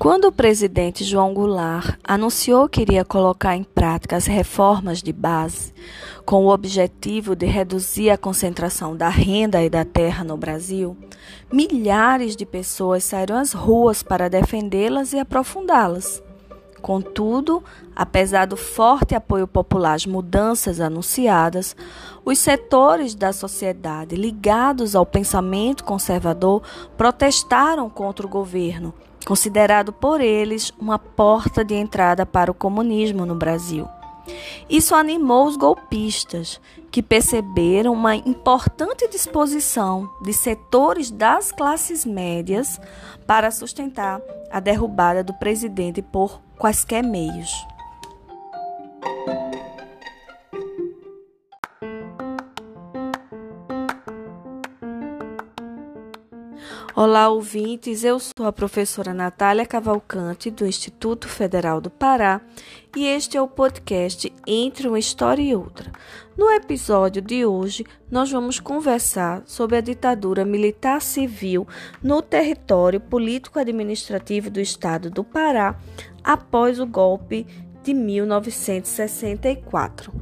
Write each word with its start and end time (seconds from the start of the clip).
Quando 0.00 0.28
o 0.28 0.32
presidente 0.32 1.04
João 1.04 1.34
Goulart 1.34 1.98
anunciou 2.02 2.66
que 2.70 2.80
iria 2.80 3.04
colocar 3.04 3.54
em 3.54 3.62
prática 3.62 4.16
as 4.16 4.24
reformas 4.24 5.02
de 5.02 5.12
base, 5.12 5.74
com 6.24 6.46
o 6.46 6.48
objetivo 6.48 7.36
de 7.36 7.44
reduzir 7.44 8.08
a 8.08 8.16
concentração 8.16 8.96
da 8.96 9.10
renda 9.10 9.62
e 9.62 9.68
da 9.68 9.84
terra 9.84 10.24
no 10.24 10.38
Brasil, 10.38 10.96
milhares 11.52 12.34
de 12.34 12.46
pessoas 12.46 13.04
saíram 13.04 13.36
às 13.36 13.52
ruas 13.52 14.02
para 14.02 14.30
defendê-las 14.30 15.12
e 15.12 15.18
aprofundá-las. 15.18 16.22
Contudo, 16.80 17.62
apesar 17.94 18.46
do 18.46 18.56
forte 18.56 19.14
apoio 19.14 19.46
popular 19.46 19.96
às 19.96 20.06
mudanças 20.06 20.80
anunciadas, 20.80 21.76
os 22.24 22.38
setores 22.38 23.14
da 23.14 23.34
sociedade 23.34 24.16
ligados 24.16 24.96
ao 24.96 25.04
pensamento 25.04 25.84
conservador 25.84 26.62
protestaram 26.96 27.90
contra 27.90 28.24
o 28.24 28.30
governo, 28.30 28.94
considerado 29.26 29.92
por 29.92 30.20
eles 30.20 30.72
uma 30.78 30.98
porta 30.98 31.64
de 31.64 31.74
entrada 31.74 32.24
para 32.24 32.50
o 32.50 32.54
comunismo 32.54 33.24
no 33.24 33.34
Brasil. 33.34 33.86
Isso 34.68 34.94
animou 34.94 35.46
os 35.46 35.56
golpistas, 35.56 36.60
que 36.90 37.02
perceberam 37.02 37.92
uma 37.92 38.16
importante 38.16 39.08
disposição 39.08 40.10
de 40.22 40.32
setores 40.32 41.10
das 41.10 41.52
classes 41.52 42.04
médias 42.04 42.80
para 43.26 43.50
sustentar 43.50 44.20
a 44.50 44.58
derrubada 44.58 45.22
do 45.22 45.32
presidente 45.34 46.02
por 46.02 46.40
quaisquer 46.58 47.02
meios. 47.02 47.50
Olá, 56.96 57.28
ouvintes. 57.28 58.02
Eu 58.02 58.18
sou 58.18 58.46
a 58.46 58.52
professora 58.52 59.14
Natália 59.14 59.64
Cavalcante, 59.64 60.50
do 60.50 60.66
Instituto 60.66 61.28
Federal 61.28 61.80
do 61.80 61.88
Pará, 61.88 62.40
e 62.96 63.06
este 63.06 63.36
é 63.36 63.42
o 63.42 63.46
podcast 63.46 64.32
Entre 64.44 64.88
uma 64.88 64.98
História 64.98 65.40
e 65.40 65.54
Outra. 65.54 65.92
No 66.36 66.50
episódio 66.50 67.22
de 67.22 67.46
hoje, 67.46 67.86
nós 68.10 68.32
vamos 68.32 68.58
conversar 68.58 69.44
sobre 69.46 69.76
a 69.76 69.80
ditadura 69.80 70.44
militar 70.44 71.00
civil 71.00 71.64
no 72.02 72.20
território 72.20 72.98
político-administrativo 72.98 74.50
do 74.50 74.60
estado 74.60 75.10
do 75.10 75.22
Pará 75.22 75.78
após 76.24 76.80
o 76.80 76.86
golpe 76.86 77.46
de 77.84 77.94
1964. 77.94 80.12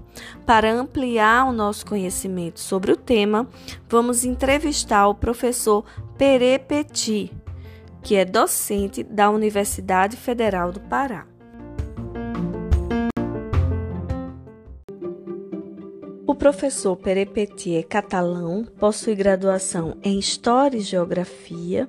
Para 0.45 0.71
ampliar 0.73 1.47
o 1.47 1.53
nosso 1.53 1.87
conhecimento 1.87 2.61
sobre 2.61 2.93
o 2.93 2.97
tema, 2.97 3.49
vamos 3.89 4.23
entrevistar 4.25 5.09
o 5.09 5.15
professor 5.15 5.83
Pere 6.19 6.59
Petit, 6.59 7.31
que 8.03 8.17
é 8.17 8.25
docente 8.25 9.05
da 9.05 9.31
Universidade 9.31 10.17
Federal 10.17 10.73
do 10.73 10.81
Pará. 10.81 11.25
O 16.27 16.35
professor 16.35 16.97
Perepetit 16.97 17.77
é 17.77 17.85
catalão, 17.85 18.67
possui 18.81 19.15
graduação 19.15 19.97
em 20.03 20.19
História 20.19 20.79
e 20.79 20.81
Geografia, 20.81 21.89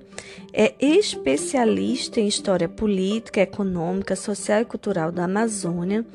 é 0.53 0.75
especialista 0.79 2.21
em 2.21 2.27
História 2.27 2.69
Política, 2.69 3.41
Econômica, 3.41 4.15
Social 4.15 4.61
e 4.61 4.65
Cultural 4.65 5.11
da 5.11 5.23
Amazônia, 5.23 6.05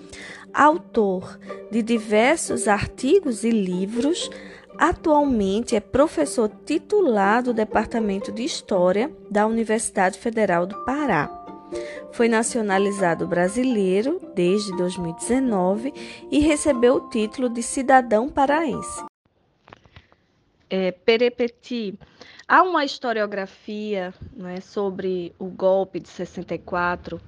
autor 0.53 1.37
de 1.69 1.83
diversos 1.83 2.69
artigos 2.69 3.43
e 3.43 3.51
livros. 3.51 4.31
Atualmente 4.79 5.77
é 5.77 5.81
professor 5.81 6.51
titular 6.67 7.43
do 7.43 7.55
Departamento 7.55 8.33
de 8.33 8.45
História 8.45 9.11
da 9.31 9.47
Universidade 9.47 10.19
Federal 10.19 10.67
do 10.67 10.85
Pará. 10.85 11.31
Foi 12.13 12.29
nacionalizado 12.29 13.27
brasileiro 13.27 14.21
desde 14.35 14.77
2019 14.77 15.93
e 16.31 16.41
recebeu 16.41 16.97
o 16.97 17.09
título 17.09 17.49
de 17.49 17.63
cidadão 17.63 18.29
paraense. 18.29 19.05
É, 20.69 20.91
Perepeti, 20.93 21.99
há 22.49 22.63
uma 22.63 22.85
historiografia 22.85 24.13
né, 24.37 24.61
sobre 24.61 25.35
o 25.39 25.47
golpe 25.47 26.01
de 26.01 26.09
64 26.09 27.21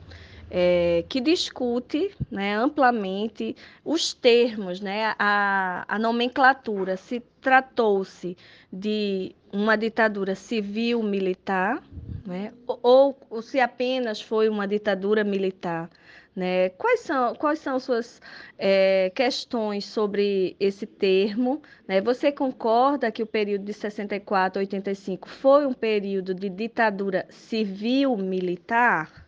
é, 0.50 1.04
que 1.08 1.20
discute 1.20 2.14
né, 2.30 2.56
amplamente 2.56 3.56
os 3.84 4.14
termos, 4.14 4.80
né, 4.80 5.14
a, 5.18 5.84
a 5.88 5.98
nomenclatura, 5.98 6.96
se 6.96 7.20
tratou-se 7.40 8.36
de 8.72 9.34
uma 9.52 9.76
ditadura 9.76 10.34
civil-militar, 10.34 11.82
né, 12.26 12.52
ou, 12.66 13.16
ou, 13.30 13.42
se 13.42 13.60
apenas 13.60 14.20
foi 14.20 14.48
uma 14.48 14.66
ditadura 14.66 15.24
militar. 15.24 15.90
Né? 16.34 16.68
Quais 16.70 17.00
são, 17.00 17.34
quais 17.34 17.58
são 17.60 17.80
suas 17.80 18.20
é, 18.58 19.10
questões 19.14 19.86
sobre 19.86 20.54
esse 20.60 20.84
termo? 20.84 21.62
Né? 21.88 22.02
Você 22.02 22.30
concorda 22.30 23.10
que 23.10 23.22
o 23.22 23.26
período 23.26 23.64
de 23.64 23.72
64 23.72 24.58
a 24.58 24.60
85 24.60 25.30
foi 25.30 25.66
um 25.66 25.72
período 25.72 26.34
de 26.34 26.50
ditadura 26.50 27.26
civil-militar? 27.30 29.25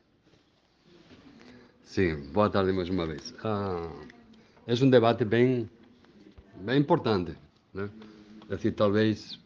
Sim, 1.88 2.20
boa 2.34 2.50
tarde 2.50 2.70
mais 2.70 2.90
uma 2.90 3.06
vez. 3.06 3.34
Ah, 3.42 3.90
é 4.66 4.74
um 4.74 4.90
debate 4.90 5.24
bem, 5.24 5.68
bem 6.56 6.78
importante. 6.78 7.34
Né? 7.72 7.88
É 8.46 8.56
decir, 8.56 8.72
talvez, 8.72 9.40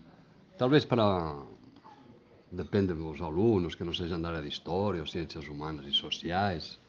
talvez 0.59 0.85
para, 0.85 1.37
depende 2.51 2.95
dos 2.95 3.21
alunos 3.21 3.77
que 3.77 3.85
não 3.85 3.95
sejam 3.95 4.21
da 4.21 4.31
área 4.31 4.43
de 4.43 4.49
História, 4.49 5.01
ou 5.01 5.07
Ciências 5.07 5.47
Humanas 5.47 5.87
e 5.87 5.93
Sociais, 5.93 6.81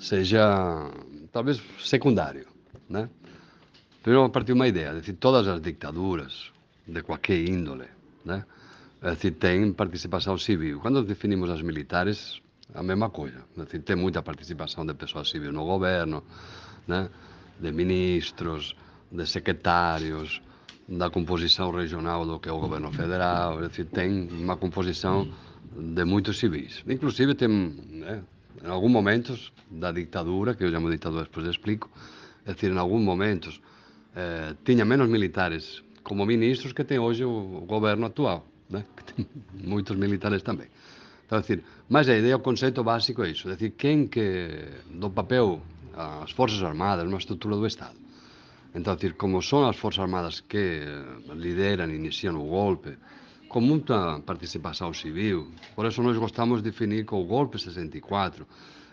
seja 0.00 0.90
talvez 1.30 1.60
secundário. 1.78 2.48
Né? 2.88 3.10
Primeiro, 4.02 4.24
a 4.24 4.30
partir 4.30 4.46
de 4.46 4.52
uma 4.54 4.68
ideia, 4.68 4.88
é 4.88 4.94
decir, 4.94 5.12
todas 5.12 5.46
as 5.46 5.60
dictaduras, 5.60 6.50
de 6.86 7.02
qualquer 7.02 7.46
índole, 7.46 7.88
né? 8.24 8.42
É 9.00 9.10
decir, 9.10 9.32
tem 9.32 9.72
participação 9.72 10.36
civil. 10.36 10.80
Quando 10.80 11.04
definimos 11.04 11.50
as 11.50 11.62
militares, 11.62 12.40
a 12.74 12.82
mesma 12.82 13.10
coisa. 13.10 13.44
É 13.56 13.64
decir, 13.64 13.96
muita 13.96 14.22
participação 14.22 14.84
de 14.84 14.94
pessoas 14.94 15.30
civis 15.30 15.52
no 15.52 15.64
governo, 15.64 16.24
né? 16.86 17.08
de 17.60 17.70
ministros, 17.70 18.74
de 19.10 19.24
secretários, 19.24 20.42
da 20.88 21.10
composição 21.10 21.70
regional 21.70 22.26
do 22.26 22.40
que 22.40 22.48
é 22.48 22.52
o 22.52 22.58
governo 22.58 22.90
federal. 22.90 23.62
É 23.62 23.68
decir, 23.68 23.86
uma 24.32 24.56
composição 24.56 25.28
de 25.76 26.04
muitos 26.04 26.38
civis. 26.38 26.82
Inclusive, 26.88 27.36
tem, 27.36 27.48
né? 27.48 28.24
alguns 28.64 28.90
momentos 28.90 29.52
da 29.70 29.92
ditadura, 29.92 30.56
que 30.56 30.64
eu 30.64 30.72
chamo 30.72 30.90
ditadura, 30.90 31.22
depois 31.22 31.46
explico, 31.46 31.88
é 32.44 32.52
decir, 32.52 32.76
alguns 32.76 33.02
momentos, 33.02 33.60
eh, 34.16 34.56
menos 34.84 35.08
militares 35.08 35.84
como 36.02 36.26
ministros 36.26 36.72
que 36.72 36.82
tem 36.82 36.98
hoje 36.98 37.24
o 37.24 37.64
governo 37.64 38.06
atual 38.06 38.44
né? 38.70 38.84
moitos 39.64 39.96
militares 39.96 40.42
tamén. 40.44 40.68
Está 41.24 41.44
decir, 41.44 41.60
máis 41.92 42.08
a 42.08 42.16
idea, 42.16 42.40
o 42.40 42.44
conceito 42.44 42.80
básico 42.80 43.20
é 43.20 43.32
iso, 43.32 43.52
decir, 43.52 43.76
quen 43.76 44.08
que 44.08 44.64
do 44.88 45.12
papel 45.12 45.60
as 45.92 46.32
Forças 46.32 46.62
Armadas, 46.62 47.04
unha 47.04 47.20
estrutura 47.20 47.58
do 47.58 47.68
Estado. 47.68 47.96
Entón, 48.72 48.96
decir, 48.96 49.16
como 49.18 49.42
son 49.44 49.68
as 49.68 49.76
Forças 49.76 50.06
Armadas 50.06 50.40
que 50.40 50.86
lideran, 51.36 51.92
inician 51.92 52.36
o 52.38 52.48
golpe, 52.48 52.96
con 53.48 53.64
moita 53.64 54.20
participación 54.22 54.92
civil. 54.92 55.48
Por 55.72 55.88
eso 55.88 56.04
nós 56.04 56.20
gostamos 56.20 56.60
de 56.60 56.70
definir 56.70 57.08
que 57.08 57.16
o 57.16 57.24
golpe 57.24 57.56
64 57.56 58.44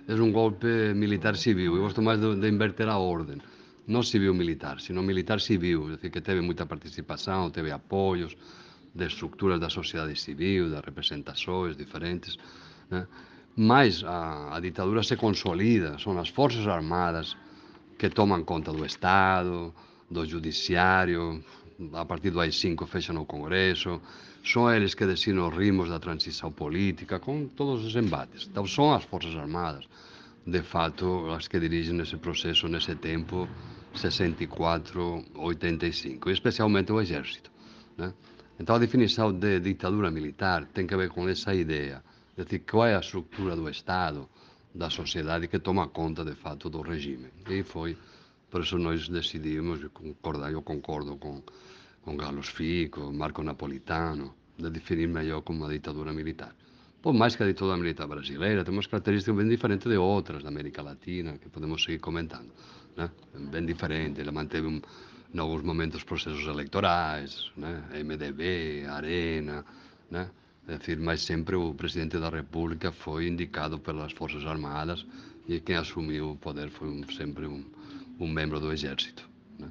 é 0.07 0.13
un 0.15 0.31
golpe 0.31 0.95
militar 0.95 1.35
civil. 1.35 1.75
Eu 1.75 1.83
gosto 1.83 1.99
máis 2.01 2.17
de, 2.23 2.39
de 2.39 2.47
inverter 2.47 2.87
a 2.87 2.97
orden. 2.97 3.43
Non 3.85 4.01
civil-militar, 4.01 4.81
sino 4.81 5.05
militar 5.05 5.43
civil. 5.43 5.91
É 5.91 5.99
dicir, 5.99 6.09
que 6.09 6.23
teve 6.23 6.41
moita 6.41 6.65
participación, 6.65 7.51
teve 7.51 7.69
apoios, 7.69 8.33
de 8.95 9.05
estructuras 9.05 9.59
da 9.59 9.69
sociedade 9.69 10.17
civil, 10.17 10.69
das 10.69 10.83
representações 10.83 11.75
diferentes, 11.75 12.37
né? 12.89 13.05
mas 13.55 14.03
a, 14.03 14.55
a 14.55 14.59
ditadura 14.59 15.03
se 15.03 15.15
consolida, 15.17 15.99
são 15.99 16.17
as 16.17 16.29
forças 16.29 16.65
armadas 16.67 17.37
que 17.97 18.09
tomam 18.09 18.43
conta 18.43 18.71
do 18.71 18.85
Estado, 18.85 19.73
do 20.09 20.25
judiciário, 20.25 21.43
a 21.93 22.05
partir 22.05 22.31
do 22.31 22.39
AI-5 22.39 22.87
fecham 22.87 23.17
o 23.17 23.25
Congresso, 23.25 24.01
são 24.43 24.73
eles 24.73 24.93
que 24.93 25.05
decidem 25.05 25.41
os 25.41 25.53
ritmos 25.55 25.89
da 25.89 25.99
transição 25.99 26.51
política, 26.51 27.19
com 27.19 27.47
todos 27.47 27.83
os 27.83 27.95
embates. 27.95 28.47
Então 28.49 28.65
são 28.65 28.93
as 28.93 29.03
forças 29.03 29.35
armadas, 29.35 29.85
de 30.45 30.61
fato, 30.61 31.29
as 31.31 31.47
que 31.47 31.59
dirigem 31.59 31.99
esse 31.99 32.15
processo 32.17 32.67
nesse 32.67 32.95
tempo 32.95 33.49
64-85, 33.95 36.29
especialmente 36.29 36.91
o 36.91 37.01
exército. 37.01 37.51
Né? 37.97 38.13
Então 38.59 38.75
a 38.75 38.79
definição 38.79 39.33
de 39.33 39.59
ditadura 39.59 40.09
militar 40.09 40.65
tem 40.73 40.87
que 40.87 40.95
ver 40.95 41.09
com 41.09 41.27
essa 41.27 41.53
ideia, 41.53 42.01
de 42.37 42.45
dizer, 42.45 42.59
qual 42.59 42.85
é 42.85 42.95
a 42.95 42.99
estrutura 42.99 43.55
do 43.55 43.69
Estado, 43.69 44.29
da 44.73 44.89
sociedade 44.89 45.47
que 45.47 45.59
toma 45.59 45.87
conta 45.87 46.23
de 46.23 46.35
fato 46.35 46.69
do 46.69 46.81
regime. 46.81 47.29
E 47.49 47.63
foi, 47.63 47.97
por 48.49 48.61
isso 48.61 48.77
nós 48.77 49.07
decidimos, 49.09 49.81
eu 49.81 49.89
concordo, 49.89 50.45
eu 50.47 50.61
concordo 50.61 51.17
com, 51.17 51.41
com 52.01 52.17
Carlos 52.17 52.47
Fico, 52.47 53.11
Marco 53.11 53.43
Napolitano, 53.43 54.33
de 54.57 54.69
definir 54.69 55.07
melhor 55.07 55.41
como 55.41 55.59
uma 55.59 55.69
ditadura 55.69 56.13
militar. 56.13 56.55
por 57.01 57.13
mais 57.13 57.35
que 57.35 57.43
a 57.43 57.45
ditadura 57.45 57.77
militar 57.77 58.07
brasileira 58.07 58.63
tem 58.63 58.73
umas 58.73 58.87
características 58.87 59.35
bem 59.35 59.47
diferentes 59.47 59.87
de 59.87 59.97
outras 59.97 60.41
da 60.43 60.49
América 60.49 60.81
Latina, 60.81 61.37
que 61.37 61.49
podemos 61.49 61.83
seguir 61.83 61.99
comentando. 61.99 62.51
Né? 62.97 63.11
Bem 63.51 63.65
diferente, 63.65 64.21
ele 64.21 64.31
manteve 64.31 64.67
um, 64.67 64.81
em 65.33 65.39
alguns 65.39 65.63
momentos 65.63 66.03
processos 66.03 66.45
eleitorais, 66.47 67.51
né? 67.55 67.83
MDB, 68.03 68.85
Arena, 68.87 69.65
né? 70.09 70.29
É 70.67 70.77
decir, 70.77 70.97
mas 70.97 71.21
sempre 71.21 71.55
o 71.55 71.73
presidente 71.73 72.17
da 72.17 72.29
República 72.29 72.91
foi 72.91 73.27
indicado 73.27 73.77
pelas 73.77 74.11
Forças 74.13 74.45
Armadas 74.45 75.05
e 75.47 75.59
quem 75.59 75.75
assumiu 75.75 76.31
o 76.31 76.35
poder 76.35 76.69
foi 76.71 76.87
um, 76.87 77.03
sempre 77.11 77.45
um, 77.45 77.63
um 78.19 78.27
membro 78.27 78.59
do 78.59 78.71
Exército. 78.71 79.29
Né? 79.59 79.69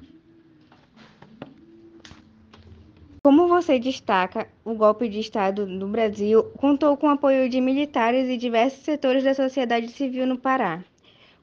Como 3.21 3.49
você 3.49 3.77
destaca, 3.77 4.47
o 4.63 4.73
golpe 4.73 5.09
de 5.09 5.19
Estado 5.19 5.67
no 5.67 5.89
Brasil 5.89 6.43
contou 6.57 6.95
com 6.95 7.07
o 7.07 7.11
apoio 7.11 7.49
de 7.49 7.59
militares 7.59 8.29
e 8.29 8.37
diversos 8.37 8.83
setores 8.85 9.23
da 9.23 9.33
sociedade 9.33 9.89
civil 9.89 10.25
no 10.25 10.37
Pará. 10.37 10.81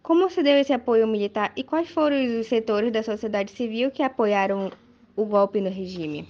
Como 0.02 0.28
se 0.28 0.42
deu 0.42 0.58
esse 0.58 0.72
apoio 0.72 1.06
militar 1.06 1.52
e 1.56 1.62
quais 1.62 1.88
foram 1.88 2.16
os 2.40 2.48
setores 2.48 2.92
da 2.92 3.02
sociedade 3.02 3.52
civil 3.52 3.90
que 3.90 4.02
apoiaram 4.02 4.70
o 5.14 5.24
golpe 5.24 5.60
no 5.60 5.70
regime? 5.70 6.28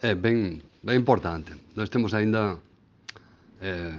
É 0.00 0.14
bem, 0.14 0.62
bem 0.82 0.98
importante. 0.98 1.52
Nós 1.74 1.88
temos 1.88 2.14
ainda 2.14 2.58
é, 3.60 3.92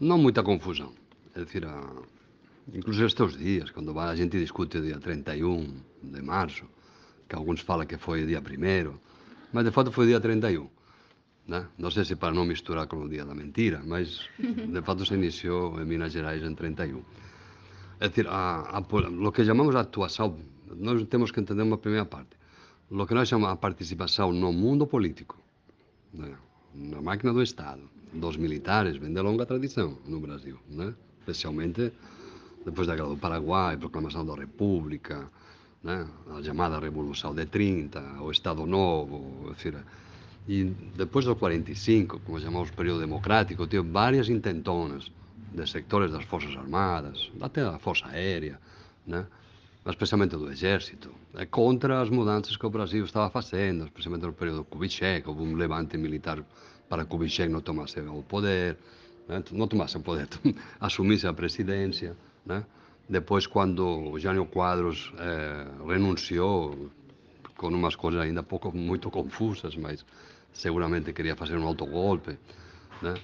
não 0.00 0.18
muita 0.18 0.42
confusão. 0.42 0.92
É 1.36 1.40
decir, 1.40 1.64
a, 1.64 1.82
inclusive 2.74 3.06
estes 3.06 3.36
dias, 3.36 3.70
quando 3.70 3.98
a 3.98 4.16
gente 4.16 4.38
discute 4.38 4.78
o 4.78 4.82
dia 4.82 4.98
31 4.98 5.82
de 6.02 6.22
março, 6.22 6.64
que 7.28 7.36
alguns 7.36 7.60
falam 7.60 7.86
que 7.86 7.96
foi 7.96 8.24
o 8.24 8.26
dia 8.26 8.40
1 8.40 8.98
mas 9.52 9.64
de 9.64 9.70
fato 9.70 9.92
foi 9.92 10.06
o 10.06 10.08
dia 10.08 10.20
31. 10.20 10.68
Né? 11.48 11.66
Não 11.78 11.90
sei 11.90 12.04
se 12.04 12.14
para 12.14 12.34
não 12.34 12.44
misturar 12.44 12.86
com 12.86 12.98
o 13.04 13.08
dia 13.08 13.24
da 13.24 13.34
mentira, 13.34 13.80
mas 13.84 14.20
de 14.38 14.82
fato 14.82 15.06
se 15.06 15.14
iniciou 15.14 15.80
em 15.80 15.86
Minas 15.86 16.12
Gerais 16.12 16.42
em 16.42 16.54
31. 16.54 17.02
É 18.00 18.08
decir, 18.08 18.28
a, 18.28 18.76
a, 18.76 18.78
o 18.78 19.32
que 19.32 19.44
chamamos 19.44 19.74
a 19.74 19.80
atuação, 19.80 20.36
nós 20.76 21.02
temos 21.04 21.32
que 21.32 21.40
entender 21.40 21.62
uma 21.62 21.78
primeira 21.78 22.04
parte. 22.04 22.36
O 22.90 23.06
que 23.06 23.14
nós 23.14 23.28
chamamos 23.28 23.54
a 23.54 23.56
participação 23.56 24.30
no 24.30 24.52
mundo 24.52 24.86
político 24.86 25.36
né? 26.12 26.36
na 26.74 27.00
máquina 27.00 27.32
do 27.32 27.42
Estado, 27.42 27.82
dos 28.12 28.36
militares, 28.36 28.98
vem 28.98 29.12
de 29.12 29.20
longa 29.20 29.46
tradição 29.46 29.98
no 30.06 30.20
Brasil, 30.20 30.58
né? 30.68 30.94
especialmente 31.20 31.92
depois 32.64 32.86
da 32.86 32.94
Guerra 32.94 33.08
do 33.08 33.16
Paraguai, 33.16 33.76
proclamação 33.78 34.24
da 34.24 34.34
República, 34.34 35.30
né? 35.82 36.06
a 36.30 36.42
chamada 36.42 36.78
Revolução 36.78 37.34
de 37.34 37.46
30, 37.46 38.22
o 38.22 38.30
Estado 38.30 38.66
Novo, 38.66 39.50
etc. 39.52 39.82
E 40.48 40.64
depois 40.96 41.26
do 41.26 41.36
45, 41.36 42.20
como 42.20 42.40
chamamos 42.40 42.70
período 42.70 43.00
democrático, 43.00 43.66
tinha 43.66 43.82
várias 43.82 44.30
intentonas 44.30 45.12
de 45.52 45.66
sectores 45.66 46.10
das 46.10 46.24
Forças 46.24 46.56
Armadas, 46.56 47.30
até 47.40 47.62
da 47.62 47.78
Força 47.78 48.06
Aérea, 48.08 48.58
né? 49.06 49.26
especialmente 49.86 50.36
do 50.36 50.50
Exército, 50.50 51.10
é 51.34 51.44
contra 51.44 52.00
as 52.00 52.08
mudanças 52.08 52.56
que 52.56 52.64
o 52.64 52.70
Brasil 52.70 53.04
estava 53.04 53.28
fazendo, 53.30 53.84
especialmente 53.84 54.24
no 54.24 54.32
período 54.32 54.64
Kubitschek, 54.64 55.28
houve 55.28 55.42
um 55.42 55.54
levante 55.54 55.96
militar 55.96 56.42
para 56.88 57.04
Kubitschek 57.04 57.52
não 57.52 57.60
tomasse 57.60 58.00
o 58.00 58.22
poder, 58.22 58.78
né? 59.28 59.42
não 59.52 59.68
tomasse 59.68 59.98
o 59.98 60.00
poder, 60.00 60.28
assumisse 60.80 61.26
a 61.26 61.32
presidência. 61.32 62.16
Né? 62.44 62.64
Depois, 63.08 63.46
quando 63.46 64.18
Jânio 64.18 64.46
Quadros 64.46 65.12
eh, 65.18 65.66
renunciou, 65.86 66.90
com 67.56 67.68
umas 67.68 67.96
coisas 67.96 68.20
ainda 68.20 68.42
pouco, 68.42 68.74
muito 68.74 69.10
confusas, 69.10 69.74
mas 69.76 70.04
seguramente 70.58 71.12
queria 71.12 71.36
fazer 71.36 71.56
um 71.56 71.66
autogolpe, 71.66 72.36
né? 73.00 73.14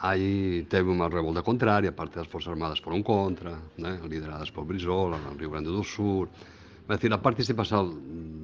Aí 0.00 0.64
teve 0.70 0.88
uma 0.88 1.08
revolta 1.08 1.42
contrária, 1.42 1.90
parte 1.90 2.14
das 2.14 2.28
Forças 2.28 2.52
Armadas 2.52 2.78
foram 2.78 3.02
contra, 3.02 3.58
né, 3.76 4.00
lideradas 4.04 4.48
por 4.48 4.64
Brizola, 4.64 5.18
no 5.18 5.36
Rio 5.36 5.50
Grande 5.50 5.70
do 5.70 5.82
Sul. 5.82 6.28
É 6.88 6.96
dizer, 6.96 7.12
a 7.12 7.18
participação 7.18 7.90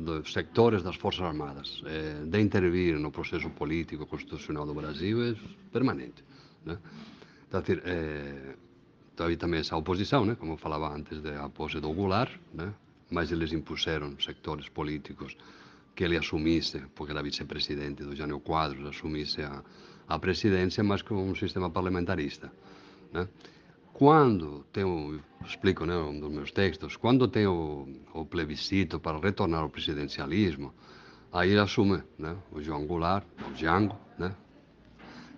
dos 0.04 0.32
sectores 0.32 0.82
das 0.82 0.96
Forças 0.96 1.24
Armadas 1.24 1.80
eh, 1.86 2.24
de 2.26 2.40
intervir 2.40 2.98
no 2.98 3.12
processo 3.12 3.48
político 3.50 4.04
constitucional 4.04 4.66
do 4.66 4.74
Brasil 4.74 5.22
é 5.24 5.34
permanente. 5.72 6.24
Né? 6.66 6.76
Então, 7.46 7.62
dizer, 7.62 7.82
eh, 7.86 8.56
havia 9.16 9.36
também 9.36 9.60
essa 9.60 9.76
oposição, 9.76 10.24
né, 10.26 10.34
como 10.34 10.56
falava 10.56 10.92
antes, 10.92 11.22
da 11.22 11.48
posse 11.48 11.78
do 11.78 11.92
Goulart, 11.92 12.32
né, 12.52 12.74
mas 13.12 13.30
eles 13.30 13.52
impuseram 13.52 14.18
sectores 14.18 14.68
políticos 14.68 15.36
que 15.94 16.04
ele 16.04 16.16
assumisse, 16.16 16.82
porque 16.94 17.12
era 17.12 17.22
vice-presidente 17.22 18.02
do 18.02 18.16
Jânio 18.16 18.40
Quadros, 18.40 18.86
assumisse 18.86 19.42
a 19.42 19.62
a 20.08 20.18
presidência, 20.18 20.82
mas 20.84 21.02
com 21.02 21.14
um 21.14 21.34
sistema 21.34 21.70
parlamentarista. 21.70 22.52
Né? 23.12 23.28
Quando 23.92 24.64
tem 24.72 24.84
o, 24.84 25.20
explico 25.44 25.86
né, 25.86 25.96
um 25.96 26.18
dos 26.18 26.30
meus 26.30 26.50
textos, 26.50 26.96
quando 26.96 27.28
tem 27.28 27.46
o, 27.46 27.88
o 28.12 28.24
plebiscito 28.24 28.98
para 28.98 29.18
retornar 29.18 29.62
ao 29.62 29.70
presidencialismo, 29.70 30.74
aí 31.32 31.50
ele 31.50 31.60
assume 31.60 32.02
né, 32.18 32.36
o 32.52 32.60
João 32.60 32.86
Goulart, 32.86 33.24
o 33.48 33.54
Django, 33.54 33.96
né, 34.18 34.34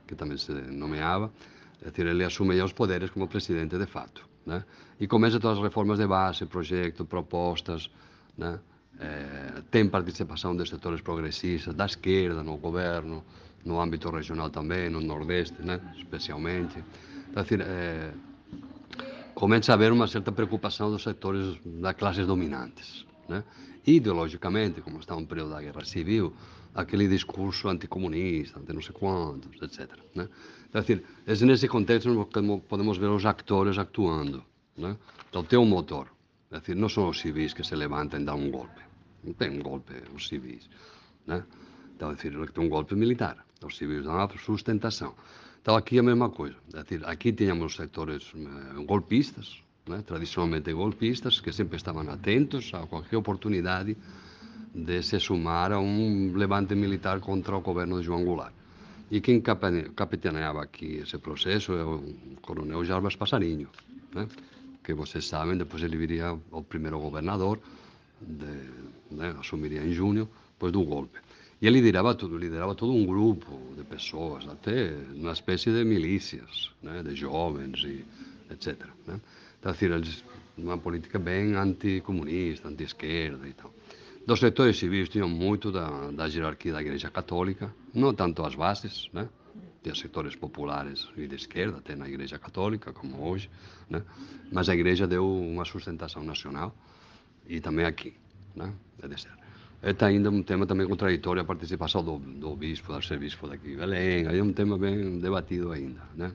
que 0.07 0.15
também 0.15 0.39
se 0.39 0.53
nomeava, 0.53 1.33
é 1.83 1.91
dizer, 1.91 2.07
ele 2.07 2.25
assume 2.25 2.61
os 2.61 2.73
poderes 2.73 3.11
como 3.11 3.29
presidente 3.29 3.77
de 3.77 3.87
fato. 3.87 4.27
Né, 4.45 4.65
e 4.99 5.07
começa 5.07 5.39
todas 5.41 5.59
as 5.59 5.65
reformas 5.65 5.99
de 5.99 6.07
base, 6.07 6.47
projetos, 6.47 7.07
propostas, 7.07 7.91
né, 8.39 8.59
é, 9.01 9.63
tem 9.71 9.89
participação 9.89 10.57
de 10.57 10.69
setores 10.69 11.01
progressistas, 11.01 11.75
da 11.75 11.87
esquerda 11.87 12.43
no 12.43 12.57
governo, 12.57 13.25
no 13.65 13.81
âmbito 13.81 14.11
regional 14.11 14.49
também, 14.51 14.89
no 14.89 15.01
Nordeste, 15.01 15.61
né, 15.61 15.81
especialmente. 15.97 16.83
Então, 17.29 17.43
assim, 17.43 17.57
é, 17.61 18.13
começa 19.35 19.73
a 19.73 19.75
haver 19.75 19.93
uma 19.93 20.07
certa 20.07 20.33
preocupação 20.33 20.91
dos 20.91 21.03
setores 21.03 21.59
das 21.65 21.95
classes 21.95 22.27
dominantes. 22.27 23.05
Né? 23.29 23.45
Ideologicamente, 23.87 24.81
como 24.81 24.99
está 25.01 25.15
um 25.15 25.27
período 25.27 25.51
da 25.51 25.61
guerra 25.61 25.85
civil, 25.85 26.33
aquele 26.75 27.09
discurso 27.09 27.69
anticomunista, 27.69 28.61
anti 28.61 28.73
não 28.73 28.83
sei 28.83 28.95
quantos, 28.95 29.61
etc. 29.61 29.91
Né? 30.15 30.29
Então, 30.69 30.81
assim, 30.81 31.01
é 31.27 31.45
nesse 31.45 31.69
contexto 31.69 32.09
que 32.27 32.41
podemos 32.69 32.99
ver 32.99 33.09
os 33.09 33.27
atores 33.27 33.79
actuando. 33.79 34.45
Né? 34.77 34.97
Então, 35.29 35.43
tem 35.43 35.59
um 35.59 35.67
motor. 35.67 36.09
É 36.51 36.61
dizer, 36.61 36.77
não 36.77 36.89
são 36.89 37.09
os 37.09 37.19
civis 37.19 37.53
que 37.53 37.65
se 37.65 37.75
levantam 37.75 38.21
e 38.21 38.25
dão 38.25 38.39
um 38.39 38.51
golpe. 38.51 38.86
Não 39.27 39.33
tem 39.35 39.51
um 39.51 39.63
golpe 39.63 39.93
os 40.15 40.29
civis. 40.29 40.71
Né? 41.27 41.45
Então, 41.95 42.11
é 42.13 42.15
dizer, 42.15 42.51
tem 42.51 42.65
um 42.65 42.69
golpe 42.69 42.95
militar 42.95 43.47
os 43.65 43.77
civis 43.77 44.05
dão 44.05 44.19
a 44.21 44.29
sustentação. 44.39 45.15
Então 45.63 45.77
aqui 45.77 45.97
é 45.97 46.01
a 46.01 46.03
mesma 46.03 46.31
coisa, 46.31 46.57
é 46.75 46.83
dizer, 46.83 47.05
aqui 47.07 47.33
tínhamos 47.33 47.75
setores 47.75 48.33
eh, 48.35 48.85
golpistas, 48.85 49.63
né, 49.89 50.03
tradicionalmente 50.07 50.73
golpistas, 50.73 51.41
que 51.41 51.53
sempre 51.53 51.77
estavam 51.77 52.09
atentos 52.09 52.73
a 52.75 52.87
qualquer 52.87 53.17
oportunidade 53.17 53.97
de 54.75 55.03
se 55.03 55.19
sumar 55.19 55.73
a 55.73 55.81
um 55.81 56.33
levante 56.37 56.75
militar 56.75 57.21
contra 57.21 57.57
o 57.57 57.61
governo 57.61 57.99
de 57.99 58.07
João 58.07 58.25
Goulart. 58.25 58.53
E 59.11 59.21
quem 59.21 59.41
capitaneava 59.41 60.63
aqui 60.63 60.99
esse 60.99 61.19
processo 61.19 61.73
é 61.73 61.85
o 61.85 62.03
coronel 62.43 62.85
Jarbas 62.85 63.17
Passarinho, 63.17 63.69
né, 64.15 64.29
que 64.85 64.95
vocês 64.95 65.27
sabem, 65.27 65.57
depois 65.57 65.83
ele 65.83 65.97
viria 65.97 66.39
o 66.53 66.63
primeiro 66.63 67.01
governador, 67.01 67.59
de, 68.21 69.15
né, 69.15 69.35
assumiria 69.39 69.83
em 69.83 69.93
junho, 69.93 70.29
depois 70.53 70.73
do 70.73 70.83
golpe. 70.85 71.19
E 71.61 71.67
ele 71.67 71.81
liderava 71.81 72.15
tudo, 72.15 72.37
liderava 72.37 72.75
todo 72.75 72.93
um 72.93 73.07
grupo 73.07 73.59
de 73.77 73.85
pessoas, 73.85 74.47
até 74.47 74.95
uma 75.15 75.33
espécie 75.33 75.71
de 75.71 75.85
milícias, 75.85 76.71
né, 76.83 77.03
de 77.03 77.15
jovens 77.15 77.85
etc. 78.51 78.87
Né? 79.07 79.21
Então, 79.59 79.75
uma 80.59 80.79
política 80.79 81.19
bem 81.19 81.55
anticomunista, 81.55 82.69
anti-esquerda 82.69 83.47
e 83.47 83.53
tal. 83.53 83.73
Dos 84.27 84.41
setores 84.41 84.79
civis 84.79 85.09
tinham 85.09 85.29
muito 85.29 85.71
da, 85.71 86.11
da 86.11 86.27
hierarquia 86.27 86.73
da 86.73 86.81
Igreja 86.81 87.11
Católica, 87.11 87.73
não 87.95 88.13
tanto 88.13 88.45
as 88.45 88.55
bases, 88.55 89.09
né? 89.13 89.29
Tinha 89.83 89.95
setores 89.95 90.35
populares 90.35 91.09
e 91.17 91.29
de 91.29 91.37
esquerda, 91.37 91.79
até 91.79 91.95
na 91.95 92.09
Igreja 92.09 92.39
Católica, 92.39 92.93
como 92.93 93.23
hoje, 93.23 93.49
né? 93.89 94.03
Mas 94.51 94.69
a 94.69 94.75
Igreja 94.75 95.07
deu 95.07 95.25
uma 95.25 95.65
sustentação 95.65 96.25
nacional 96.25 96.75
e 97.49 97.61
também 97.61 97.87
aqui, 97.87 98.15
né? 98.55 98.73
Deve 99.01 99.21
ser 99.21 99.37
está 99.83 100.07
ainda 100.07 100.31
um 100.31 100.43
tema 100.43 100.67
também 100.67 100.87
contraditório 100.87 101.43
a 101.43 101.45
participação 101.45 102.03
do, 102.03 102.19
do 102.19 102.57
bispo, 102.57 102.89
do 102.89 102.97
arcebispo 102.97 103.47
daqui 103.47 103.71
de 103.71 103.77
Belém, 103.77 104.27
é 104.27 104.43
um 104.43 104.53
tema 104.53 104.79
bem 104.79 105.19
debatido 105.21 105.73
ainda, 105.73 106.03
né? 106.15 106.33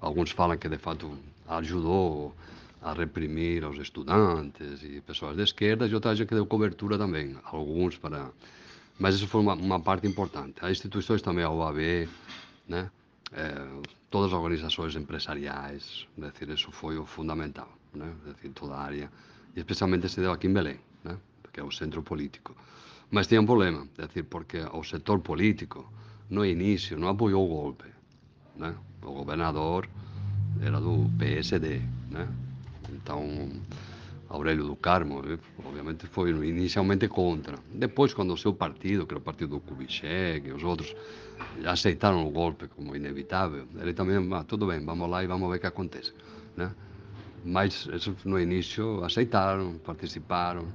Alguns 0.00 0.30
falam 0.32 0.58
que 0.58 0.68
de 0.68 0.78
fato 0.78 1.16
ajudou 1.48 2.34
a 2.82 2.92
reprimir 2.92 3.64
os 3.64 3.78
estudantes 3.78 4.82
e 4.82 5.00
pessoas 5.00 5.36
de 5.36 5.42
esquerda, 5.42 5.86
e 5.86 5.94
outras 5.94 6.18
que 6.18 6.34
deu 6.34 6.46
cobertura 6.46 6.98
também, 6.98 7.36
alguns 7.44 7.96
para... 7.96 8.30
Mas 8.98 9.14
isso 9.14 9.26
foi 9.26 9.40
uma, 9.40 9.54
uma 9.54 9.80
parte 9.80 10.06
importante. 10.06 10.56
As 10.60 10.72
instituições 10.72 11.22
também, 11.22 11.44
a 11.44 11.50
OAB, 11.50 12.08
né? 12.68 12.90
É, 13.32 13.66
todas 14.10 14.32
as 14.32 14.38
organizações 14.38 14.94
empresariais, 14.96 16.06
é 16.20 16.52
isso 16.52 16.70
foi 16.70 16.98
o 16.98 17.06
fundamental, 17.06 17.72
né? 17.94 18.12
É 18.44 18.48
toda 18.48 18.74
a 18.74 18.82
área, 18.82 19.10
especialmente 19.56 20.08
se 20.08 20.20
deu 20.20 20.32
aqui 20.32 20.46
em 20.46 20.52
Belém, 20.52 20.78
né? 21.04 21.16
que 21.52 21.60
é 21.60 21.64
o 21.64 21.70
centro 21.70 22.02
político. 22.02 22.54
Mas 23.10 23.26
tinha 23.26 23.40
um 23.40 23.46
problema, 23.46 23.86
é 23.98 24.06
decir, 24.06 24.24
porque 24.24 24.58
o 24.72 24.82
sector 24.82 25.20
político 25.20 25.86
no 26.32 26.46
início, 26.46 26.98
não 26.98 27.08
apoiou 27.08 27.44
o 27.44 27.48
golpe. 27.48 27.84
Né? 28.56 28.74
O 29.02 29.12
governador 29.12 29.86
era 30.62 30.80
do 30.80 31.10
PSD. 31.18 31.82
Né? 32.10 32.26
Então, 32.90 33.50
Aurélio 34.30 34.64
do 34.64 34.74
Carmo, 34.74 35.22
obviamente, 35.62 36.06
foi 36.06 36.30
inicialmente 36.30 37.06
contra. 37.06 37.58
Depois, 37.74 38.14
quando 38.14 38.32
o 38.32 38.38
seu 38.38 38.54
partido, 38.54 39.06
que 39.06 39.12
era 39.12 39.18
o 39.18 39.22
partido 39.22 39.56
do 39.56 39.60
Kubitschek 39.60 40.48
e 40.48 40.52
os 40.52 40.62
outros, 40.62 40.96
aceitaram 41.66 42.26
o 42.26 42.30
golpe 42.30 42.66
como 42.68 42.96
inevitável, 42.96 43.66
ele 43.78 43.92
também, 43.92 44.16
ah, 44.32 44.42
tudo 44.42 44.66
bem, 44.66 44.82
vamos 44.82 45.10
lá 45.10 45.22
e 45.22 45.26
vamos 45.26 45.50
ver 45.50 45.56
o 45.56 45.60
que 45.60 45.66
acontece. 45.66 46.14
Né? 46.56 46.72
Mas 47.44 47.88
no 48.24 48.38
início 48.38 49.02
aceitaram, 49.04 49.78
participaram 49.78 50.68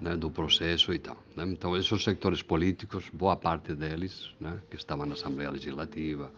né, 0.00 0.16
do 0.16 0.30
processo 0.30 0.92
e 0.92 0.98
tal. 0.98 1.16
Né? 1.36 1.44
Então, 1.48 1.76
esses 1.76 2.02
sectores 2.02 2.42
políticos, 2.42 3.04
boa 3.12 3.36
parte 3.36 3.74
deles, 3.74 4.30
né, 4.40 4.60
que 4.70 4.76
estavam 4.76 5.06
na 5.06 5.14
Assembleia 5.14 5.50
Legislativa, 5.50 6.30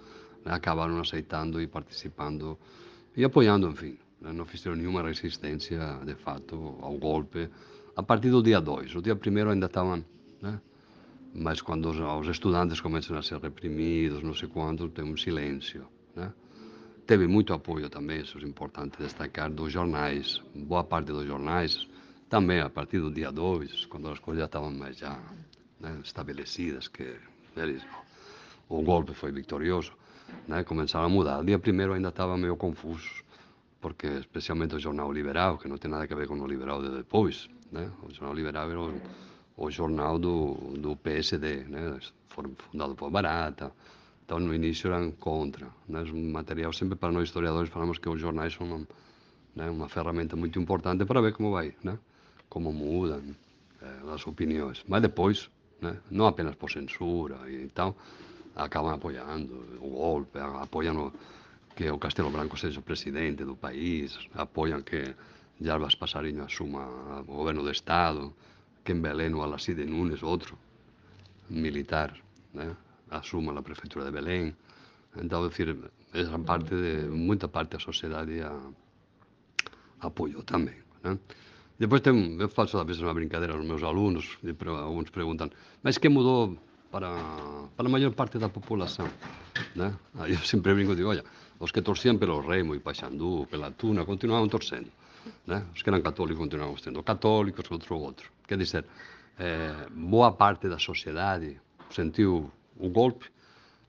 né, 0.44 0.52
acabaram 0.52 0.98
aceitando 1.00 1.60
e 1.60 1.66
participando 1.66 2.58
e 3.16 3.24
apoiando, 3.24 3.68
enfim. 3.68 3.98
Né? 4.20 4.32
Não 4.32 4.44
fizeram 4.44 4.76
nenhuma 4.76 5.02
resistência, 5.02 5.78
de 6.04 6.14
fato, 6.14 6.78
ao 6.80 6.96
golpe 6.96 7.50
a 7.96 8.02
partir 8.02 8.30
do 8.30 8.42
dia 8.42 8.60
2. 8.60 8.94
O 8.94 9.02
dia 9.02 9.16
primeiro 9.16 9.50
ainda 9.50 9.66
estavam. 9.66 10.04
Né? 10.40 10.60
Mas 11.34 11.60
quando 11.60 11.90
os, 11.90 11.98
os 11.98 12.28
estudantes 12.28 12.80
começam 12.80 13.16
a 13.16 13.22
ser 13.22 13.38
reprimidos, 13.38 14.22
não 14.22 14.34
sei 14.34 14.48
quanto, 14.48 14.88
tem 14.88 15.04
um 15.04 15.16
silêncio. 15.16 15.86
Né? 16.14 16.32
Teve 17.06 17.28
muito 17.28 17.52
apoio 17.52 17.88
também, 17.88 18.22
isso 18.22 18.36
é 18.36 18.42
importante 18.42 18.98
destacar, 18.98 19.48
dos 19.48 19.72
jornais. 19.72 20.42
Boa 20.52 20.82
parte 20.82 21.12
dos 21.12 21.24
jornais 21.24 21.86
também 22.28 22.58
a 22.58 22.68
partir 22.68 22.98
do 22.98 23.12
dia 23.12 23.30
2, 23.30 23.86
quando 23.86 24.08
as 24.08 24.18
coisas 24.18 24.40
já 24.40 24.46
estavam 24.46 24.72
mais 24.72 24.98
já 24.98 25.16
né, 25.78 26.00
estabelecidas, 26.02 26.88
que 26.88 27.16
eles, 27.56 27.80
o 28.68 28.82
golpe 28.82 29.14
foi 29.14 29.30
vitorioso, 29.30 29.92
né, 30.48 30.64
começaram 30.64 31.06
a 31.06 31.08
mudar. 31.08 31.38
O 31.38 31.44
dia 31.44 31.60
primeiro 31.60 31.92
ainda 31.92 32.08
estava 32.08 32.36
meio 32.36 32.56
confuso, 32.56 33.22
porque 33.80 34.08
especialmente 34.08 34.74
o 34.74 34.80
Jornal 34.80 35.12
Liberal, 35.12 35.58
que 35.58 35.68
não 35.68 35.78
tem 35.78 35.88
nada 35.88 36.12
a 36.12 36.16
ver 36.16 36.26
com 36.26 36.34
o 36.34 36.44
Liberal 36.44 36.82
de 36.82 36.90
depois, 36.90 37.48
né, 37.70 37.88
o 38.02 38.12
Jornal 38.12 38.34
Liberal 38.34 38.68
era 38.68 38.80
o, 38.80 39.00
o 39.56 39.70
jornal 39.70 40.18
do, 40.18 40.54
do 40.76 40.96
PSD, 40.96 41.58
né, 41.68 42.00
fundado 42.28 42.96
por 42.96 43.12
Barata, 43.12 43.72
Então, 44.26 44.40
no 44.40 44.52
início 44.52 44.90
eram 44.90 45.12
contra. 45.12 45.70
Nes 45.86 46.10
material 46.10 46.72
sempre 46.72 46.98
para 46.98 47.12
nós 47.12 47.30
historiadores 47.30 47.70
falamos 47.70 47.98
que 48.02 48.10
os 48.10 48.20
jornais 48.20 48.52
son 48.52 48.74
un, 48.74 48.82
né, 49.54 49.70
unha 49.70 49.86
ferramenta 49.86 50.34
muito 50.34 50.58
importante 50.58 51.06
para 51.06 51.22
ver 51.22 51.30
como 51.30 51.54
vai, 51.54 51.78
né? 51.86 51.94
como 52.50 52.74
mudan 52.74 53.22
eh, 53.78 54.02
as 54.10 54.26
opinións. 54.26 54.82
Mas 54.90 55.06
depois, 55.06 55.46
né, 55.78 56.02
non 56.10 56.26
apenas 56.26 56.58
por 56.58 56.74
censura 56.74 57.38
e 57.46 57.70
tal, 57.70 57.94
acaban 58.58 58.98
apoiando 58.98 59.78
o 59.78 59.94
golpe, 59.94 60.42
apoian 60.42 60.98
o, 60.98 61.14
que 61.78 61.86
o 61.86 62.02
Castelo 62.02 62.34
Branco 62.34 62.58
sexa 62.58 62.82
o 62.82 62.82
presidente 62.82 63.46
do 63.46 63.54
país, 63.54 64.18
apoian 64.34 64.82
que 64.82 65.14
Jarbas 65.62 65.94
Passarinho 65.94 66.42
assuma 66.42 66.82
o 67.22 67.30
goberno 67.30 67.62
do 67.62 67.70
Estado, 67.70 68.34
que 68.82 68.90
em 68.90 68.98
Belém 68.98 69.30
o 69.38 69.46
Alacide 69.46 69.86
Nunes, 69.86 70.26
outro 70.26 70.58
militar, 71.46 72.10
né? 72.50 72.74
asuma 73.10 73.52
a 73.52 73.62
prefectura 73.62 74.04
de 74.04 74.12
Belén. 74.12 74.54
Então, 75.16 75.48
decir, 75.48 75.76
esa 76.12 76.38
parte 76.38 76.74
de, 76.74 77.08
moita 77.08 77.48
parte 77.48 77.76
da 77.76 77.80
sociedade 77.80 78.40
a, 78.42 78.52
apoio 80.00 80.42
tamén. 80.42 80.76
Né? 81.02 81.18
Depois 81.78 82.00
ten, 82.00 82.40
eu 82.40 82.48
faço 82.48 82.76
da 82.76 82.84
veces 82.84 83.04
unha 83.04 83.12
brincadeira 83.12 83.52
aos 83.52 83.64
meus 83.64 83.84
alumnos, 83.84 84.40
e 84.42 84.52
pre, 84.52 84.72
alguns 84.72 85.12
preguntan, 85.12 85.52
mas 85.84 85.98
que 86.00 86.08
mudou 86.08 86.56
para, 86.90 87.12
para 87.76 87.86
a 87.86 87.92
maior 87.92 88.12
parte 88.16 88.38
da 88.38 88.48
população? 88.48 89.08
Né? 89.76 89.92
Aí 90.16 90.32
eu 90.32 90.40
sempre 90.40 90.72
brinco 90.72 90.92
e 90.92 90.96
digo, 90.96 91.12
olha, 91.12 91.24
os 91.60 91.72
que 91.72 91.82
torcían 91.82 92.16
pelo 92.16 92.40
Remo 92.40 92.74
e 92.74 92.80
Paxandú, 92.80 93.46
pela 93.50 93.70
Tuna, 93.72 94.04
continuaban 94.04 94.48
torcendo. 94.48 94.90
Né? 95.46 95.64
Os 95.74 95.82
que 95.82 95.90
eran 95.90 96.00
católicos 96.00 96.40
continuaban 96.40 96.76
sendo 96.80 97.02
católicos, 97.02 97.68
outro 97.70 97.96
outro. 98.00 98.32
Quer 98.46 98.56
dizer, 98.56 98.84
eh, 99.38 99.88
boa 99.92 100.32
parte 100.32 100.68
da 100.68 100.78
sociedade 100.78 101.60
sentiu 101.90 102.50
o 102.78 102.88
golpe, 102.88 103.26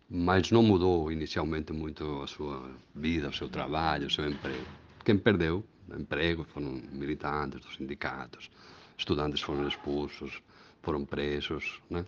mas 0.09 0.51
não 0.51 0.63
mudou 0.63 1.11
inicialmente 1.11 1.73
muito 1.73 2.21
a 2.21 2.27
sua 2.27 2.69
vida, 2.95 3.29
o 3.29 3.33
seu 3.33 3.49
trabalho, 3.49 4.07
o 4.07 4.11
seu 4.11 4.29
emprego. 4.29 4.65
Quem 5.03 5.17
perdeu 5.17 5.63
emprego, 5.95 6.43
foram 6.43 6.81
militantes 6.91 7.61
dos 7.61 7.75
sindicatos, 7.75 8.49
estudantes 8.97 9.41
foram 9.41 9.67
expulsos, 9.67 10.41
foram 10.81 11.05
presos, 11.05 11.81
né? 11.89 12.05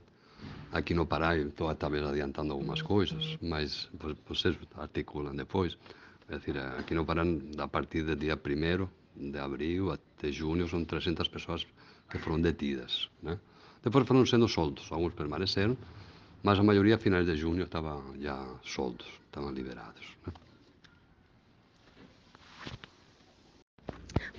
Aqui 0.71 0.93
no 0.93 1.05
Pará, 1.05 1.37
estou 1.37 1.73
talvez 1.75 2.05
adiantando 2.05 2.53
algumas 2.53 2.81
coisas, 2.81 3.37
mas 3.41 3.89
vocês 4.25 4.57
articulam 4.77 5.35
depois. 5.35 5.77
É 6.29 6.37
dizer, 6.37 6.57
aqui 6.59 6.93
no 6.93 7.05
Pará, 7.05 7.23
a 7.57 7.67
partir 7.67 8.03
do 8.03 8.15
dia 8.15 8.35
1 8.37 9.31
de 9.31 9.37
abril 9.37 9.91
até 9.91 10.31
junho, 10.31 10.67
são 10.67 10.85
300 10.85 11.27
pessoas 11.27 11.67
que 12.09 12.17
foram 12.19 12.39
detidas. 12.39 13.09
Né? 13.21 13.37
Depois 13.83 14.07
foram 14.07 14.25
sendo 14.25 14.47
soltos, 14.47 14.89
alguns 14.91 15.13
permaneceram, 15.13 15.75
mas 16.43 16.59
a 16.59 16.63
maioria, 16.63 16.97
finais 16.97 17.25
de 17.25 17.35
junho, 17.35 17.63
estavam 17.63 18.03
já 18.19 18.37
soltos, 18.63 19.07
estavam 19.25 19.51
liberados. 19.51 20.05
Né? 20.25 20.33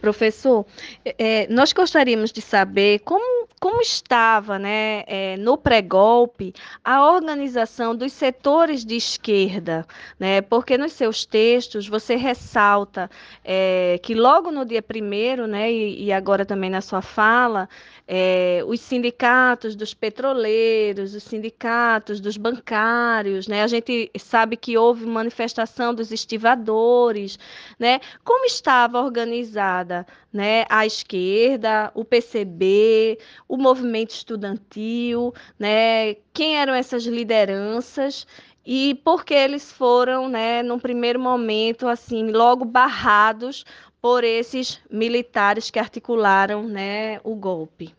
Professor, 0.00 0.66
é, 1.04 1.46
nós 1.48 1.72
gostaríamos 1.72 2.32
de 2.32 2.40
saber 2.40 3.00
como, 3.00 3.39
como 3.60 3.82
estava 3.82 4.58
né, 4.58 5.04
é, 5.06 5.36
no 5.36 5.58
pré-golpe 5.58 6.54
a 6.82 7.06
organização 7.12 7.94
dos 7.94 8.14
setores 8.14 8.86
de 8.86 8.96
esquerda, 8.96 9.86
né, 10.18 10.40
porque 10.40 10.78
nos 10.78 10.94
seus 10.94 11.26
textos 11.26 11.86
você 11.86 12.16
ressalta 12.16 13.10
é, 13.44 14.00
que 14.02 14.14
logo 14.14 14.50
no 14.50 14.64
dia 14.64 14.80
primeiro, 14.80 15.46
né, 15.46 15.70
e, 15.70 16.04
e 16.06 16.12
agora 16.12 16.46
também 16.46 16.70
na 16.70 16.80
sua 16.80 17.02
fala, 17.02 17.68
é, 18.12 18.60
os 18.66 18.80
sindicatos 18.80 19.76
dos 19.76 19.94
petroleiros, 19.94 21.14
os 21.14 21.22
sindicatos 21.22 22.20
dos 22.20 22.36
bancários, 22.36 23.46
né? 23.46 23.62
A 23.62 23.68
gente 23.68 24.10
sabe 24.18 24.56
que 24.56 24.76
houve 24.76 25.06
manifestação 25.06 25.94
dos 25.94 26.10
estivadores, 26.10 27.38
né? 27.78 28.00
Como 28.24 28.46
estava 28.46 29.00
organizada, 29.00 30.04
né? 30.32 30.64
A 30.68 30.84
esquerda, 30.84 31.92
o 31.94 32.04
PCB, 32.04 33.16
o 33.50 33.56
movimento 33.56 34.10
estudantil, 34.10 35.34
né? 35.58 36.14
Quem 36.32 36.56
eram 36.56 36.72
essas 36.72 37.04
lideranças? 37.04 38.26
e 38.64 38.94
porque 39.02 39.34
eles 39.34 39.72
foram, 39.72 40.28
né, 40.28 40.62
num 40.62 40.78
primeiro 40.78 41.18
momento, 41.18 41.88
assim, 41.88 42.30
logo 42.30 42.64
barrados 42.64 43.64
por 44.00 44.22
esses 44.22 44.80
militares 44.90 45.70
que 45.70 45.78
articularam, 45.78 46.68
né, 46.68 47.18
o 47.24 47.34
golpe. 47.34 47.94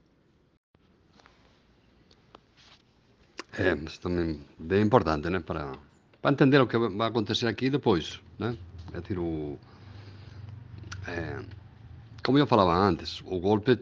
É, 3.58 3.76
mas 3.76 3.98
também 3.98 4.40
bem 4.58 4.84
importante, 4.84 5.30
né? 5.30 5.40
Para, 5.40 5.74
para 6.22 6.32
entender 6.32 6.62
o 6.62 6.68
que 6.68 6.78
vai 6.78 7.08
acontecer 7.08 7.48
aqui 7.48 7.70
depois, 7.70 8.22
né? 8.40 8.56
É 8.94 9.02
dizer, 9.02 9.20
o, 9.20 9.60
é, 11.08 11.40
como 12.24 12.38
eu 12.38 12.48
falava 12.48 12.74
antes, 12.74 13.22
o 13.26 13.40
golpe, 13.40 13.78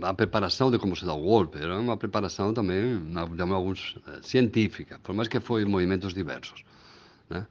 a 0.00 0.14
preparação 0.14 0.70
de 0.70 0.78
como 0.78 0.96
se 0.96 1.04
dá 1.04 1.14
o 1.14 1.22
golpe, 1.22 1.58
era 1.58 1.78
uma 1.78 1.96
preparação 1.96 2.54
também, 2.54 2.98
digamos, 3.30 3.54
alguns, 3.54 3.96
é, 4.06 4.22
científica, 4.22 4.98
por 5.02 5.14
mais 5.14 5.28
que 5.28 5.40
foi 5.40 5.64
movimentos 5.64 6.14
diversos, 6.14 6.64
né? 7.28 7.46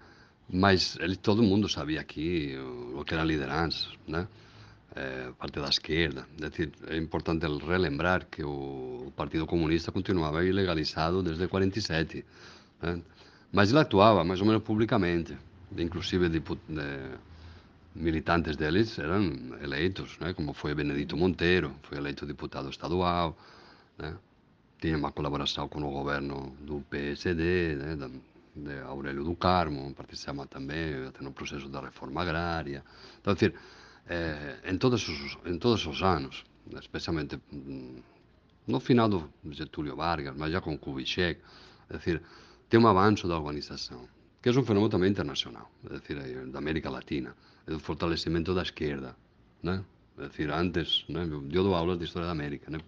Mas 0.53 0.97
ele, 0.99 1.15
todo 1.15 1.41
mundo 1.41 1.69
sabia 1.69 2.01
aqui 2.01 2.57
o, 2.95 3.05
que 3.05 3.13
eram 3.13 3.23
lideranças, 3.23 3.89
né? 4.07 4.27
é, 4.95 5.31
parte 5.37 5.59
da 5.59 5.69
esquerda. 5.69 6.27
É, 6.41 6.93
é 6.93 6.97
importante 6.97 7.45
relembrar 7.45 8.25
que 8.29 8.43
o 8.43 9.11
Partido 9.15 9.45
Comunista 9.45 9.91
continuava 9.91 10.43
ilegalizado 10.43 11.23
desde 11.23 11.47
47, 11.47 12.25
né? 12.81 13.01
mas 13.51 13.69
ele 13.69 13.79
atuava 13.79 14.23
mais 14.23 14.39
ou 14.41 14.47
menos 14.47 14.63
publicamente, 14.63 15.37
inclusive 15.77 16.29
de, 16.29 16.39
de, 16.39 16.83
militantes 17.95 18.55
deles 18.55 18.97
eram 18.99 19.21
eleitos, 19.61 20.17
né? 20.19 20.33
como 20.33 20.53
foi 20.53 20.73
Benedito 20.73 21.17
Monteiro, 21.17 21.75
foi 21.83 21.97
eleito 21.97 22.25
deputado 22.25 22.69
estadual, 22.69 23.37
né? 23.97 24.15
tinha 24.79 24.97
uma 24.97 25.11
colaboração 25.11 25.67
com 25.67 25.81
o 25.81 25.91
governo 25.91 26.55
do 26.61 26.81
PSD, 26.89 27.75
né? 27.75 28.09
de 28.55 28.79
Aurélio 28.81 29.23
do 29.23 29.35
Carmo, 29.35 29.93
participava 29.93 30.45
também 30.45 31.11
no 31.21 31.31
processo 31.31 31.69
da 31.69 31.81
reforma 31.81 32.21
agrária. 32.21 32.83
Então, 33.19 33.31
é 33.31 33.35
decir, 33.35 33.53
eh, 34.07 34.59
em, 34.65 34.77
todos 34.77 35.07
os, 35.07 35.37
em 35.45 35.57
todos 35.57 35.85
os 35.85 36.01
anos, 36.03 36.43
especialmente 36.73 37.39
mm, 37.51 38.01
no 38.67 38.79
final 38.79 39.07
do 39.07 39.29
Getúlio 39.51 39.95
Vargas, 39.95 40.35
mas 40.35 40.51
já 40.51 40.59
com 40.59 40.77
Kubitschek, 40.77 41.41
é 41.89 41.97
dizer, 41.97 42.21
tem 42.69 42.79
um 42.79 42.87
avanço 42.87 43.27
da 43.27 43.37
organização, 43.37 44.07
que 44.41 44.49
é 44.49 44.51
um 44.51 44.63
fenômeno 44.63 44.89
também 44.89 45.09
internacional, 45.09 45.71
é 45.89 45.99
dizer, 45.99 46.47
da 46.47 46.59
América 46.59 46.89
Latina, 46.89 47.35
o 47.67 47.79
fortalecimento 47.79 48.53
da 48.53 48.61
esquerda, 48.61 49.15
né? 49.61 49.83
É 50.17 50.27
dizer, 50.27 50.51
antes, 50.51 51.05
né, 51.07 51.27
eu 51.29 51.63
dou 51.63 51.73
aulas 51.73 51.97
de 51.97 52.05
História 52.05 52.27
da 52.27 52.31
América, 52.31 52.69
né? 52.69 52.79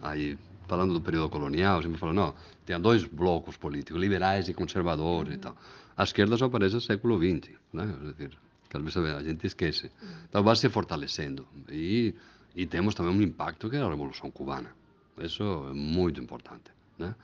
Aí 0.00 0.38
falando 0.66 0.94
do 0.94 1.00
período 1.00 1.28
colonial, 1.28 1.82
sempre 1.82 1.98
fala, 1.98 2.12
não, 2.12 2.34
tinha 2.64 2.78
dois 2.78 3.04
blocos 3.04 3.56
políticos, 3.56 4.00
liberais 4.00 4.48
e 4.48 4.54
conservadores 4.54 5.34
e 5.34 5.38
tal. 5.38 5.56
A 5.96 6.02
esquerda 6.02 6.36
só 6.36 6.46
aparece 6.46 6.74
no 6.74 6.80
século 6.80 7.18
XX, 7.18 7.54
né? 7.72 7.86
Dizer, 8.12 8.36
que 8.68 8.76
às 8.76 8.82
vezes 8.82 8.96
a 8.96 9.22
gente 9.22 9.46
esquece. 9.46 9.90
Então 10.28 10.42
vai 10.42 10.56
se 10.56 10.68
fortalecendo. 10.68 11.46
E, 11.70 12.14
e 12.54 12.66
temos 12.66 12.94
também 12.94 13.12
um 13.12 13.22
impacto 13.22 13.70
que 13.70 13.76
é 13.76 13.80
a 13.80 13.88
Revolução 13.88 14.30
Cubana. 14.30 14.70
Isso 15.18 15.42
é 15.42 15.72
muito 15.72 16.20
importante, 16.20 16.70
né? 16.98 17.14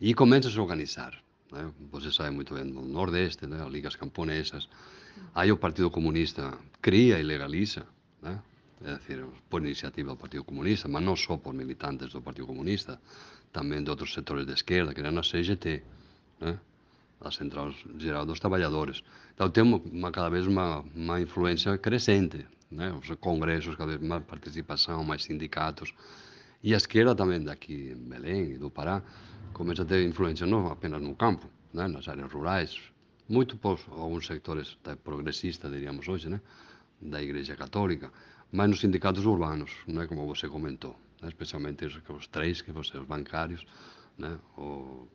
E 0.00 0.14
começa 0.14 0.48
a 0.48 0.50
se 0.50 0.58
organizar. 0.58 1.12
Né? 1.52 1.70
Você 1.92 2.10
sabe 2.10 2.30
muito 2.30 2.54
bem, 2.54 2.64
no 2.64 2.82
Nordeste, 2.82 3.46
né? 3.46 3.64
ligas 3.68 3.94
camponesas. 3.94 4.68
Aí 5.34 5.50
o 5.50 5.56
Partido 5.56 5.90
Comunista 5.90 6.58
cría 6.80 7.18
e 7.18 7.22
legaliza, 7.22 7.86
né? 8.20 8.42
é 8.84 8.96
dicir, 8.96 9.24
por 9.48 9.62
iniciativa 9.62 10.10
do 10.10 10.16
Partido 10.16 10.44
Comunista, 10.44 10.88
mas 10.88 11.02
non 11.02 11.16
só 11.16 11.38
por 11.38 11.54
militantes 11.54 12.12
do 12.12 12.20
Partido 12.20 12.50
Comunista, 12.50 12.98
tamén 13.54 13.86
de 13.86 13.90
outros 13.94 14.12
sectores 14.12 14.44
de 14.44 14.52
esquerda, 14.52 14.92
que 14.92 15.00
eran 15.00 15.16
a 15.16 15.24
CGT, 15.24 15.82
né? 16.42 16.58
a 17.22 17.30
Central 17.30 17.70
Geral 17.96 18.26
dos 18.26 18.40
Traballadores. 18.42 19.00
Então, 19.34 19.48
temos 19.48 19.80
uma, 19.86 20.10
cada 20.10 20.28
vez 20.28 20.46
uma, 20.46 20.84
uma 20.94 21.20
influência 21.20 21.78
crescente, 21.78 22.44
né? 22.70 22.90
os 22.92 23.06
congressos, 23.16 23.76
cada 23.76 23.96
vez 23.96 24.02
mais 24.02 24.24
participação, 24.24 25.04
máis 25.04 25.22
sindicatos, 25.22 25.94
e 26.62 26.74
a 26.74 26.78
esquerda 26.78 27.14
tamén 27.14 27.42
daqui 27.46 27.94
em 27.94 28.02
Belém 28.06 28.54
e 28.54 28.58
do 28.58 28.70
Pará 28.70 29.02
comeza 29.54 29.82
a 29.82 29.86
ter 29.86 30.02
influencia 30.04 30.46
non 30.46 30.70
apenas 30.70 31.00
no 31.00 31.14
campo, 31.14 31.46
né? 31.72 31.86
nas 31.86 32.06
áreas 32.06 32.30
rurais, 32.30 32.91
muito 33.28 33.56
por 33.56 33.78
alguns 33.90 34.26
sectores 34.26 34.76
progressistas, 35.02 35.70
diríamos 35.70 36.06
hoje, 36.08 36.28
né? 36.28 36.40
da 37.02 37.22
Igreja 37.22 37.56
Católica, 37.56 38.12
mas 38.50 38.70
nos 38.70 38.80
sindicatos 38.80 39.26
urbanos, 39.26 39.72
né, 39.86 40.06
como 40.06 40.26
você 40.26 40.48
comentou, 40.48 40.96
né, 41.20 41.28
especialmente 41.28 41.84
os, 41.84 42.00
os 42.08 42.26
três, 42.28 42.62
que 42.62 42.70
você, 42.70 42.96
os 42.96 43.06
bancários, 43.06 43.66
né, 44.16 44.38
o, 44.56 45.08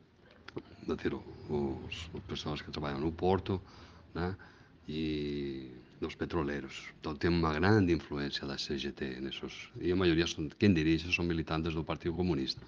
dizer, 0.83 1.13
os, 1.13 2.09
as 2.13 2.23
pessoas 2.27 2.61
que 2.61 2.71
trabalham 2.71 2.99
no 2.99 3.11
porto, 3.11 3.61
né, 4.13 4.35
e 4.87 5.71
os 6.01 6.15
petroleiros. 6.15 6.89
Então 6.99 7.15
tem 7.15 7.29
uma 7.29 7.53
grande 7.53 7.93
influência 7.93 8.45
da 8.47 8.55
CGT 8.55 9.19
nesses, 9.21 9.69
e 9.79 9.91
a 9.91 9.95
maioria, 9.95 10.27
são, 10.27 10.47
quem 10.49 10.73
dirige, 10.73 11.13
são 11.13 11.25
militantes 11.25 11.73
do 11.73 11.83
Partido 11.83 12.15
Comunista, 12.15 12.61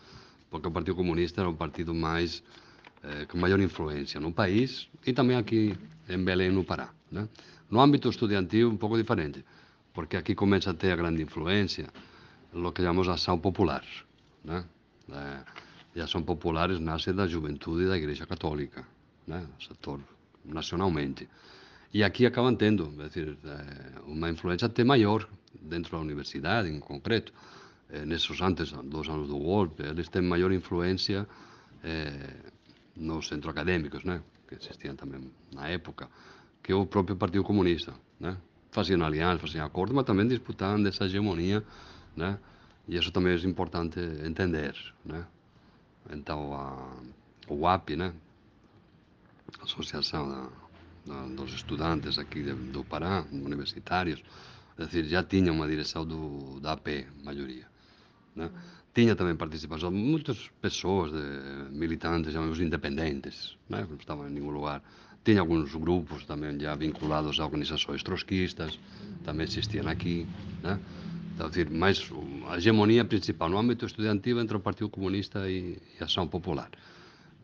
porque 0.49 0.67
o 0.67 0.71
Partido 0.71 0.95
Comunista 0.95 1.41
era 1.41 1.49
o 1.49 1.55
partido 1.55 1.93
mais 1.93 2.43
eh, 3.03 3.25
com 3.25 3.37
maior 3.37 3.59
influência 3.59 4.19
no 4.19 4.31
país 4.31 4.87
e 5.05 5.13
também 5.13 5.37
aqui 5.37 5.77
em 6.07 6.23
Belém, 6.23 6.51
no 6.51 6.63
Pará. 6.63 6.89
Né? 7.11 7.27
No 7.69 7.79
âmbito 7.79 8.09
estudiantil, 8.09 8.69
um 8.69 8.77
pouco 8.77 8.97
diferente 8.97 9.43
porque 9.99 10.15
aquí 10.15 10.33
começa 10.33 10.71
a 10.71 10.73
ter 10.73 10.91
a 10.91 10.95
grande 10.95 11.21
influencia 11.21 11.87
lo 12.53 12.71
que 12.71 12.81
llamamos 12.81 13.09
a 13.09 13.13
ação 13.13 13.37
popular. 13.39 13.83
Né? 14.45 14.63
E 15.93 15.99
ação 15.99 16.23
populares 16.23 16.79
nasce 16.79 17.11
da 17.11 17.27
juventude 17.27 17.85
da 17.85 17.97
Igreja 17.97 18.25
Católica, 18.25 18.85
né? 19.27 19.45
setor 19.59 19.99
nacionalmente. 20.45 21.27
E 21.93 22.01
aqui 22.01 22.25
acabam 22.25 22.55
tendo, 22.55 22.93
é 23.01 23.07
dizer, 23.09 23.37
é, 23.43 23.99
uma 24.05 24.29
influência 24.29 24.67
até 24.67 24.85
maior 24.85 25.27
dentro 25.59 25.91
da 25.91 25.99
universidade, 25.99 26.69
em 26.69 26.79
concreto. 26.79 27.33
É, 27.89 28.05
nesses 28.05 28.39
antes 28.39 28.71
dos 28.71 29.09
anos 29.09 29.27
do 29.27 29.37
golpe, 29.37 29.83
eles 29.83 30.07
têm 30.07 30.21
maior 30.21 30.51
influência 30.51 31.27
nos 32.99 33.27
centros 33.27 33.51
acadêmicos, 33.51 34.03
né? 34.03 34.21
que 34.47 34.55
existiam 34.55 34.95
também 34.95 35.31
na 35.53 35.67
época, 35.67 36.09
que 36.61 36.73
o 36.73 36.85
próprio 36.85 37.15
Partido 37.15 37.43
Comunista. 37.43 37.93
Né? 38.19 38.37
faziam 38.71 39.03
alianças, 39.03 39.41
faziam 39.41 39.65
acordos, 39.65 39.95
mas 39.95 40.05
também 40.05 40.27
disputavam 40.27 40.81
dessa 40.81 41.05
hegemonia, 41.05 41.63
né? 42.15 42.39
E 42.87 42.95
isso 42.97 43.11
também 43.11 43.33
é 43.33 43.37
importante 43.37 43.99
entender, 44.25 44.75
né? 45.05 45.25
Então, 46.11 46.53
a, 46.53 46.95
o 47.47 47.67
API, 47.67 47.95
né? 47.95 48.13
Associação 49.61 50.29
da, 50.29 50.49
da, 51.05 51.27
dos 51.27 51.53
Estudantes 51.53 52.17
aqui 52.17 52.43
de, 52.43 52.53
do 52.53 52.83
Pará, 52.83 53.25
universitários, 53.31 54.23
é 54.77 54.85
dizer, 54.85 55.05
já 55.05 55.23
tinha 55.23 55.51
uma 55.51 55.67
direção 55.67 56.05
do, 56.05 56.59
da 56.59 56.73
AP, 56.73 56.87
maioria, 57.23 57.67
né? 58.39 58.49
Tinha 58.93 59.15
também 59.15 59.35
participação 59.35 59.91
muitas 59.91 60.49
pessoas, 60.61 61.11
de, 61.11 61.77
militantes, 61.77 62.33
chamamos 62.33 62.59
independentes, 62.59 63.55
né? 63.69 63.85
não 63.87 63.97
estavam 63.97 64.27
em 64.27 64.31
nenhum 64.31 64.49
lugar 64.49 64.81
tinha 65.23 65.41
alguns 65.41 65.75
grupos 65.75 66.25
também 66.25 66.59
já 66.59 66.75
vinculados 66.75 67.39
a 67.39 67.45
organizações 67.45 68.01
trotskistas, 68.03 68.79
também 69.23 69.45
existiam 69.45 69.87
aqui, 69.87 70.25
né? 70.63 70.79
Então, 71.35 71.49
dizer, 71.49 71.69
mais 71.69 72.09
a 72.47 72.57
hegemonia 72.57 73.05
principal 73.05 73.49
no 73.49 73.57
âmbito 73.57 73.85
estudantil 73.85 74.39
entre 74.41 74.57
o 74.57 74.59
Partido 74.59 74.89
Comunista 74.89 75.49
e, 75.49 75.77
e 75.77 76.01
a 76.01 76.05
Ação 76.05 76.27
Popular. 76.27 76.69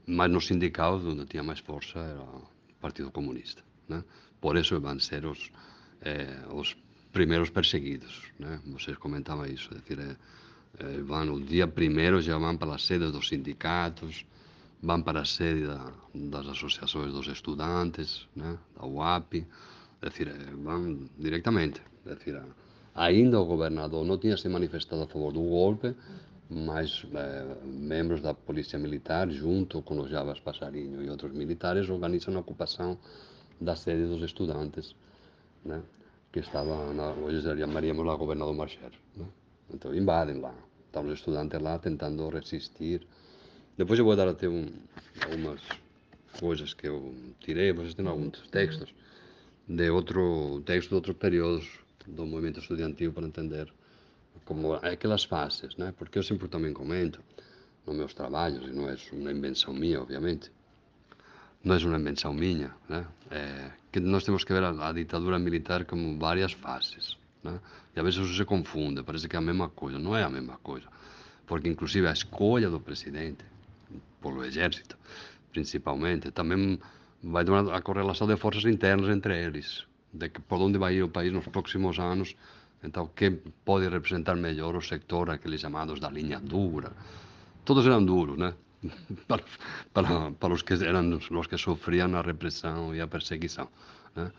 Mas 0.05 0.29
no 0.29 0.41
sindical, 0.41 0.99
onde 0.99 1.25
tinha 1.25 1.43
mais 1.43 1.59
força, 1.59 1.99
era 1.99 2.21
o 2.21 2.43
Partido 2.81 3.09
Comunista. 3.09 3.63
Né? 3.87 4.03
Por 4.41 4.57
isso 4.57 4.79
vão 4.81 4.99
ser 4.99 5.25
os, 5.25 5.49
eh, 6.01 6.43
os 6.51 6.75
primeiros 7.13 7.49
perseguidos. 7.49 8.23
Né? 8.37 8.59
Vocês 8.65 8.97
comentavam 8.97 9.45
isso. 9.45 9.69
É 9.73 9.79
dizer, 9.79 10.17
eh, 10.79 11.01
vão, 11.01 11.35
o 11.35 11.67
primeiro 11.67 12.21
já 12.21 12.37
vão 12.37 12.57
para 12.57 12.75
as 12.75 12.85
sedes 12.85 13.11
dos 13.11 13.27
sindicatos, 13.27 14.25
vão 14.81 15.01
para 15.01 15.21
a 15.21 15.25
sede 15.25 15.65
da, 15.65 15.91
das 16.13 16.47
associações 16.47 17.13
dos 17.13 17.27
estudantes, 17.27 18.27
né, 18.35 18.57
da 18.77 18.85
UAP, 18.85 19.45
é 20.01 20.09
dizer, 20.09 20.33
vão 20.55 21.09
diretamente. 21.17 21.81
É 22.05 22.15
dizer, 22.15 22.41
ainda 22.93 23.39
o 23.39 23.45
governador 23.45 24.05
não 24.05 24.17
tinha 24.17 24.37
se 24.37 24.47
manifestado 24.49 25.03
a 25.03 25.07
favor 25.07 25.31
do 25.31 25.41
golpe, 25.41 25.95
mas 26.49 27.05
eh, 27.13 27.55
membros 27.63 28.21
da 28.21 28.33
polícia 28.33 28.77
militar, 28.77 29.29
junto 29.29 29.81
com 29.81 29.99
os 29.99 30.09
Javas 30.09 30.39
Passarinho 30.39 31.01
e 31.01 31.09
outros 31.09 31.33
militares, 31.33 31.89
organizam 31.89 32.35
a 32.35 32.39
ocupação 32.39 32.97
da 33.59 33.75
sede 33.75 34.05
dos 34.05 34.21
estudantes, 34.21 34.95
né, 35.63 35.81
que 36.31 36.39
estava, 36.39 36.93
na, 36.93 37.11
hoje 37.13 37.41
chamaríamos 37.41 38.05
lá 38.05 38.15
governador 38.15 38.53
Marcher. 38.53 38.91
Né? 39.15 39.25
Então 39.73 39.93
invadem 39.93 40.39
lá. 40.39 40.53
Estão 40.85 41.05
os 41.05 41.13
estudantes 41.13 41.61
lá 41.61 41.77
tentando 41.79 42.29
resistir. 42.29 43.05
Depois 43.77 43.99
eu 43.99 44.05
vou 44.05 44.15
dar 44.15 44.27
até 44.27 44.47
um, 44.47 44.67
algumas 45.23 45.61
coisas 46.39 46.73
que 46.73 46.87
eu 46.87 47.13
tirei, 47.39 47.73
pois 47.73 47.87
vocês 47.87 47.95
têm 47.95 48.07
alguns 48.07 48.47
textos 48.49 48.93
de 49.67 49.89
outro 49.89 50.61
texto 50.65 50.89
de 50.89 50.95
outros 50.95 51.17
períodos 51.17 51.67
do 52.07 52.25
movimento 52.25 52.59
estudantil 52.59 53.11
para 53.11 53.25
entender 53.25 53.71
como 54.45 54.73
aquelas 54.73 55.23
fases, 55.23 55.75
né? 55.75 55.93
porque 55.97 56.19
eu 56.19 56.23
sempre 56.23 56.47
também 56.47 56.71
comento 56.71 57.19
nos 57.85 57.95
meus 57.95 58.13
trabalhos, 58.13 58.67
e 58.67 58.71
não 58.71 58.89
é 58.89 58.95
uma 59.11 59.31
invenção 59.31 59.73
minha, 59.73 60.01
obviamente, 60.01 60.51
não 61.63 61.75
é 61.75 61.77
uma 61.79 61.99
invenção 61.99 62.33
minha, 62.33 62.73
né? 62.87 63.05
É, 63.31 63.71
que 63.91 63.99
nós 63.99 64.23
temos 64.23 64.43
que 64.43 64.53
ver 64.53 64.63
a, 64.63 64.89
a 64.89 64.91
ditadura 64.91 65.39
militar 65.39 65.85
como 65.85 66.17
várias 66.19 66.51
fases. 66.51 67.17
Né? 67.43 67.59
E 67.95 67.99
às 67.99 68.03
vezes 68.03 68.19
isso 68.19 68.35
se 68.35 68.45
confunde, 68.45 69.03
parece 69.03 69.27
que 69.27 69.35
é 69.35 69.39
a 69.39 69.41
mesma 69.41 69.69
coisa, 69.69 69.97
não 69.97 70.15
é 70.15 70.23
a 70.23 70.29
mesma 70.29 70.57
coisa, 70.57 70.87
porque 71.47 71.69
inclusive 71.69 72.07
a 72.07 72.11
escolha 72.11 72.69
do 72.69 72.79
presidente 72.79 73.45
polo 74.21 74.43
exército, 74.43 74.97
principalmente. 75.53 76.33
Tamén 76.33 76.81
vai 77.21 77.45
tomar 77.45 77.69
a 77.71 77.81
correlación 77.85 78.27
de 78.27 78.41
forzas 78.41 78.65
internas 78.65 79.13
entre 79.13 79.37
eles, 79.37 79.85
de 80.11 80.33
que 80.33 80.41
por 80.41 80.59
onde 80.59 80.81
vai 80.81 80.97
ir 80.97 81.05
o 81.05 81.13
país 81.13 81.31
nos 81.31 81.47
próximos 81.47 82.01
anos, 82.01 82.35
então 82.81 83.13
que 83.13 83.31
pode 83.63 83.87
representar 83.87 84.35
mellor 84.35 84.75
o 84.75 84.81
sector, 84.81 85.29
aqueles 85.29 85.61
chamados 85.61 86.01
da 86.01 86.09
liña 86.09 86.41
dura. 86.41 86.91
Todos 87.63 87.85
eran 87.85 88.05
duros, 88.05 88.37
né? 88.37 88.53
para, 89.29 89.43
para, 89.93 90.31
para 90.33 90.53
os 90.53 90.61
que 90.61 90.75
eran 90.77 91.13
os 91.13 91.47
que 91.47 91.57
sofrían 91.57 92.13
a 92.13 92.21
represión 92.21 92.93
e 92.93 93.01
a 93.01 93.07
perseguición. 93.07 93.69
Né? 94.17 94.29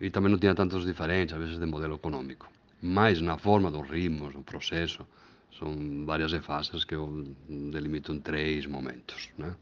E 0.00 0.08
tamén 0.08 0.32
non 0.32 0.40
tiña 0.40 0.56
tantos 0.56 0.84
diferentes, 0.84 1.32
a 1.32 1.40
veces, 1.40 1.60
de 1.60 1.68
modelo 1.68 1.96
económico. 1.96 2.48
Mais 2.82 3.20
na 3.20 3.38
forma 3.38 3.70
dos 3.70 3.88
ritmos, 3.88 4.34
do 4.34 4.42
proceso, 4.42 5.06
Son 5.52 6.06
varias 6.06 6.32
fases 6.44 6.84
que 6.84 6.94
eu 6.94 7.06
delimito 7.48 8.12
en 8.12 8.20
tres 8.20 8.66
momentos, 8.66 9.28
né? 9.36 9.54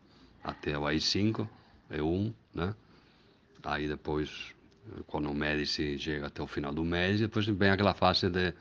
Até 0.42 0.78
o 0.78 0.83
AI5 0.83 1.48
é 1.90 2.00
un, 2.00 2.33
né? 2.54 2.74
Aí 3.64 3.88
depois, 3.88 4.54
quando 5.06 5.30
o 5.30 5.35
Médici 5.35 5.98
chega 5.98 6.28
até 6.28 6.42
o 6.42 6.46
final 6.46 6.72
do 6.72 6.85
mês, 6.85 7.20
depois 7.20 7.46
vem 7.46 7.70
aquela 7.70 7.92
fase 7.92 8.30
de, 8.30 8.54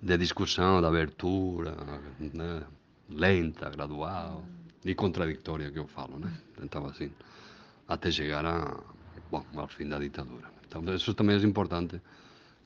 de 0.00 0.16
discussão, 0.16 0.80
da 0.80 0.88
abertura, 0.88 1.74
né? 2.20 2.62
lenta, 3.10 3.68
gradual 3.70 4.44
e 4.84 4.94
contraditória 4.94 5.70
que 5.70 5.78
eu 5.78 5.88
falo, 5.88 6.18
né? 6.18 6.32
Então 6.62 6.86
assim, 6.86 7.10
até 7.88 8.10
chegar 8.10 8.46
a, 8.46 8.80
bom, 9.30 9.44
ao 9.56 9.68
fim 9.68 9.88
da 9.88 9.98
ditadura. 9.98 10.48
Então 10.66 10.82
isso 10.94 11.12
também 11.12 11.36
é 11.36 11.40
importante. 11.40 12.00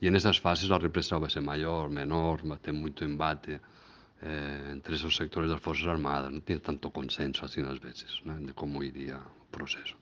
E 0.02 0.10
nessas 0.10 0.36
fases 0.38 0.68
a 0.68 0.78
repressão 0.78 1.20
vai 1.20 1.30
ser 1.30 1.40
maior, 1.40 1.88
menor, 1.88 2.40
ter 2.60 2.72
muito 2.72 3.04
embate 3.04 3.60
eh, 4.20 4.72
entre 4.72 4.96
esos 4.96 5.14
sectores 5.14 5.48
das 5.48 5.60
Forças 5.60 5.86
Armadas, 5.86 6.32
non 6.32 6.42
tiene 6.42 6.58
tanto 6.58 6.90
consenso 6.90 7.44
así 7.46 7.62
nas 7.62 7.78
veces 7.78 8.10
né, 8.26 8.34
de 8.42 8.52
como 8.52 8.82
iría 8.82 9.18
o 9.18 9.46
proceso. 9.54 9.94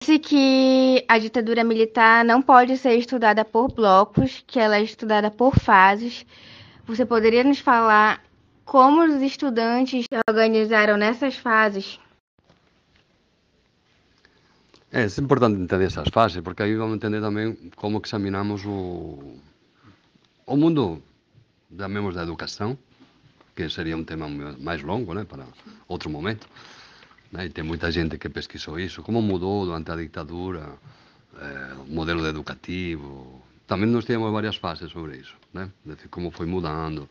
Disse 0.00 0.18
que 0.18 1.04
a 1.06 1.18
ditadura 1.18 1.62
militar 1.62 2.24
não 2.24 2.42
pode 2.42 2.76
ser 2.76 2.98
estudada 2.98 3.44
por 3.44 3.70
blocos, 3.70 4.42
que 4.44 4.58
ela 4.58 4.78
é 4.78 4.82
estudada 4.82 5.30
por 5.30 5.54
fases. 5.54 6.26
Você 6.84 7.06
poderia 7.06 7.44
nos 7.44 7.60
falar 7.60 8.24
como 8.64 9.04
os 9.04 9.22
estudantes 9.22 10.02
se 10.02 10.20
organizaram 10.28 10.96
nessas 10.96 11.36
fases? 11.36 12.00
É, 14.90 15.02
é 15.02 15.20
importante 15.20 15.60
entender 15.60 15.84
essas 15.84 16.08
fases, 16.08 16.40
porque 16.40 16.62
aí 16.62 16.74
vamos 16.74 16.96
entender 16.96 17.20
também 17.20 17.54
como 17.76 18.00
examinamos 18.02 18.64
o, 18.64 19.36
o 20.46 20.56
mundo, 20.56 21.02
chamemos 21.76 22.14
da 22.14 22.22
educação, 22.22 22.78
que 23.54 23.68
seria 23.68 23.96
um 23.96 24.04
tema 24.04 24.26
mais 24.58 24.82
longo, 24.82 25.12
né, 25.12 25.24
para 25.24 25.44
outro 25.86 26.08
momento. 26.08 26.48
Né, 27.30 27.46
e 27.46 27.50
tem 27.50 27.62
muita 27.62 27.90
gente 27.90 28.16
que 28.16 28.30
pesquisou 28.30 28.80
isso, 28.80 29.02
como 29.02 29.20
mudou 29.20 29.66
durante 29.66 29.90
a 29.90 29.96
ditadura, 29.96 30.78
é, 31.38 31.74
o 31.74 31.92
modelo 31.92 32.26
educativo. 32.26 33.42
Também 33.66 33.90
nós 33.90 34.06
temos 34.06 34.32
várias 34.32 34.56
fases 34.56 34.90
sobre 34.90 35.18
isso, 35.18 35.36
né, 35.52 35.70
de 35.84 36.08
como 36.08 36.30
foi 36.30 36.46
mudando. 36.46 37.06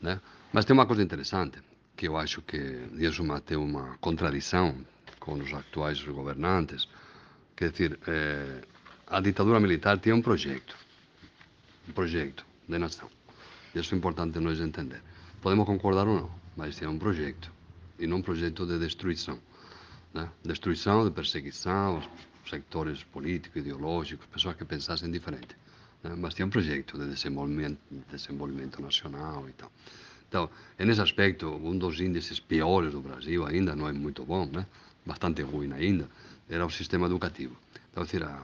Né. 0.00 0.20
Mas 0.52 0.64
tem 0.64 0.74
uma 0.74 0.86
coisa 0.86 1.00
interessante, 1.02 1.58
que 1.96 2.08
eu 2.08 2.16
acho 2.16 2.42
que 2.42 2.88
isso 2.98 3.22
tem 3.42 3.56
uma 3.56 3.96
contradição 4.00 4.74
com 5.28 5.34
os 5.34 5.52
atuais 5.52 6.02
governantes, 6.02 6.88
quer 7.54 7.70
dizer, 7.70 7.98
é, 8.08 8.62
a 9.06 9.20
ditadura 9.20 9.60
militar 9.60 9.98
tinha 9.98 10.16
um 10.16 10.22
projeto, 10.22 10.74
um 11.86 11.92
projeto 11.92 12.46
de 12.66 12.78
nação. 12.78 13.10
Isso 13.74 13.94
é 13.94 13.98
importante 13.98 14.38
nós 14.40 14.58
entender. 14.58 15.02
Podemos 15.42 15.66
concordar 15.66 16.08
ou 16.08 16.14
não, 16.22 16.30
mas 16.56 16.76
tinha 16.76 16.88
um 16.88 16.98
projeto, 16.98 17.52
e 17.98 18.06
não 18.06 18.18
um 18.18 18.22
projeto 18.22 18.64
de 18.64 18.78
destruição. 18.78 19.38
Né? 20.14 20.26
Destruição, 20.42 21.04
de 21.04 21.10
perseguição, 21.10 22.02
sectores 22.48 23.04
políticos, 23.04 23.60
ideológicos, 23.60 24.24
pessoas 24.28 24.56
que 24.56 24.64
pensassem 24.64 25.10
diferente. 25.10 25.54
Né? 26.02 26.14
Mas 26.16 26.32
tinha 26.32 26.46
um 26.46 26.50
projeto 26.50 26.96
de 26.98 27.06
desenvolvimento, 27.10 27.78
desenvolvimento 28.10 28.80
nacional 28.80 29.46
e 29.46 29.52
tal. 29.52 29.70
Então, 30.26 30.48
nesse 30.78 31.02
aspecto, 31.02 31.48
um 31.48 31.76
dos 31.76 32.00
índices 32.00 32.40
piores 32.40 32.92
do 32.92 33.02
Brasil 33.02 33.46
ainda, 33.46 33.76
não 33.76 33.86
é 33.86 33.92
muito 33.92 34.24
bom, 34.24 34.46
né? 34.46 34.66
bastante 35.04 35.42
ruín 35.42 35.72
aínda, 35.72 36.08
era 36.48 36.64
o 36.64 36.70
sistema 36.70 37.06
educativo. 37.06 37.56
Então, 37.90 38.04
dicir, 38.04 38.22
a, 38.24 38.38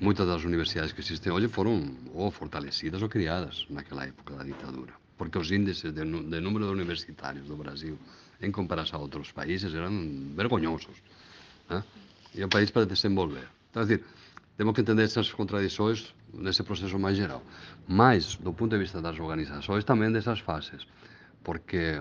moitas 0.00 0.26
das 0.26 0.44
universidades 0.44 0.92
que 0.92 1.00
existen 1.00 1.32
hoxe 1.32 1.48
foron 1.48 1.82
ou 2.14 2.30
fortalecidas 2.30 3.02
ou 3.02 3.08
criadas 3.08 3.66
naquela 3.70 4.06
época 4.06 4.34
da 4.34 4.44
ditadura, 4.44 4.94
porque 5.18 5.38
os 5.38 5.50
índices 5.50 5.92
de, 5.92 6.04
de 6.04 6.38
número 6.40 6.66
de 6.66 6.72
universitarios 6.72 7.46
do 7.48 7.56
Brasil 7.56 7.98
en 8.40 8.52
comparación 8.52 9.00
a 9.00 9.02
outros 9.02 9.34
países 9.34 9.74
eran 9.74 10.34
vergoñosos. 10.38 10.94
Eh? 11.70 11.82
E 12.38 12.44
o 12.44 12.48
país 12.48 12.70
para 12.70 12.86
desenvolver. 12.86 13.48
Então, 13.70 13.82
dicir, 13.82 14.04
temos 14.56 14.74
que 14.74 14.82
entender 14.82 15.04
esas 15.04 15.30
contradições 15.34 16.14
nesse 16.32 16.62
proceso 16.62 16.98
máis 16.98 17.16
geral. 17.16 17.42
Mas, 17.88 18.36
do 18.36 18.52
punto 18.52 18.78
de 18.78 18.82
vista 18.82 19.02
das 19.02 19.18
organizações, 19.18 19.82
tamén 19.82 20.14
desas 20.14 20.38
fases. 20.38 20.86
Porque 21.42 21.98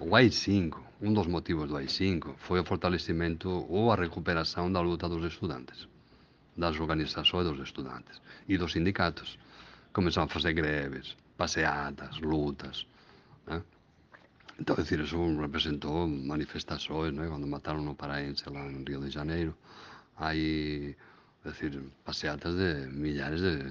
o 0.00 0.16
AI-5, 0.16 0.80
un 1.00 1.12
dos 1.12 1.28
motivos 1.28 1.68
do 1.68 1.76
AI-5 1.76 2.36
foi 2.38 2.60
o 2.60 2.64
fortalecimento 2.64 3.50
ou 3.68 3.92
a 3.92 3.96
recuperación 3.96 4.72
da 4.72 4.80
luta 4.80 5.08
dos 5.08 5.24
estudantes, 5.24 5.88
das 6.56 6.80
organizações 6.80 7.44
dos 7.44 7.60
estudantes 7.60 8.20
e 8.48 8.56
dos 8.56 8.72
sindicatos. 8.72 9.38
Comezaron 9.92 10.28
a 10.28 10.32
fazer 10.32 10.54
greves, 10.54 11.16
passeatas, 11.36 12.18
lutas. 12.20 12.86
Né? 13.46 13.62
Então, 14.58 14.74
decir, 14.76 15.00
isso 15.00 15.18
representou 15.38 16.08
manifestações, 16.08 17.12
né? 17.12 17.28
quando 17.28 17.46
mataram 17.46 17.86
o 17.86 17.94
paraense 17.94 18.48
lá 18.48 18.64
no 18.64 18.82
Rio 18.84 19.00
de 19.00 19.10
Janeiro. 19.10 19.54
Aí, 20.16 20.96
decir, 21.44 21.78
passeatas 22.04 22.56
de 22.56 22.88
milhares 22.88 23.40
de 23.42 23.70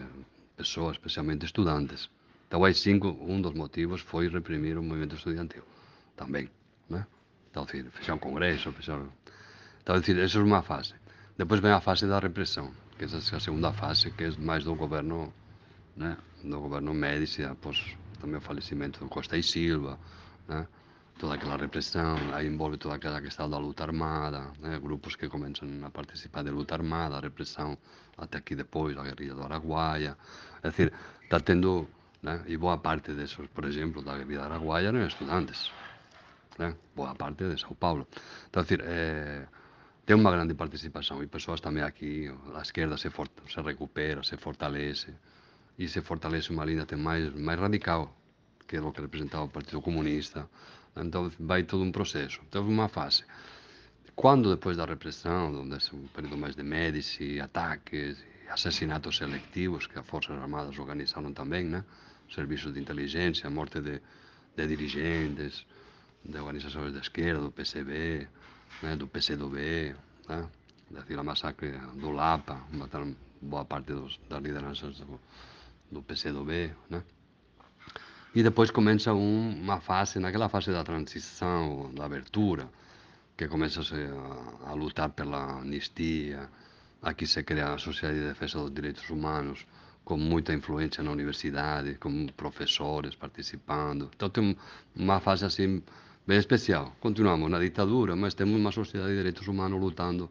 pessoas, 0.55 0.97
especialmente 0.97 1.45
estudantes. 1.45 2.07
Então, 2.47 2.63
AI-5 2.63 3.17
um 3.19 3.41
dos 3.41 3.55
motivos 3.55 4.01
foi 4.01 4.29
reprimir 4.29 4.77
o 4.77 4.83
movimento 4.83 5.15
estudantil 5.15 5.63
também. 6.15 6.49
Está 7.55 7.63
dicir, 7.63 7.89
fixa 7.89 8.13
un 8.13 8.19
congreso, 8.19 8.73
fixa... 8.73 8.99
Está 9.79 9.97
dicir, 9.97 10.19
eso 10.19 10.39
é 10.39 10.43
unha 10.43 10.59
fase. 10.59 10.91
Depois 11.39 11.63
ven 11.63 11.71
a 11.71 11.79
fase 11.79 12.03
da 12.03 12.19
represión, 12.19 12.75
que 12.99 13.07
esa 13.07 13.23
é 13.23 13.39
a 13.39 13.39
segunda 13.39 13.71
fase, 13.71 14.11
que 14.11 14.27
é 14.27 14.29
máis 14.35 14.67
do 14.67 14.75
goberno, 14.75 15.31
né? 15.95 16.19
do 16.43 16.59
goberno 16.59 16.91
Médici, 16.91 17.47
pois, 17.63 17.79
tamén 18.19 18.43
o 18.43 18.43
falecimento 18.43 18.99
do 18.99 19.07
Costa 19.07 19.39
e 19.39 19.43
Silva, 19.47 19.95
né? 20.51 20.67
toda 21.15 21.39
aquela 21.39 21.55
represión, 21.55 22.35
aí 22.35 22.43
envolve 22.43 22.75
toda 22.75 22.99
aquela 22.99 23.23
que 23.23 23.31
está 23.31 23.47
da 23.47 23.55
luta 23.55 23.87
armada, 23.87 24.51
né? 24.59 24.75
grupos 24.75 25.15
que 25.15 25.31
comenzan 25.31 25.79
a 25.79 25.87
participar 25.87 26.43
de 26.43 26.51
luta 26.51 26.75
armada, 26.75 27.15
a 27.15 27.23
represión 27.23 27.79
até 28.19 28.43
aquí 28.43 28.59
depois, 28.59 28.99
a 28.99 29.07
guerrilla 29.07 29.31
do 29.31 29.47
Araguaia, 29.47 30.19
é 30.59 30.67
dicir, 30.67 30.91
está 31.23 31.39
tendo, 31.39 31.87
né? 32.19 32.43
e 32.51 32.59
boa 32.59 32.83
parte 32.83 33.15
desos, 33.15 33.47
por 33.47 33.63
exemplo, 33.63 34.03
da 34.03 34.19
guerrilla 34.19 34.43
do 34.43 34.59
Araguaia 34.59 34.91
eran 34.91 35.07
estudantes, 35.07 35.71
Né? 36.57 36.75
Boa 36.95 37.13
parte 37.15 37.43
de 37.43 37.59
São 37.59 37.73
Paulo. 37.75 38.07
Então, 38.49 38.63
é, 38.63 38.75
eh, 38.81 39.47
tem 40.05 40.15
uma 40.15 40.31
grande 40.31 40.53
participação 40.53 41.21
e 41.23 41.27
pessoas 41.27 41.59
também 41.59 41.83
aqui, 41.83 42.31
a 42.53 42.61
esquerda 42.61 42.97
se, 42.97 43.09
for, 43.09 43.27
se 43.47 43.61
recupera, 43.61 44.23
se 44.23 44.37
fortalece 44.37 45.13
e 45.77 45.87
se 45.87 46.01
fortalece 46.01 46.51
uma 46.51 46.63
linha 46.63 46.83
até 46.83 46.95
mais, 46.95 47.33
mais 47.33 47.59
radical 47.59 48.15
que 48.67 48.77
é 48.77 48.81
o 48.81 48.91
que 48.91 49.01
representava 49.01 49.45
o 49.45 49.49
Partido 49.49 49.81
Comunista. 49.81 50.49
Então 50.95 51.31
vai 51.39 51.63
todo 51.63 51.83
um 51.83 51.91
processo. 51.91 52.41
Então 52.47 52.67
uma 52.67 52.87
fase. 52.87 53.23
Quando 54.15 54.49
depois 54.49 54.77
da 54.77 54.85
repressão, 54.85 55.53
é 55.55 55.95
um 55.95 56.07
período 56.07 56.37
mais 56.37 56.55
de 56.55 56.63
médici, 56.63 57.39
ataques, 57.39 58.23
assassinatos 58.49 59.17
selectivos 59.17 59.87
que 59.87 59.99
as 59.99 60.05
Forças 60.05 60.37
Armadas 60.37 60.77
organizaram 60.79 61.33
também, 61.33 61.65
né? 61.65 61.83
serviços 62.33 62.73
de 62.73 62.79
inteligência, 62.79 63.49
morte 63.49 63.81
de, 63.81 64.01
de 64.55 64.67
dirigentes, 64.67 65.65
de 66.27 66.38
organizações 66.38 66.93
da 66.93 66.99
esquerda, 66.99 67.41
do 67.41 67.51
PCB, 67.51 68.27
né, 68.81 68.95
do 68.95 69.07
PCdoB, 69.07 69.95
né, 70.27 70.49
da 70.89 71.23
massacre 71.23 71.71
do 71.95 72.11
Lapa, 72.11 72.61
mataram 72.71 73.15
boa 73.41 73.65
parte 73.65 73.93
dos, 73.93 74.19
das 74.29 74.41
lideranças 74.41 74.97
do, 74.99 75.19
do 75.91 76.01
PCdoB, 76.01 76.73
né. 76.89 77.03
E 78.33 78.43
depois 78.43 78.69
começa 78.69 79.13
um, 79.13 79.61
uma 79.61 79.79
fase, 79.79 80.19
naquela 80.19 80.49
fase 80.49 80.71
da 80.71 80.83
transição, 80.83 81.93
da 81.93 82.05
abertura, 82.05 82.69
que 83.38 83.47
começa 83.47 83.81
a, 83.81 84.71
a 84.71 84.73
lutar 84.73 85.09
pela 85.09 85.59
anistia, 85.61 86.49
aqui 87.01 87.25
se 87.25 87.41
cria 87.43 87.73
a 87.73 87.77
Sociedade 87.77 88.19
de 88.19 88.27
Defesa 88.27 88.59
dos 88.59 88.73
Direitos 88.73 89.09
Humanos, 89.09 89.65
com 90.03 90.17
muita 90.17 90.53
influência 90.53 91.01
na 91.03 91.11
universidade, 91.11 91.95
com 91.95 92.27
professores 92.27 93.15
participando. 93.15 94.11
Então 94.15 94.29
tem 94.29 94.57
uma 94.95 95.19
fase 95.19 95.45
assim 95.45 95.81
bem 96.25 96.38
especial. 96.38 96.95
Continuamos 96.99 97.49
na 97.49 97.59
ditadura, 97.59 98.15
mas 98.15 98.33
temos 98.33 98.59
uma 98.59 98.71
sociedade 98.71 99.11
de 99.11 99.17
direitos 99.17 99.47
humanos 99.47 99.79
lutando 99.79 100.29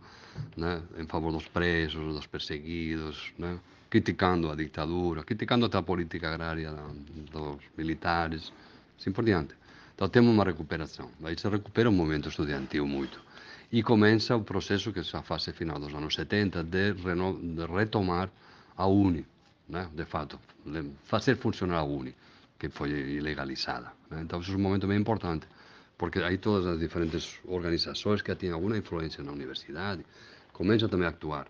né, 0.57 0.83
em 0.99 1.07
favor 1.07 1.33
dos 1.33 1.47
presos, 1.47 2.15
dos 2.15 2.27
perseguidos, 2.27 3.33
né, 3.39 3.59
criticando 3.89 4.51
a 4.51 4.57
ditadura, 4.57 5.23
criticando 5.23 5.67
a 5.67 5.83
política 5.83 6.33
agrária 6.33 6.75
dos 7.31 7.59
militares, 7.77 8.53
assim 8.99 9.13
por 9.13 9.25
diante. 9.25 9.55
Então 9.95 10.09
temos 10.09 10.35
uma 10.35 10.45
recuperação. 10.45 11.09
Aí 11.23 11.39
se 11.39 11.49
recupera 11.49 11.89
o 11.89 11.93
movimento 11.93 12.29
estudantil 12.29 12.87
muito. 12.87 13.23
E 13.71 13.83
começa 13.83 14.37
o 14.37 14.43
processo, 14.43 14.93
que 14.93 15.01
é 15.01 15.03
a 15.13 15.23
fase 15.23 15.53
final 15.53 15.79
dos 15.79 15.95
anos 15.95 16.15
70, 16.15 16.63
de, 16.65 16.93
de 16.95 17.67
retomar 17.73 18.31
a 18.77 18.87
UNI, 18.87 19.25
né? 19.69 19.89
de 19.93 20.05
fato, 20.05 20.39
fazer 21.05 21.37
funcionar 21.37 21.79
a 21.79 21.85
Uni, 21.85 22.15
que 22.59 22.69
foi 22.69 22.91
ilegalizada. 22.91 23.93
Né? 24.11 24.23
Então, 24.23 24.41
isso 24.41 24.53
é 24.53 24.57
um 24.57 24.61
momento 24.61 24.87
bem 24.87 24.99
importante, 24.99 25.47
porque 25.97 26.19
aí 26.21 26.39
todas 26.39 26.67
as 26.67 26.79
diferentes 26.79 27.39
organizações 27.45 28.23
que 28.23 28.35
tinham 28.35 28.55
alguma 28.55 28.77
influência 28.77 29.23
na 29.23 29.33
universidade 29.33 30.05
começam 30.53 30.89
também 30.89 31.07
a 31.07 31.11
actuar 31.11 31.47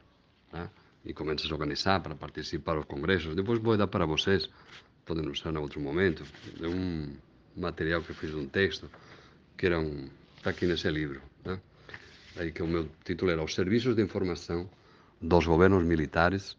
né? 0.52 0.68
e 1.04 1.12
começam 1.12 1.44
a 1.44 1.48
se 1.48 1.52
organizar 1.52 2.00
para 2.00 2.14
participar 2.14 2.74
dos 2.74 2.84
congressos. 2.84 3.34
Depois 3.34 3.58
vou 3.58 3.76
dar 3.76 3.86
para 3.86 4.06
vocês, 4.06 4.48
podem 5.04 5.28
usar 5.28 5.52
em 5.52 5.58
outro 5.58 5.80
momento, 5.80 6.24
de 6.56 6.66
um 6.66 7.14
material 7.56 8.02
que 8.02 8.14
fiz 8.14 8.34
um 8.34 8.46
texto, 8.46 8.90
que 9.56 9.66
era 9.66 9.78
um. 9.78 10.08
está 10.36 10.50
aqui 10.50 10.66
nesse 10.66 10.90
livro, 10.90 11.20
né? 11.44 11.60
aí 12.36 12.50
que 12.50 12.62
o 12.62 12.66
meu 12.66 12.88
título 13.04 13.30
era 13.30 13.42
Os 13.42 13.54
Serviços 13.54 13.94
de 13.94 14.02
Informação 14.02 14.68
dos 15.20 15.46
Governos 15.46 15.84
Militares 15.84 16.56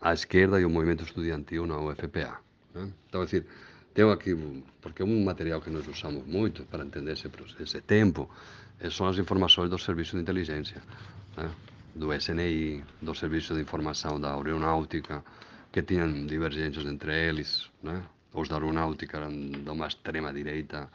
à 0.00 0.12
esquerda 0.12 0.60
e 0.60 0.64
o 0.64 0.70
movimento 0.70 1.04
estudantil 1.04 1.66
na 1.66 1.78
UFPA. 1.80 2.38
Né? 2.74 2.92
Então, 3.08 3.22
é 3.22 3.24
dizer, 3.24 3.46
tenho 3.94 4.10
aqui, 4.10 4.34
porque 4.82 5.02
é 5.02 5.04
um 5.04 5.24
material 5.24 5.60
que 5.60 5.70
nós 5.70 5.86
usamos 5.86 6.26
muito 6.26 6.64
para 6.64 6.84
entender 6.84 7.12
esse, 7.12 7.30
esse 7.60 7.80
tempo, 7.80 8.28
eh, 8.80 8.90
são 8.90 9.06
as 9.06 9.16
informações 9.18 9.70
do 9.70 9.78
Serviço 9.78 10.16
de 10.16 10.22
Inteligência, 10.22 10.82
né? 11.36 11.48
do 11.94 12.12
SNI, 12.12 12.82
do 13.00 13.14
Serviço 13.14 13.54
de 13.54 13.60
Informação 13.60 14.20
da 14.20 14.34
Aeronáutica, 14.34 15.24
que 15.70 15.82
tinham 15.82 16.26
divergências 16.26 16.84
entre 16.86 17.28
eles. 17.28 17.70
Né? 17.82 18.02
Os 18.32 18.48
da 18.48 18.56
Aeronáutica 18.56 19.18
eram 19.18 19.30
de 19.30 19.70
uma 19.70 19.86
extrema-direita, 19.86 20.90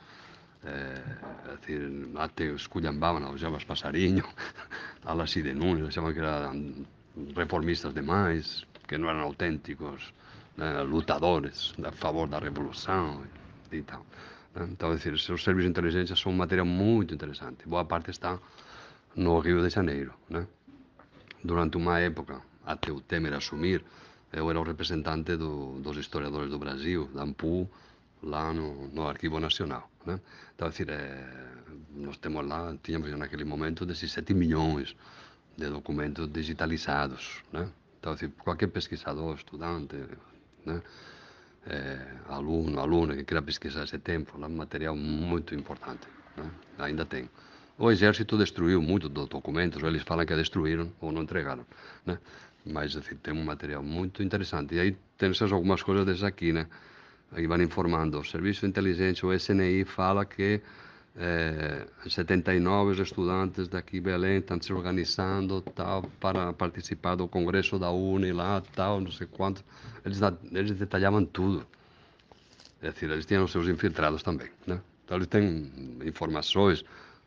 eh, 0.65 1.01
é 1.47 1.55
decir, 1.55 2.09
até 2.17 2.51
esculhambaban 2.51 3.23
aos 3.23 3.39
Jabas 3.39 3.63
Passarinho, 3.63 4.25
a 5.05 5.13
la 5.13 5.25
Cide 5.31 5.53
Nunes, 5.53 5.87
achaban 5.87 6.13
que 6.13 6.19
eran 6.19 6.85
reformistas 7.33 7.93
demais, 7.93 8.67
que 8.85 8.97
não 8.97 9.09
eram 9.09 9.21
autênticos 9.21 10.13
né, 10.59 10.81
lutadores 10.83 11.73
a 11.83 11.91
favor 11.91 12.27
da 12.27 12.37
revolução. 12.37 13.23
e 13.71 13.81
tal. 13.81 14.05
Né? 14.53 14.67
Então, 14.71 14.91
é 14.91 14.95
dizer, 14.95 15.13
os 15.13 15.23
serviços 15.23 15.63
de 15.63 15.69
inteligência 15.69 16.15
são 16.15 16.31
um 16.31 16.35
material 16.35 16.65
muito 16.65 17.13
interessante. 17.13 17.67
Boa 17.67 17.85
parte 17.85 18.11
está 18.11 18.37
no 19.15 19.39
Rio 19.39 19.61
de 19.61 19.69
Janeiro. 19.69 20.13
Né? 20.29 20.45
Durante 21.43 21.77
uma 21.77 21.99
época, 21.99 22.41
até 22.65 22.91
o 22.91 22.99
Temer 22.99 23.33
assumir, 23.33 23.83
eu 24.33 24.49
era 24.49 24.59
o 24.59 24.63
representante 24.63 25.37
do, 25.37 25.79
dos 25.79 25.97
historiadores 25.97 26.49
do 26.49 26.59
Brasil, 26.59 27.09
da 27.13 27.23
AMPU, 27.23 27.69
lá 28.21 28.51
no, 28.53 28.89
no 28.89 29.07
Arquivo 29.07 29.39
Nacional. 29.39 29.89
Né? 30.05 30.19
Então, 30.55 30.67
é 30.67 30.71
dizer, 30.71 30.89
é, 30.89 31.49
nós 31.95 32.17
temos 32.17 32.45
lá, 32.45 32.75
tínhamos 32.83 33.09
naquele 33.17 33.45
momento 33.45 33.85
17 33.85 34.33
milhões 34.33 34.95
de 35.57 35.69
documentos 35.69 36.27
digitalizados. 36.27 37.43
Né? 37.53 37.69
Então, 37.99 38.13
assim, 38.13 38.29
qualquer 38.29 38.67
pesquisador, 38.67 39.35
estudante, 39.35 39.95
né? 40.65 40.81
É, 41.67 41.99
aluno, 42.29 42.79
aluna 42.79 43.15
que 43.15 43.23
queira 43.23 43.41
pesquisar 43.41 43.83
esse 43.83 43.99
tempo, 43.99 44.41
é 44.41 44.45
um 44.45 44.49
material 44.49 44.95
muito 44.95 45.53
importante. 45.53 46.07
Né? 46.35 46.49
Ainda 46.79 47.05
tem. 47.05 47.29
O 47.77 47.91
exército 47.91 48.37
destruiu 48.37 48.81
muitos 48.81 49.09
dos 49.09 49.27
documentos, 49.27 49.81
eles 49.83 50.03
falam 50.03 50.25
que 50.25 50.35
destruíram 50.35 50.91
ou 50.99 51.11
não 51.11 51.23
entregaram. 51.23 51.65
Né? 52.05 52.17
Mas, 52.65 52.95
assim, 52.95 53.15
tem 53.15 53.33
um 53.33 53.43
material 53.43 53.83
muito 53.83 54.21
interessante. 54.21 54.75
E 54.75 54.79
aí 54.79 54.97
tem 55.17 55.31
algumas 55.51 55.81
coisas 55.81 56.05
dessas 56.05 56.23
aqui, 56.23 56.51
né? 56.51 56.67
Aí 57.31 57.47
vão 57.47 57.61
informando. 57.61 58.19
O 58.19 58.25
Serviço 58.25 58.61
de 58.61 58.67
Inteligência, 58.67 59.27
o 59.27 59.33
SNI, 59.33 59.85
fala 59.85 60.25
que 60.25 60.61
é, 61.21 61.85
79 62.07 63.01
estudantes 63.01 63.67
daqui 63.67 63.99
Belém 63.99 64.37
estão 64.37 64.59
se 64.61 64.71
organizando 64.71 65.61
tal 65.61 66.03
para 66.17 66.53
participar 66.53 67.15
do 67.15 67.27
congresso 67.27 67.77
da 67.77 67.91
Uni 67.91 68.31
lá 68.31 68.63
tal 68.73 69.01
não 69.01 69.11
sei 69.11 69.27
quanto 69.27 69.61
eles 70.05 70.21
eles 70.53 70.71
detalhavam 70.71 71.25
tudo. 71.25 71.67
É 72.81 72.91
dizer 72.91 73.11
eles 73.11 73.25
tinham 73.25 73.43
os 73.43 73.51
seus 73.51 73.67
infiltrados 73.67 74.23
também 74.23 74.47
né? 74.65 74.79
Então 75.03 75.17
eles 75.17 75.27
têm 75.27 75.69
informações 76.05 76.85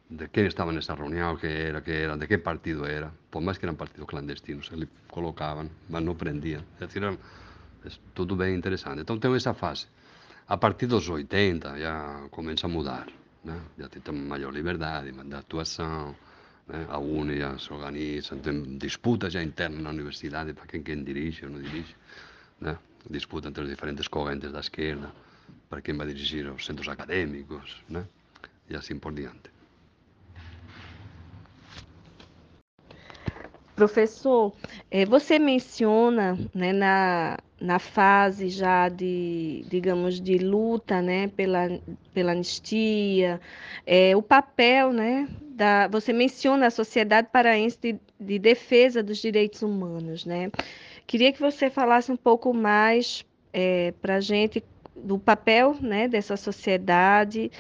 de 0.09 0.27
quem 0.29 0.47
estava 0.47 0.73
nessa 0.73 0.95
reunião 0.95 1.37
que 1.37 1.47
era 1.47 1.83
que 1.83 1.93
era 1.93 2.17
de 2.17 2.27
que 2.27 2.39
partido 2.39 2.87
era 2.87 3.13
por 3.31 3.43
mais 3.43 3.59
que 3.59 3.67
eram 3.67 3.75
partidos 3.75 4.09
clandestinos 4.09 4.71
eles 4.73 4.89
colocavam 5.09 5.69
mas 5.91 6.03
não 6.03 6.15
prendiam. 6.15 6.63
É 6.81 6.87
dizer 6.87 7.05
é 7.05 7.91
tudo 8.15 8.37
bem 8.37 8.55
interessante. 8.55 9.03
Então 9.03 9.19
tem 9.19 9.35
essa 9.35 9.53
fase. 9.53 9.87
A 10.49 10.57
partir 10.57 10.87
dos 10.87 11.09
80 11.11 11.79
já 11.79 12.27
começa 12.31 12.67
a 12.67 12.71
mudar 12.71 13.07
né? 13.45 13.61
já 13.79 13.89
tem 13.89 14.15
maior 14.15 14.53
liberdade 14.53 15.13
de 15.13 15.35
atuação, 15.35 16.15
né? 16.69 16.87
a 16.89 16.99
UNE 16.99 17.39
já 17.39 17.59
se 17.59 17.73
organiza, 17.73 18.37
tem 18.37 18.79
disputa 18.79 19.29
já 19.31 19.43
interna 19.43 19.81
na 19.81 19.91
universidade 19.91 20.53
para 20.53 20.67
quem, 20.67 20.83
quem 20.83 21.03
dirige 21.03 21.45
ou 21.45 21.51
não 21.51 21.61
dirige, 21.61 21.95
né? 22.61 22.79
disputa 23.09 23.49
entre 23.49 23.65
as 23.65 23.69
diferentes 23.69 24.09
correntes 24.09 24.51
da 24.53 24.61
esquerda, 24.61 25.13
para 25.69 25.81
quem 25.81 25.97
vai 25.97 26.07
dirigir 26.07 26.51
os 26.51 26.65
centros 26.65 26.89
acadêmicos, 26.89 27.83
né? 27.89 28.07
e 28.69 28.77
assim 28.77 28.99
por 28.99 29.13
diante. 29.13 29.52
Professor, 33.75 34.53
eh, 34.91 35.07
você 35.07 35.39
menciona 35.39 36.39
né, 36.55 36.73
na, 36.73 37.39
na 37.61 37.79
fase 37.79 38.49
já 38.49 38.89
de, 38.89 39.65
digamos, 39.69 40.21
de 40.21 40.37
luta 40.39 41.01
né, 41.01 41.29
pela, 41.29 41.69
pela 42.13 42.33
anistia, 42.33 43.41
é, 43.87 44.15
o 44.17 44.23
papel, 44.23 44.93
né, 44.93 45.29
da, 45.41 45.89
você 45.89 46.13
menciona 46.13 46.67
a 46.67 46.71
Sociedade 46.71 47.29
Paraense 47.33 47.79
de, 47.81 48.01
de 48.21 48.39
Defesa 48.39 49.03
dos 49.03 49.19
Direitos 49.19 49.63
Humanos, 49.63 50.27
né? 50.27 50.51
Queria 51.07 51.33
que 51.33 51.41
você 51.41 51.71
falasse 51.71 52.11
um 52.11 52.17
pouco 52.17 52.53
mais 52.53 53.25
é, 53.53 53.93
para 54.01 54.17
a 54.17 54.21
gente 54.21 54.63
do 54.95 55.19
papel 55.19 55.77
né, 55.81 56.09
dessa 56.09 56.37
sociedade, 56.37 57.51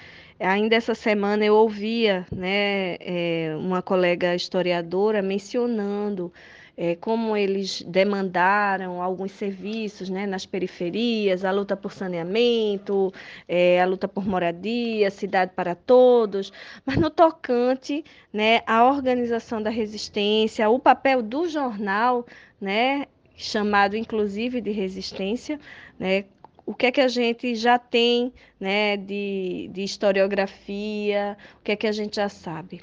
Ainda 0.43 0.75
essa 0.75 0.95
semana 0.95 1.45
eu 1.45 1.55
ouvia 1.55 2.27
né, 2.35 2.97
é, 2.99 3.55
uma 3.57 3.81
colega 3.81 4.35
historiadora 4.35 5.23
mencionando 5.23 6.33
é, 6.77 6.97
como 6.97 7.37
eles 7.37 7.83
demandaram 7.83 9.01
alguns 9.01 9.31
serviços 9.33 10.09
né, 10.11 10.27
nas 10.27 10.45
periferias, 10.45 11.45
a 11.45 11.53
luta 11.53 11.77
por 11.77 11.93
saneamento, 11.93 13.13
é, 13.47 13.81
a 13.81 13.87
luta 13.87 14.09
por 14.09 14.27
moradia, 14.27 15.11
cidade 15.13 15.53
para 15.55 15.77
todos, 15.77 16.53
mas 16.85 16.97
no 16.97 17.09
tocante 17.09 18.05
né, 18.33 18.63
à 18.67 18.85
organização 18.85 19.63
da 19.63 19.71
resistência, 19.71 20.69
o 20.69 20.79
papel 20.81 21.23
do 21.23 21.49
jornal, 21.49 22.27
né, 22.61 23.07
chamado 23.37 23.97
inclusive 23.97 24.61
de 24.61 24.73
resistência, 24.73 25.61
né, 26.01 26.25
o 26.65 26.75
que 26.75 26.87
é 26.87 26.93
que 26.93 27.01
a 27.01 27.09
gente 27.09 27.55
já 27.55 27.79
tem 27.79 28.33
né, 28.61 28.97
de, 28.97 29.69
de 29.73 29.83
historiografia, 29.83 31.37
o 31.61 31.63
que 31.63 31.73
é 31.73 31.77
que 31.77 31.87
a 31.87 31.93
gente 31.93 32.17
já 32.17 32.29
sabe? 32.29 32.81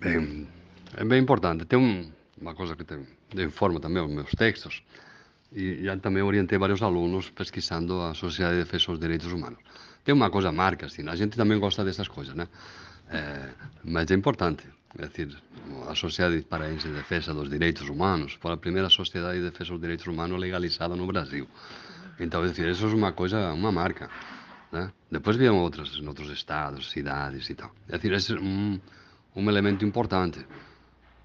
Bem, 0.00 0.46
é 0.96 1.04
bem 1.04 1.20
importante. 1.20 1.64
Tem 1.64 1.78
um, 1.78 2.10
uma 2.40 2.54
coisa 2.54 2.76
que 2.76 2.84
tem, 2.84 3.06
eu 3.34 3.44
informo 3.44 3.80
também 3.80 4.02
os 4.02 4.10
meus 4.10 4.30
textos, 4.30 4.82
e 5.52 5.82
já 5.82 5.96
também 5.96 6.22
orientei 6.22 6.58
vários 6.58 6.82
alunos 6.82 7.30
pesquisando 7.30 8.00
a 8.02 8.14
Sociedade 8.14 8.58
de 8.58 8.64
Defesa 8.64 8.86
dos 8.88 9.00
Direitos 9.00 9.32
Humanos. 9.32 9.58
Tem 10.04 10.14
uma 10.14 10.30
coisa 10.30 10.52
marca, 10.52 10.86
assim, 10.86 11.06
a 11.08 11.16
gente 11.16 11.36
também 11.36 11.58
gosta 11.58 11.84
dessas 11.84 12.06
coisas, 12.06 12.34
né? 12.34 12.46
É, 13.10 13.48
mas 13.82 14.10
é 14.10 14.14
importante. 14.14 14.64
É 14.96 15.06
dizer, 15.06 15.36
a 15.86 15.94
Sociedade 15.94 16.42
Paraense 16.42 16.88
de 16.88 16.94
Defesa 16.94 17.34
dos 17.34 17.50
Direitos 17.50 17.88
Humanos 17.88 18.32
foi 18.40 18.52
a 18.52 18.56
primeira 18.56 18.88
sociedade 18.88 19.38
de 19.38 19.50
defesa 19.50 19.72
dos 19.72 19.80
direitos 19.80 20.06
humanos 20.06 20.40
legalizada 20.40 20.96
no 20.96 21.06
Brasil. 21.06 21.46
Então, 22.18 22.42
é 22.42 22.48
dizer, 22.48 22.70
isso 22.70 22.86
é 22.86 22.94
uma 22.94 23.12
coisa, 23.12 23.52
uma 23.52 23.70
marca. 23.70 24.08
Né? 24.72 24.90
Depois 25.10 25.36
vieram 25.36 25.58
outras 25.58 25.90
em 25.96 26.06
outros 26.08 26.30
estados, 26.30 26.90
cidades 26.90 27.48
e 27.50 27.54
tal. 27.54 27.70
É 27.88 27.98
dizer, 27.98 28.14
esse 28.14 28.32
é 28.32 28.40
um, 28.40 28.80
um 29.36 29.48
elemento 29.48 29.84
importante. 29.84 30.44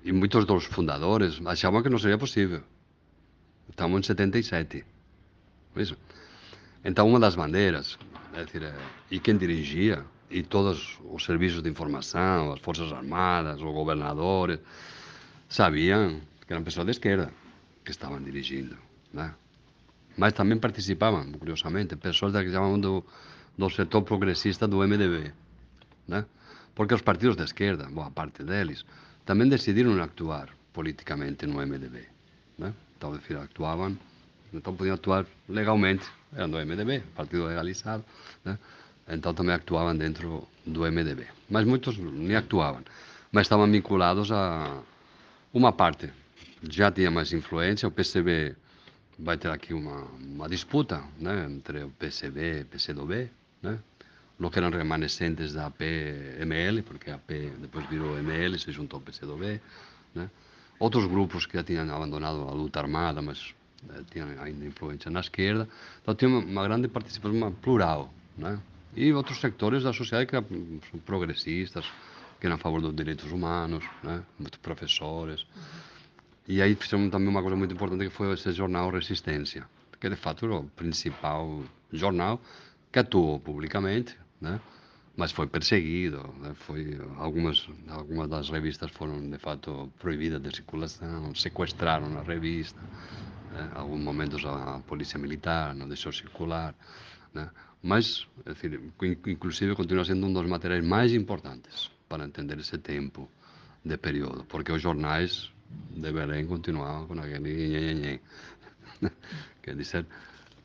E 0.03 0.11
muitos 0.11 0.45
dos 0.45 0.65
fundadores 0.65 1.39
achavam 1.45 1.81
que 1.81 1.89
não 1.89 1.97
seria 1.97 2.17
possível. 2.17 2.61
Estamos 3.69 3.99
em 4.01 4.03
77. 4.03 4.83
Isso. 5.77 5.97
Então, 6.83 7.07
uma 7.07 7.19
das 7.19 7.35
bandeiras, 7.35 7.97
é 8.33 8.43
dizer, 8.43 8.63
é, 8.63 8.75
e 9.09 9.19
quem 9.19 9.37
dirigia 9.37 10.05
e 10.33 10.41
todos 10.41 10.97
os 11.11 11.23
serviços 11.23 11.61
de 11.61 11.69
informação, 11.69 12.51
as 12.51 12.59
Forças 12.59 12.91
Armadas, 12.91 13.61
os 13.61 13.71
governadores, 13.71 14.59
sabiam 15.47 16.19
que 16.45 16.51
eram 16.51 16.63
pessoas 16.63 16.87
de 16.87 16.91
esquerda 16.91 17.31
que 17.85 17.91
estavam 17.91 18.19
dirigindo. 18.19 18.75
Né? 19.13 19.31
Mas 20.17 20.33
também 20.33 20.57
participavam, 20.57 21.31
curiosamente, 21.33 21.95
pessoas 21.95 22.33
que 22.33 22.51
chamavam 22.51 22.79
do, 22.79 23.05
do 23.55 23.69
setor 23.69 24.01
progressista 24.01 24.67
do 24.67 24.77
MDB. 24.77 25.31
Né? 26.07 26.25
Porque 26.73 26.95
os 26.95 27.03
partidos 27.03 27.35
de 27.35 27.43
esquerda, 27.43 27.85
boa 27.85 28.09
parte 28.09 28.43
deles, 28.43 28.83
também 29.25 29.47
decidiram 29.47 30.01
actuar 30.01 30.49
politicamente 30.73 31.45
no 31.45 31.61
MDB. 31.61 32.07
Né? 32.57 32.73
Então, 32.97 33.15
enfim, 33.15 33.35
actuavam, 33.35 33.95
então 34.51 34.75
podiam 34.75 34.95
actuar 34.95 35.27
legalmente, 35.47 36.05
eram 36.35 36.49
do 36.49 36.57
MDB, 36.57 37.03
partido 37.15 37.45
legalizado. 37.45 38.03
Né? 38.43 38.57
Então 39.07 39.33
também 39.33 39.55
atuavam 39.55 39.95
dentro 39.95 40.47
do 40.65 40.81
MDB. 40.81 41.27
Mas 41.49 41.65
muitos 41.65 41.97
nem 41.97 42.35
atuavam, 42.35 42.81
mas 43.31 43.43
estavam 43.45 43.69
vinculados 43.69 44.31
a 44.31 44.81
uma 45.53 45.71
parte. 45.71 46.09
Já 46.69 46.91
tinha 46.91 47.11
mais 47.11 47.33
influência, 47.33 47.87
o 47.87 47.91
PCB 47.91 48.55
vai 49.19 49.37
ter 49.37 49.49
aqui 49.49 49.73
uma, 49.73 50.03
uma 50.19 50.49
disputa 50.49 51.03
né, 51.19 51.45
entre 51.49 51.83
o 51.83 51.89
PCB 51.89 52.59
e 52.59 52.61
o 52.61 52.65
PCdoB, 52.65 53.29
né? 53.61 53.79
Que 54.51 54.59
eram 54.59 54.69
remanescentes 54.71 55.53
da 55.53 55.69
PML, 55.69 56.81
porque 56.81 57.09
a 57.09 57.17
P 57.17 57.53
depois 57.61 57.85
virou 57.87 58.17
ML, 58.17 58.59
se 58.59 58.73
juntou 58.73 58.97
ao 58.97 59.01
PCdoB, 59.01 59.61
né? 60.13 60.29
Outros 60.79 61.05
grupos 61.05 61.45
que 61.45 61.55
já 61.55 61.63
tinham 61.63 61.89
abandonado 61.95 62.41
a 62.41 62.51
luta 62.51 62.79
armada, 62.81 63.21
mas 63.21 63.55
eh, 63.89 64.01
tinham 64.11 64.27
ainda 64.41 64.65
influência 64.65 65.09
na 65.09 65.21
esquerda. 65.21 65.69
Então 66.01 66.13
tinha 66.13 66.27
uma, 66.27 66.39
uma 66.39 66.63
grande 66.63 66.89
participação, 66.89 67.53
plural, 67.53 68.13
né? 68.37 68.59
E 68.95 69.13
outros 69.13 69.39
sectores 69.39 69.83
da 69.83 69.93
sociedade 69.93 70.27
que 70.27 70.35
eram 70.35 70.45
progressistas, 71.05 71.85
que 72.39 72.45
eram 72.45 72.55
a 72.55 72.59
favor 72.59 72.81
dos 72.81 72.95
direitos 72.95 73.31
humanos, 73.31 73.83
né? 74.03 74.23
muitos 74.37 74.59
professores. 74.59 75.45
E 76.47 76.61
aí 76.61 76.75
fizemos 76.75 77.09
também 77.09 77.27
uma 77.27 77.41
coisa 77.41 77.55
muito 77.55 77.73
importante 77.73 78.03
que 78.03 78.09
foi 78.09 78.33
esse 78.33 78.51
jornal 78.51 78.91
Resistência, 78.91 79.65
que 79.99 80.09
de 80.09 80.15
fato 80.15 80.45
era 80.45 80.55
o 80.55 80.63
principal 80.65 81.63
jornal 81.91 82.41
que 82.91 82.99
atuou 82.99 83.39
publicamente, 83.39 84.17
né? 84.39 84.59
mas 85.15 85.31
foi 85.31 85.47
perseguido, 85.47 86.33
né? 86.39 86.53
foi 86.53 86.99
algumas 87.17 87.67
algumas 87.87 88.27
das 88.27 88.49
revistas 88.49 88.91
foram 88.91 89.29
de 89.29 89.37
fato 89.37 89.91
proibidas 89.99 90.41
de 90.41 90.55
circulação, 90.55 91.33
sequestraram 91.33 92.17
a 92.17 92.21
revista, 92.21 92.79
né? 93.51 93.71
alguns 93.73 94.01
momentos 94.01 94.45
a 94.45 94.79
polícia 94.85 95.17
militar 95.17 95.73
não 95.73 95.87
deixou 95.87 96.11
circular, 96.11 96.75
né? 97.33 97.49
Mas, 97.83 98.25
é 98.45 99.29
inclusive 99.29 99.75
continua 99.75 100.05
sendo 100.05 100.25
um 100.25 100.33
dos 100.33 100.47
materiais 100.47 100.85
mais 100.85 101.13
importantes 101.13 101.91
para 102.07 102.23
entender 102.23 102.57
esse 102.57 102.77
tempo 102.77 103.29
de 103.83 103.97
período, 103.97 104.45
porque 104.45 104.71
os 104.71 104.81
jornais 104.81 105.51
de 105.91 106.11
Belém 106.11 106.45
continuavam 106.47 107.07
com 107.07 107.19
aquele. 107.19 108.21
Quer 109.61 109.75
dizer, 109.75 110.05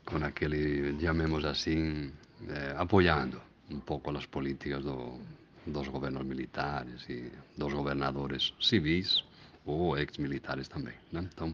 com 0.05 0.23
aquele, 0.23 0.97
chamemos 1.01 1.43
assim, 1.43 2.11
eh, 2.47 2.73
apoiando 2.77 3.41
um 3.69 3.81
pouco 3.81 4.15
as 4.17 4.25
políticas 4.25 4.83
do, 4.85 5.19
dos 5.67 5.89
governos 5.89 6.25
militares 6.25 7.05
e 7.09 7.29
dos 7.57 7.73
governadores 7.73 8.53
civis 8.61 9.23
ou 9.65 9.97
ex-militares 9.97 10.69
também. 10.69 10.95
Né? 11.11 11.27
Então, 11.33 11.53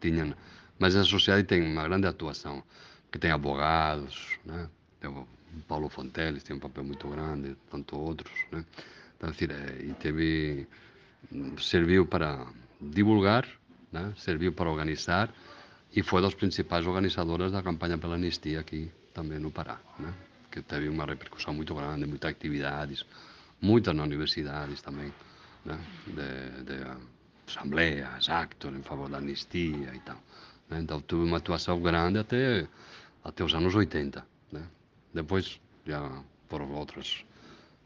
tinham, 0.00 0.34
mas 0.78 0.94
a 0.94 1.02
sociedade 1.02 1.46
tem 1.46 1.62
uma 1.62 1.84
grande 1.84 2.06
atuação, 2.06 2.62
que 3.10 3.18
tem 3.18 3.30
advogados, 3.30 4.38
né? 4.44 4.68
O 5.04 5.26
Paulo 5.66 5.88
Fonteles 5.88 6.42
tem 6.42 6.56
um 6.56 6.58
papel 6.58 6.84
muito 6.84 7.08
grande, 7.08 7.56
tanto 7.70 7.98
outros, 7.98 8.32
né? 8.50 8.64
Então, 9.16 9.30
assim, 9.30 9.46
e 9.80 9.94
teve, 9.94 10.66
serviu 11.58 12.06
para 12.06 12.46
divulgar, 12.80 13.46
né? 13.92 14.12
serviu 14.16 14.52
para 14.52 14.70
organizar 14.70 15.32
e 15.94 16.02
foi 16.02 16.22
das 16.22 16.34
principais 16.34 16.86
organizadoras 16.86 17.50
da 17.50 17.62
campanha 17.62 17.98
pela 17.98 18.14
anistia 18.14 18.60
aqui 18.60 18.90
também 19.12 19.38
no 19.38 19.50
Pará, 19.50 19.80
né? 19.98 20.14
que 20.50 20.62
teve 20.62 20.88
uma 20.88 21.04
repercussão 21.04 21.52
muito 21.52 21.74
grande, 21.74 22.06
muitas 22.06 22.30
atividades, 22.30 23.04
muitas 23.60 23.94
nas 23.94 24.06
universidades 24.06 24.80
também, 24.80 25.12
né? 25.64 25.78
de, 26.06 26.62
de 26.64 26.86
assembleias, 27.48 28.28
actos 28.28 28.72
em 28.72 28.82
favor 28.82 29.08
da 29.08 29.18
anistia 29.18 29.92
e 29.94 30.00
tal. 30.00 30.22
Né? 30.70 30.80
Então 30.80 31.00
teve 31.00 31.22
uma 31.22 31.38
atuação 31.38 31.80
grande 31.80 32.18
até, 32.18 32.68
até 33.24 33.42
os 33.42 33.52
anos 33.52 33.74
80. 33.74 34.37
Depois, 35.12 35.60
ya 35.86 36.22
por 36.48 36.62
outras 36.62 37.24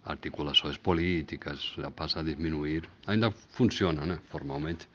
articulações 0.05 0.77
políticas, 0.77 1.75
já 1.77 1.91
passa 1.91 2.21
a 2.21 2.23
diminuir. 2.23 2.89
Ainda 3.07 3.31
funciona, 3.31 4.05
né, 4.07 4.19
formalmente, 4.31 4.89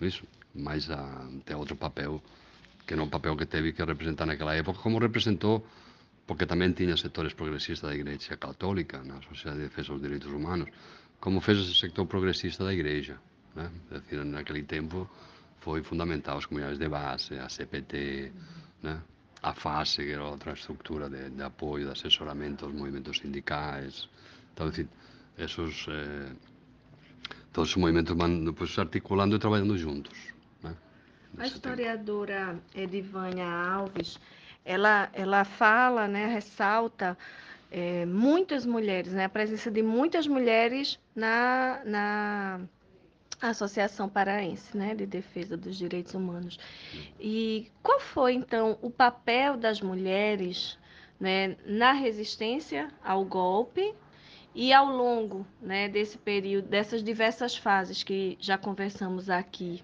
isso, 0.00 0.24
mas 0.54 0.90
ah, 0.90 1.28
tem 1.44 1.56
outro 1.56 1.76
papel, 1.76 2.22
que 2.86 2.96
não 2.96 3.04
o 3.04 3.10
papel 3.10 3.36
que 3.36 3.46
teve 3.46 3.72
que 3.72 3.82
representar 3.82 4.26
naquela 4.26 4.54
época, 4.54 4.78
como 4.80 4.98
representou, 4.98 5.66
porque 6.26 6.46
também 6.46 6.72
tinha 6.72 6.96
setores 6.96 7.32
progressistas 7.34 7.90
da 7.90 7.94
Igreja 7.94 8.36
Católica, 8.36 9.02
na 9.02 9.20
Sociedade 9.22 9.62
de 9.62 9.68
Defesa 9.68 9.92
dos 9.92 10.02
Direitos 10.02 10.30
Humanos, 10.32 10.68
como 11.20 11.40
fez 11.40 11.58
esse 11.58 11.74
sector 11.74 12.06
progressista 12.06 12.64
da 12.64 12.72
Igreja. 12.72 13.18
Né? 13.54 13.70
É 13.90 13.94
decir, 13.94 14.24
naquele 14.24 14.62
tempo 14.62 15.08
foi 15.60 15.82
fundamental 15.82 16.38
as 16.38 16.46
comunidades 16.46 16.78
de 16.78 16.88
base, 16.88 17.38
a 17.38 17.48
CPT, 17.48 18.32
né? 18.82 19.00
A 19.44 19.52
FASE, 19.52 20.02
que 20.02 20.12
era 20.12 20.24
outra 20.24 20.52
estrutura 20.52 21.08
de, 21.08 21.28
de 21.28 21.42
apoio, 21.42 21.84
de 21.84 21.92
assessoramento 21.92 22.64
aos 22.64 22.74
movimentos 22.74 23.18
sindicais. 23.18 24.08
Então, 24.52 24.70
decir, 24.70 24.88
esos, 25.36 25.86
eh, 25.88 26.32
todos 27.52 27.70
os 27.70 27.76
movimentos 27.76 28.16
van 28.16 28.44
depois 28.44 28.78
articulando 28.78 29.36
e 29.36 29.38
trabalhando 29.38 29.76
juntos. 29.76 30.18
Né? 30.62 30.74
A 31.38 31.46
historiadora 31.46 32.58
Edivânia 32.74 33.46
Alves, 33.46 34.18
ela, 34.64 35.10
ela 35.12 35.44
fala, 35.44 36.08
né, 36.08 36.26
ressalta 36.26 37.18
é, 37.70 38.06
muitas 38.06 38.64
mulheres, 38.64 39.12
né, 39.12 39.24
a 39.26 39.28
presença 39.28 39.70
de 39.70 39.82
muitas 39.82 40.26
mulheres 40.26 40.98
na, 41.14 41.82
na 41.84 42.60
Associação 43.48 44.08
Paraense 44.08 44.76
né, 44.76 44.94
de 44.94 45.06
Defesa 45.06 45.56
dos 45.56 45.76
Direitos 45.76 46.14
Humanos. 46.14 46.58
E 47.18 47.70
qual 47.82 48.00
foi, 48.00 48.34
então, 48.34 48.78
o 48.82 48.90
papel 48.90 49.56
das 49.56 49.80
mulheres 49.80 50.78
né, 51.18 51.56
na 51.64 51.92
resistência 51.92 52.88
ao 53.02 53.24
golpe 53.24 53.94
e 54.54 54.72
ao 54.72 54.86
longo 54.86 55.46
né, 55.60 55.88
desse 55.88 56.16
período, 56.18 56.68
dessas 56.68 57.02
diversas 57.02 57.56
fases 57.56 58.02
que 58.02 58.36
já 58.40 58.56
conversamos 58.56 59.28
aqui? 59.30 59.82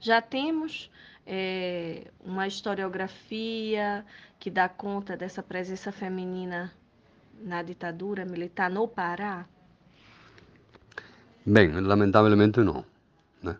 Já 0.00 0.22
temos 0.22 0.90
é, 1.26 2.06
uma 2.24 2.46
historiografia 2.46 4.04
que 4.38 4.50
dá 4.50 4.68
conta 4.68 5.16
dessa 5.16 5.42
presença 5.42 5.92
feminina 5.92 6.72
na 7.40 7.62
ditadura 7.62 8.24
militar 8.24 8.70
no 8.70 8.88
Pará? 8.88 9.46
Ben, 11.44 11.74
lamentablemente 11.86 12.60
non. 12.64 12.84
Né? 13.42 13.56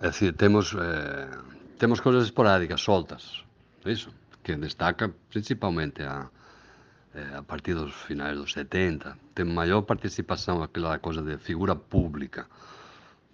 É 0.00 0.10
dicir, 0.10 0.34
temos, 0.34 0.74
eh, 0.74 1.30
temos 1.78 2.00
cousas 2.00 2.24
esporádicas, 2.24 2.80
soltas, 2.82 3.44
iso, 3.84 4.10
que 4.42 4.56
destaca 4.56 5.08
principalmente 5.30 6.02
a, 6.02 6.30
eh, 7.14 7.32
a 7.34 7.42
partir 7.42 7.74
dos 7.74 7.94
finais 7.94 8.36
dos 8.36 8.52
70. 8.52 9.16
Ten 9.34 9.48
maior 9.48 9.86
participación 9.86 10.62
aquela 10.62 10.98
cosa 11.00 11.22
de 11.22 11.38
figura 11.38 11.74
pública, 11.74 12.46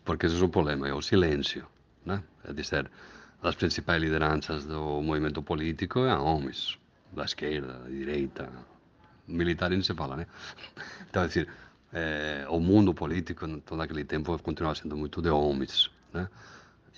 porque 0.05 0.27
ese 0.27 0.41
é 0.41 0.45
o 0.45 0.49
problema, 0.49 0.89
é 0.89 0.95
o 0.95 1.03
silencio. 1.03 1.67
Né? 2.05 2.23
É 2.45 2.53
dizer, 2.53 2.91
as 3.43 3.57
principais 3.57 4.01
lideranzas 4.01 4.67
do 4.67 5.01
movimento 5.03 5.43
político 5.43 6.07
a 6.07 6.21
homens, 6.21 6.79
da 7.13 7.25
esquerda, 7.25 7.85
da 7.85 7.89
direita, 7.89 8.49
militar 9.27 9.73
en 9.73 9.83
se 9.83 9.95
fala, 9.95 10.17
né? 10.17 10.27
Então, 11.09 11.25
é 11.25 11.27
dicir, 11.27 11.49
eh, 11.93 12.47
o 12.49 12.61
mundo 12.61 12.95
político 12.95 13.47
todo 13.61 13.81
aquele 13.83 14.05
tempo 14.05 14.39
continuava 14.43 14.77
sendo 14.77 14.97
muito 14.97 15.21
de 15.21 15.31
homens, 15.31 15.91
né? 16.13 16.29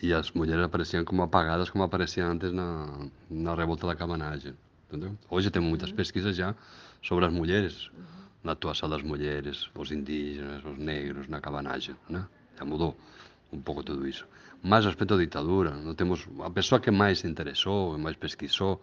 E 0.03 0.13
as 0.13 0.33
mulheres 0.33 0.65
apareciam 0.65 1.05
como 1.05 1.23
apagadas, 1.23 1.71
como 1.71 1.85
apareciam 1.85 2.33
antes 2.33 2.53
na, 2.53 2.89
na 3.31 3.55
revolta 3.55 3.87
da 3.87 3.95
cabanagem, 3.95 4.55
entendeu? 4.89 5.17
Hoje 5.31 5.51
temos 5.51 5.69
muitas 5.69 5.93
pesquisas 5.93 6.35
já 6.35 6.55
sobre 7.01 7.25
as 7.25 7.33
mulheres, 7.33 7.91
na 8.43 8.53
atuação 8.53 8.89
das 8.89 9.03
mulheres, 9.03 9.71
os 9.75 9.93
indígenas, 9.93 10.65
os 10.65 10.77
negros 10.77 11.29
na 11.29 11.41
cabanagem, 11.41 11.95
né? 12.09 12.27
Já 12.59 12.65
mudou 12.65 12.97
um 13.53 13.61
pouco 13.61 13.83
tudo 13.83 14.07
isso. 14.09 14.27
Mas 14.63 14.85
respeito 14.85 15.15
à 15.15 15.19
ditadura, 15.19 15.71
não 15.71 15.95
temos 15.95 16.27
a 16.45 16.51
pessoa 16.51 16.81
que 16.81 16.91
mais 16.91 17.21
se 17.21 17.27
interessou, 17.27 17.99
mais 17.99 18.17
pesquisou 18.17 18.83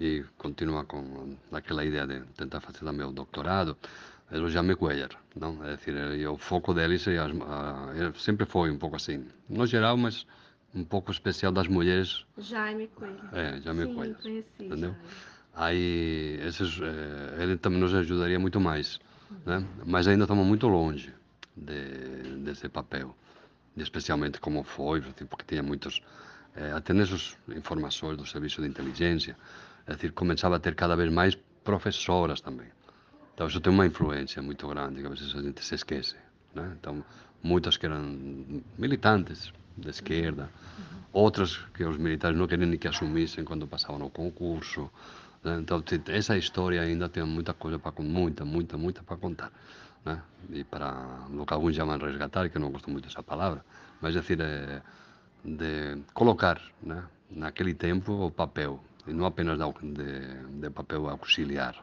e 0.00 0.24
continua 0.36 0.84
com 0.84 1.36
aquela 1.52 1.84
ideia 1.84 2.06
de 2.06 2.20
tentar 2.36 2.60
fazer 2.60 2.80
também 2.80 3.06
o 3.06 3.12
doutorado, 3.12 3.76
é 4.30 4.38
o 4.38 4.48
Jaime 4.48 4.74
Cuellar, 4.74 5.10
não? 5.36 5.64
É 5.64 5.76
dizer, 5.76 6.16
e 6.18 6.26
o 6.26 6.36
foco 6.36 6.74
dele 6.74 6.98
seria, 6.98 7.26
uh, 7.26 8.18
sempre 8.18 8.46
foi 8.46 8.70
um 8.70 8.78
pouco 8.78 8.96
assim, 8.96 9.26
no 9.48 9.66
geral, 9.66 9.96
mas 9.96 10.26
um 10.74 10.84
pouco 10.84 11.12
especial 11.12 11.52
das 11.52 11.68
mulheres. 11.68 12.24
Jaime 12.38 12.88
Cuellar. 12.88 13.28
É, 13.32 13.60
Jaime 13.60 13.86
Sim, 13.86 13.94
Cuellar. 13.94 14.22
Conheci, 14.22 14.48
entendeu? 14.58 14.90
Jaime. 14.90 15.34
Aí, 15.56 16.40
esses, 16.42 16.80
eh, 16.80 17.42
ele 17.42 17.56
também 17.56 17.78
nos 17.78 17.94
ajudaria 17.94 18.40
muito 18.40 18.58
mais, 18.58 18.98
né? 19.46 19.64
Mas 19.86 20.08
ainda 20.08 20.24
estamos 20.24 20.44
muito 20.44 20.66
longe 20.66 21.14
de, 21.56 22.40
desse 22.42 22.68
papel, 22.68 23.16
especialmente 23.76 24.40
como 24.40 24.64
foi, 24.64 25.00
porque 25.00 25.44
tinha 25.46 25.62
muitos, 25.62 26.02
eh, 26.56 26.72
até 26.72 26.92
nessas 26.92 27.36
informações 27.48 28.16
do 28.16 28.26
serviço 28.26 28.60
de 28.62 28.68
inteligência, 28.68 29.36
é 29.86 29.94
dizer, 29.94 30.10
começava 30.10 30.56
a 30.56 30.58
ter 30.58 30.74
cada 30.74 30.96
vez 30.96 31.12
mais 31.12 31.36
professoras 31.62 32.40
também. 32.40 32.66
Então 33.34 33.48
isso 33.48 33.60
tem 33.60 33.72
uma 33.72 33.86
influência 33.86 34.40
muito 34.40 34.66
grande 34.68 35.00
que 35.00 35.06
às 35.06 35.18
vezes 35.18 35.34
a 35.34 35.42
gente 35.42 35.64
se 35.64 35.74
esquece. 35.74 36.16
Né? 36.54 36.76
Então 36.78 37.04
muitas 37.42 37.76
que 37.76 37.84
eram 37.84 38.62
militantes 38.78 39.52
de 39.76 39.90
esquerda, 39.90 40.48
outras 41.12 41.56
que 41.74 41.84
os 41.84 41.98
militares 41.98 42.38
não 42.38 42.46
queriam 42.46 42.68
nem 42.68 42.78
que 42.78 42.88
assumissem 42.88 43.44
quando 43.44 43.66
passavam 43.66 43.98
no 43.98 44.08
concurso. 44.10 44.90
Né? 45.42 45.58
Então 45.60 45.82
essa 46.08 46.38
história 46.38 46.80
ainda 46.80 47.08
tem 47.08 47.24
muita 47.24 47.52
coisa 47.52 47.78
para 47.78 47.92
muita, 48.02 48.44
muita, 48.44 48.78
muita 48.78 49.02
para 49.02 49.16
contar. 49.16 49.50
Né? 50.04 50.22
E 50.50 50.64
para 50.64 51.26
o 51.30 51.44
que 51.44 51.52
alguns 51.52 51.74
chamam 51.74 51.98
resgatar, 51.98 52.48
que 52.48 52.56
eu 52.56 52.60
não 52.60 52.70
gosto 52.70 52.88
muito 52.90 53.06
dessa 53.06 53.22
palavra, 53.22 53.64
mas 54.00 54.14
decir, 54.14 54.40
é, 54.40 54.80
de 55.44 56.02
colocar 56.12 56.60
né, 56.82 57.04
naquele 57.30 57.74
tempo 57.74 58.26
o 58.26 58.30
papel, 58.30 58.82
e 59.06 59.12
não 59.12 59.26
apenas 59.26 59.58
de, 59.58 60.60
de 60.60 60.70
papel 60.70 61.08
auxiliar, 61.08 61.82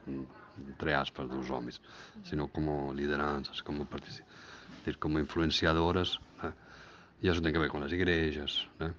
entre 0.70 0.94
aspas, 0.94 1.30
dos 1.30 1.50
homens, 1.50 1.82
sino 2.24 2.48
como 2.48 2.94
lideranças, 2.94 3.62
como, 3.62 3.88
como 5.00 5.20
influenciadoras. 5.20 6.20
Né? 6.42 6.54
E 7.22 7.28
isso 7.28 7.42
tem 7.42 7.52
que 7.52 7.60
ver 7.60 7.70
com 7.70 7.84
as 7.84 7.92
igrejas, 7.92 8.68
né? 8.80 8.94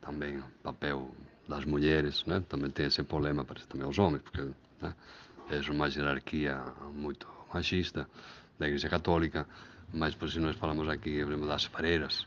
também 0.00 0.38
o 0.38 0.44
papel 0.62 1.14
das 1.48 1.64
mulheres, 1.64 2.24
né? 2.26 2.42
também 2.48 2.70
tem 2.70 2.86
esse 2.86 3.02
problema, 3.02 3.44
parece 3.44 3.66
também 3.66 3.86
os 3.86 3.98
homens, 3.98 4.22
porque 4.22 4.42
né? 4.80 4.94
é 5.50 5.70
uma 5.70 5.88
hierarquia 5.88 6.62
muito 6.94 7.26
machista 7.52 8.08
da 8.58 8.66
Igreja 8.66 8.88
Católica, 8.88 9.46
mas 9.92 10.14
por 10.14 10.30
se 10.30 10.38
nós 10.38 10.56
falamos 10.56 10.88
aqui 10.88 11.24
das 11.24 11.64
freiras, 11.64 12.26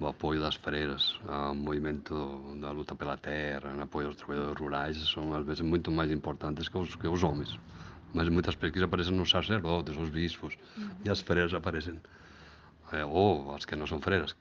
o 0.00 0.06
apoio 0.06 0.40
das 0.40 0.56
freiras 0.56 1.18
ao 1.28 1.54
movimento 1.54 2.56
da 2.60 2.72
luta 2.72 2.94
pela 2.96 3.16
terra, 3.16 3.72
o 3.76 3.80
apoio 3.80 4.08
aos 4.08 4.16
trabalhadores 4.16 4.58
rurais, 4.58 4.96
são 5.08 5.32
às 5.34 5.46
vezes 5.46 5.60
muito 5.60 5.90
mais 5.92 6.10
importantes 6.10 6.68
que 6.68 6.76
os, 6.76 6.96
que 6.96 7.06
os 7.06 7.22
homens 7.22 7.58
mas 8.14 8.28
muitas 8.28 8.54
pesquisas 8.54 8.86
aparecem 8.86 9.20
os 9.20 9.28
sacerdotes, 9.28 9.96
os 9.96 10.08
bispos, 10.08 10.56
uhum. 10.78 10.88
e 11.04 11.10
as 11.10 11.20
freiras 11.20 11.52
aparecem, 11.52 12.00
é, 12.92 13.04
ou 13.04 13.54
as 13.54 13.64
que 13.64 13.74
não 13.74 13.86
são 13.86 14.00
freiras, 14.00 14.34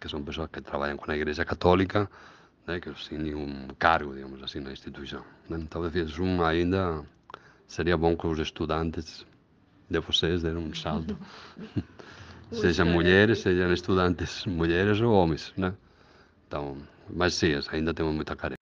que 0.00 0.08
são 0.08 0.22
pessoas 0.24 0.48
que 0.50 0.60
trabalham 0.60 0.96
com 0.96 1.10
a 1.10 1.16
Igreja 1.16 1.44
Católica, 1.44 2.10
né, 2.66 2.80
que 2.80 2.92
sem 3.04 3.18
nenhum 3.18 3.68
cargo, 3.78 4.14
digamos 4.14 4.42
assim, 4.42 4.60
na 4.60 4.72
instituição. 4.72 5.22
Né? 5.48 5.64
Talvez 5.68 6.18
um 6.18 6.42
ainda 6.42 7.04
seria 7.66 7.96
bom 7.96 8.16
que 8.16 8.26
os 8.26 8.38
estudantes 8.38 9.26
de 9.90 10.00
vocês 10.00 10.42
deram 10.42 10.60
um 10.60 10.74
salto, 10.74 11.16
sejam 12.52 12.86
mulheres, 12.86 13.40
sejam 13.40 13.72
estudantes 13.72 14.44
mulheres 14.46 15.00
ou 15.00 15.12
homens, 15.12 15.52
né? 15.56 15.74
Então, 16.46 16.76
mas 17.08 17.34
sim, 17.34 17.52
ainda 17.72 17.92
temos 17.92 18.14
muita 18.14 18.36
carência. 18.36 18.57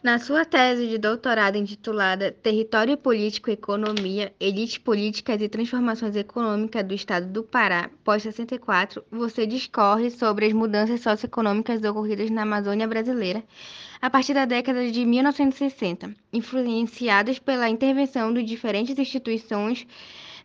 Na 0.00 0.20
sua 0.20 0.44
tese 0.44 0.86
de 0.86 0.96
doutorado 0.96 1.58
intitulada 1.58 2.30
Território 2.30 2.96
Político, 2.96 3.50
Economia, 3.50 4.32
Elites 4.38 4.78
Políticas 4.78 5.42
e 5.42 5.48
Transformações 5.48 6.14
Econômicas 6.14 6.84
do 6.84 6.94
Estado 6.94 7.26
do 7.26 7.42
Pará, 7.42 7.90
pós-64, 8.04 9.02
você 9.10 9.44
discorre 9.44 10.08
sobre 10.12 10.46
as 10.46 10.52
mudanças 10.52 11.00
socioeconômicas 11.00 11.82
ocorridas 11.82 12.30
na 12.30 12.42
Amazônia 12.42 12.86
brasileira 12.86 13.42
a 14.00 14.08
partir 14.08 14.34
da 14.34 14.44
década 14.44 14.88
de 14.88 15.04
1960, 15.04 16.14
influenciadas 16.32 17.40
pela 17.40 17.68
intervenção 17.68 18.32
de 18.32 18.44
diferentes 18.44 18.96
instituições 18.96 19.84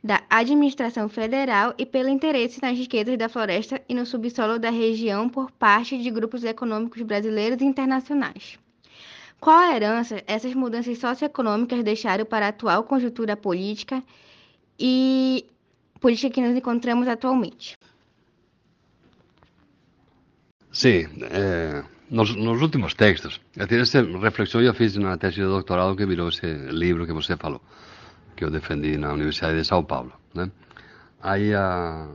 da 0.03 0.23
administração 0.31 1.07
federal 1.07 1.75
e 1.77 1.85
pelo 1.85 2.09
interesse 2.09 2.59
nas 2.59 2.75
riquezas 2.75 3.19
da 3.19 3.29
floresta 3.29 3.79
e 3.87 3.93
no 3.93 4.03
subsolo 4.03 4.57
da 4.57 4.71
região 4.71 5.29
por 5.29 5.51
parte 5.51 5.95
de 6.01 6.09
grupos 6.09 6.43
econômicos 6.43 7.03
brasileiros 7.03 7.61
e 7.61 7.65
internacionais. 7.65 8.62
Qual 9.43 9.57
a 9.57 9.75
herança 9.75 10.23
essas 10.25 10.53
mudanças 10.55 10.97
socioeconômicas 10.97 11.83
deixaram 11.83 12.25
para 12.25 12.45
a 12.45 12.49
atual 12.49 12.85
conjuntura 12.85 13.35
política 13.35 14.01
e 14.79 15.45
política 15.99 16.29
que 16.35 16.41
nos 16.41 16.55
encontramos 16.55 17.09
atualmente? 17.09 17.77
Sim, 20.71 21.09
é, 21.29 21.83
nos, 22.09 22.33
nos, 22.37 22.61
últimos 22.61 22.93
textos, 22.93 23.41
essa 23.57 24.01
reflexão 24.01 24.61
eu 24.61 24.73
fiz 24.73 24.95
na 24.95 25.17
tese 25.17 25.35
de 25.35 25.41
doutorado 25.41 25.97
que 25.97 26.05
virou 26.05 26.29
esse 26.29 26.47
livro 26.71 27.05
que 27.05 27.11
você 27.11 27.35
falou, 27.35 27.61
que 28.37 28.45
eu 28.45 28.49
defendi 28.49 28.97
na 28.97 29.11
Universidade 29.11 29.57
de 29.57 29.65
São 29.65 29.83
Paulo. 29.83 30.13
Né? 30.33 30.49
Aí, 31.21 31.53
a, 31.53 32.07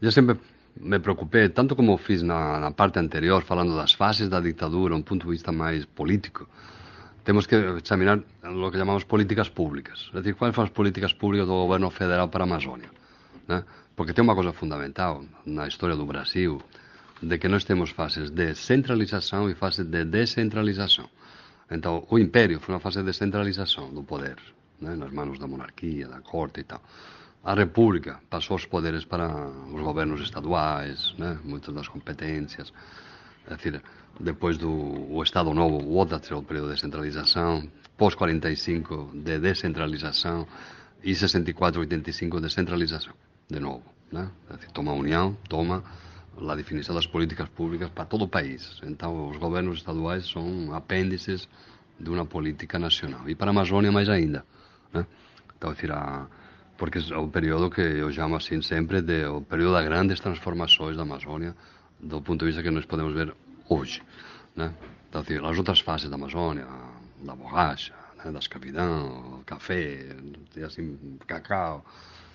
eu 0.00 0.10
sempre 0.10 0.38
me 0.80 0.98
preocupé 0.98 1.48
tanto 1.48 1.76
como 1.76 1.98
fiz 1.98 2.22
na, 2.22 2.58
na 2.58 2.70
parte 2.70 2.98
anterior 2.98 3.42
falando 3.44 3.76
das 3.76 3.94
fases 3.94 4.28
da 4.28 4.40
dictadura, 4.40 4.94
un 4.94 5.06
punto 5.06 5.26
de 5.26 5.38
vista 5.38 5.52
máis 5.52 5.86
político 5.86 6.48
temos 7.24 7.48
que 7.48 7.56
examinar 7.56 8.22
lo 8.42 8.70
que 8.70 8.78
chamamos 8.78 9.04
políticas 9.04 9.48
públicas. 9.48 10.12
É 10.12 10.20
dicir, 10.20 10.36
cuáles 10.36 10.54
foron 10.54 10.68
as 10.68 10.76
políticas 10.76 11.16
públicas 11.16 11.48
do 11.48 11.56
goberno 11.56 11.88
federal 11.88 12.28
para 12.28 12.44
a 12.44 12.48
Amazonia. 12.48 12.92
Né? 13.48 13.64
Porque 13.96 14.12
tem 14.12 14.22
unha 14.22 14.36
cosa 14.36 14.52
fundamental 14.52 15.24
na 15.48 15.64
historia 15.64 15.96
do 15.96 16.04
Brasil, 16.04 16.60
de 17.24 17.40
que 17.40 17.48
nós 17.48 17.64
temos 17.64 17.90
fases 17.96 18.28
de 18.28 18.52
centralização 18.52 19.48
e 19.48 19.56
fases 19.56 19.88
de 19.88 20.04
descentralização. 20.04 21.08
Então, 21.72 22.04
o 22.12 22.20
império 22.20 22.60
foi 22.60 22.76
unha 22.76 22.84
fase 22.84 23.00
de 23.00 23.08
descentralización 23.08 23.96
do 23.96 24.04
poder, 24.04 24.36
né? 24.84 24.92
nas 24.92 25.08
manos 25.08 25.40
da 25.40 25.48
monarquía, 25.48 26.04
da 26.04 26.20
corte 26.20 26.60
e 26.60 26.68
tal. 26.68 26.84
A 27.44 27.52
República 27.52 28.20
passou 28.30 28.56
os 28.56 28.64
poderes 28.64 29.04
para 29.04 29.28
os 29.70 29.82
governos 29.82 30.18
estaduais, 30.22 31.14
né? 31.18 31.38
muitas 31.44 31.74
das 31.74 31.86
competências. 31.88 32.72
É 33.46 33.54
dizer, 33.54 33.82
depois 34.18 34.56
do 34.56 34.70
o 34.70 35.22
Estado 35.22 35.52
Novo, 35.52 35.76
o 35.76 36.06
período 36.42 36.68
de 36.68 36.74
descentralização, 36.74 37.68
pós-45 37.98 39.22
de 39.22 39.38
descentralização 39.38 40.48
e 41.02 41.14
64, 41.14 41.80
85 41.80 42.40
de 42.40 42.50
centralização, 42.50 43.12
de 43.50 43.60
novo. 43.60 43.84
Né? 44.10 44.30
É 44.48 44.56
dizer, 44.56 44.72
toma 44.72 44.92
a 44.92 44.94
União, 44.94 45.36
toma 45.46 45.84
a 46.38 46.54
definição 46.54 46.94
das 46.94 47.06
políticas 47.06 47.50
públicas 47.50 47.90
para 47.90 48.06
todo 48.06 48.24
o 48.24 48.28
país. 48.28 48.80
Então, 48.84 49.28
os 49.28 49.36
governos 49.36 49.76
estaduais 49.76 50.26
são 50.30 50.74
apêndices 50.74 51.46
de 52.00 52.08
uma 52.08 52.24
política 52.24 52.78
nacional. 52.78 53.28
E 53.28 53.34
para 53.34 53.50
a 53.50 53.52
Amazônia, 53.52 53.92
mais 53.92 54.08
ainda. 54.08 54.46
Né? 54.94 55.06
Então, 55.58 55.70
é 55.70 55.74
dizer, 55.74 55.92
a 55.92 56.26
porque 56.76 56.98
é 56.98 57.16
o 57.16 57.28
período 57.28 57.70
que 57.70 57.80
eu 57.80 58.12
chamo 58.12 58.36
assim 58.36 58.60
sempre 58.62 59.00
de 59.02 59.24
o 59.26 59.40
período 59.40 59.74
das 59.74 59.84
grandes 59.84 60.20
transformações 60.20 60.96
da 60.96 61.02
Amazônia 61.02 61.54
do 62.00 62.20
ponto 62.20 62.40
de 62.40 62.46
vista 62.46 62.62
que 62.62 62.70
nós 62.70 62.84
podemos 62.84 63.14
ver 63.14 63.34
hoje, 63.68 64.02
né? 64.54 64.74
Então, 65.08 65.22
assim, 65.22 65.38
as 65.38 65.56
outras 65.56 65.80
fases 65.80 66.10
da 66.10 66.16
Amazônia, 66.16 66.66
da 67.22 67.34
borracha, 67.34 67.94
né? 68.22 68.30
da 68.30 68.38
escravidão, 68.38 69.42
café, 69.46 70.16
assim, 70.64 70.98
cacau, 71.26 71.84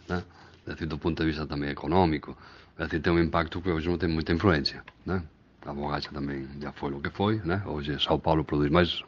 né? 0.08 0.24
Assim, 0.66 0.88
do 0.88 0.98
ponto 0.98 1.22
de 1.22 1.30
vista 1.30 1.46
também 1.46 1.70
econômico, 1.70 2.38
assim, 2.78 3.00
tem 3.00 3.12
um 3.12 3.20
impacto 3.20 3.62
que 3.62 3.70
hoje 3.70 3.90
não 3.90 3.98
tem 3.98 4.10
muita 4.10 4.32
influência, 4.34 4.84
né? 5.06 5.22
A 5.66 5.74
borracha 5.74 6.10
também 6.12 6.48
já 6.62 6.72
foi 6.72 6.94
o 6.94 7.02
que 7.02 7.10
foi, 7.10 7.42
né? 7.44 7.62
Hoje 7.66 8.00
São 8.02 8.20
Paulo 8.20 8.46
produz 8.46 8.72
mais 8.72 9.04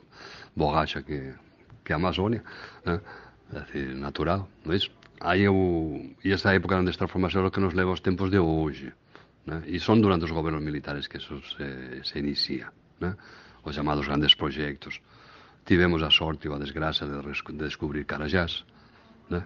borracha 0.56 1.02
que, 1.02 1.34
que 1.86 1.94
a 1.94 1.96
Amazônia, 1.96 2.44
né? 2.86 3.00
Assim, 3.54 3.94
natural, 3.96 4.48
não 4.66 4.74
é 4.74 4.78
isso? 4.78 4.92
hai 5.22 5.46
eu, 5.46 5.54
e 6.26 6.34
esa 6.34 6.54
época 6.54 6.78
onde 6.82 6.92
transformación 6.98 7.54
que 7.54 7.62
nos 7.62 7.78
leva 7.78 7.94
aos 7.94 8.02
tempos 8.02 8.34
de 8.34 8.42
hoxe. 8.42 8.90
Né? 9.46 9.62
E 9.70 9.78
son 9.80 10.02
durante 10.02 10.26
os 10.26 10.34
gobernos 10.34 10.62
militares 10.62 11.08
que 11.08 11.18
eso 11.18 11.38
se, 11.54 12.02
se 12.04 12.20
inicia. 12.20 12.74
Né? 13.00 13.14
Os 13.64 13.76
chamados 13.78 14.10
grandes 14.10 14.34
proxectos. 14.34 15.02
Tivemos 15.66 16.02
a 16.02 16.10
sorte 16.10 16.50
ou 16.50 16.58
a 16.58 16.60
desgraça 16.60 17.06
de, 17.06 17.22
de 17.22 17.64
descubrir 17.64 18.06
Carajás. 18.06 18.66
Né? 19.30 19.46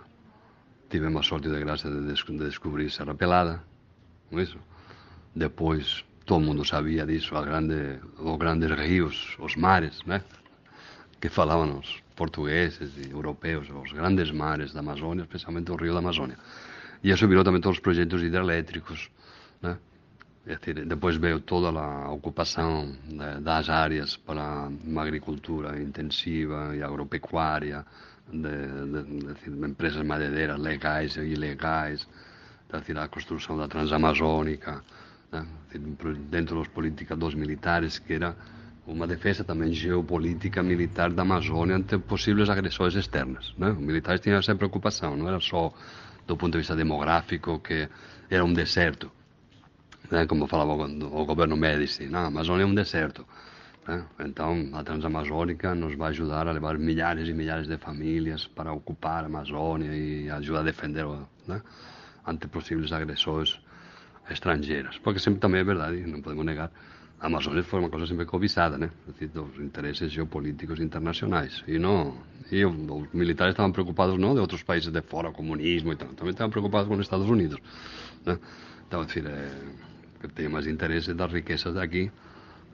Tivemos 0.90 1.28
a 1.28 1.28
sorte 1.28 1.48
e 1.48 1.52
a 1.52 1.56
desgraça 1.60 1.92
de, 1.92 2.08
des, 2.08 2.24
de 2.24 2.46
descubrir 2.46 2.90
Serra 2.92 3.16
Pelada. 3.16 3.64
é 4.32 4.42
iso? 4.42 4.60
Depois, 5.36 6.06
todo 6.26 6.40
mundo 6.40 6.64
sabía 6.64 7.06
disso, 7.06 7.36
a 7.36 7.44
grande, 7.44 8.00
os 8.18 8.38
grandes 8.40 8.72
ríos, 8.72 9.36
os 9.40 9.56
mares, 9.58 10.00
né? 10.06 10.24
que 11.20 11.28
falaban 11.30 11.76
os, 11.76 12.05
portugueses 12.16 12.92
e 12.98 13.12
europeus, 13.12 13.68
os 13.70 13.92
grandes 13.92 14.32
mares 14.32 14.74
da 14.74 14.80
Amazônia, 14.80 15.24
especialmente 15.24 15.72
o 15.72 15.76
rio 15.76 15.94
da 15.94 16.00
Amazônia. 16.00 16.38
E 17.04 17.12
isso 17.12 17.28
virou 17.28 17.44
também 17.44 17.62
todos 17.62 17.78
os 17.78 17.82
projetos 17.82 18.22
hidrelétricos, 18.24 19.10
né? 19.62 19.78
depois 20.86 21.18
veio 21.18 21.40
toda 21.40 21.70
a 21.80 22.12
ocupação 22.12 22.96
das 23.42 23.68
áreas 23.68 24.16
para 24.16 24.70
uma 24.84 25.02
agricultura 25.02 25.82
intensiva 25.82 26.76
e 26.76 26.84
agropecuária, 26.84 27.86
de, 28.32 28.42
de, 28.42 29.34
de, 29.34 29.50
de 29.50 29.68
empresas 29.68 30.06
madeireiras 30.06 30.60
legais 30.60 31.16
e 31.18 31.22
ilegais, 31.22 32.08
a 32.72 33.08
construção 33.08 33.58
da 33.58 33.68
Transamazônica, 33.68 34.84
né? 35.32 35.46
dentro 36.30 36.60
das 36.60 36.68
políticas 36.68 37.18
dos 37.18 37.34
militares, 37.34 38.00
que 38.00 38.14
era 38.14 38.36
uma 38.88 39.08
defesa 39.08 39.44
também 39.44 39.74
geopolítica 39.74 40.62
militar 40.62 41.12
da 41.12 41.24
Amazônia 41.24 41.76
ante 41.76 41.98
possíveis 41.98 42.50
agressões 42.50 42.96
externas. 42.96 43.54
Né? 43.58 43.70
Os 43.70 43.80
militares 43.80 44.22
tinham 44.22 44.38
essa 44.38 44.56
preocupação, 44.56 45.18
não 45.18 45.28
era 45.28 45.40
só 45.40 45.74
do 46.28 46.38
ponto 46.38 46.54
de 46.54 46.60
vista 46.60 46.76
demográfico, 46.76 47.60
que 47.60 47.88
era 48.30 48.44
um 48.44 48.54
deserto, 48.54 49.12
né? 50.12 50.26
como 50.26 50.48
falava 50.48 50.74
o 50.74 51.26
governo 51.26 51.58
Médici, 51.58 52.08
não, 52.08 52.20
a 52.20 52.26
Amazônia 52.28 52.64
é 52.64 52.66
um 52.66 52.76
deserto. 52.76 53.26
Né? 53.88 54.04
Então, 54.20 54.70
a 54.74 54.84
Transamazônica 54.84 55.74
nos 55.76 55.96
vai 55.96 56.10
ajudar 56.10 56.48
a 56.48 56.52
levar 56.52 56.78
milhares 56.78 57.28
e 57.28 57.34
milhares 57.34 57.68
de 57.68 57.78
famílias 57.78 58.48
para 58.48 58.72
ocupar 58.72 59.24
a 59.24 59.28
Amazônia 59.28 59.96
e 59.96 60.30
ajudar 60.30 60.60
a 60.60 60.64
defender 60.64 61.06
né? 61.48 61.62
ante 62.26 62.48
possíveis 62.48 62.92
agressões 62.92 63.60
estrangeiras. 64.30 64.98
Porque 65.00 65.20
sempre 65.20 65.40
também 65.40 65.62
é 65.62 65.64
verdade, 65.64 65.98
não 66.08 66.22
podemos 66.22 66.46
negar, 66.46 66.72
a 67.26 67.28
Amazônia 67.28 67.64
foi 67.64 67.80
uma 67.80 67.90
coisa 67.90 68.06
sempre 68.06 68.24
cobiçada, 68.24 68.78
né? 68.78 68.92
Dos 69.34 69.58
interesses 69.60 70.12
geopolíticos 70.12 70.80
internacionais. 70.80 71.64
E 71.68 71.80
não, 71.80 72.16
e 72.52 72.64
os 72.64 72.76
militares 73.14 73.54
estavam 73.54 73.72
preocupados 73.72 74.20
não 74.20 74.36
de 74.36 74.40
outros 74.40 74.62
países 74.62 74.92
de 74.92 75.02
fora, 75.02 75.32
comunismo 75.32 75.92
e 75.92 75.96
tal, 75.96 76.10
também 76.10 76.34
estavam 76.34 76.52
preocupados 76.52 76.88
com 76.88 76.94
os 76.94 77.00
Estados 77.00 77.28
Unidos, 77.28 77.60
né? 78.24 78.38
Então, 78.88 79.02
é 79.02 79.06
decir, 79.06 79.26
é, 79.26 79.50
que 80.22 80.28
tem 80.28 80.48
mais 80.48 80.68
interesse 80.68 81.16
das 81.16 81.34
riquezas 81.34 81.74
daqui 81.74 82.12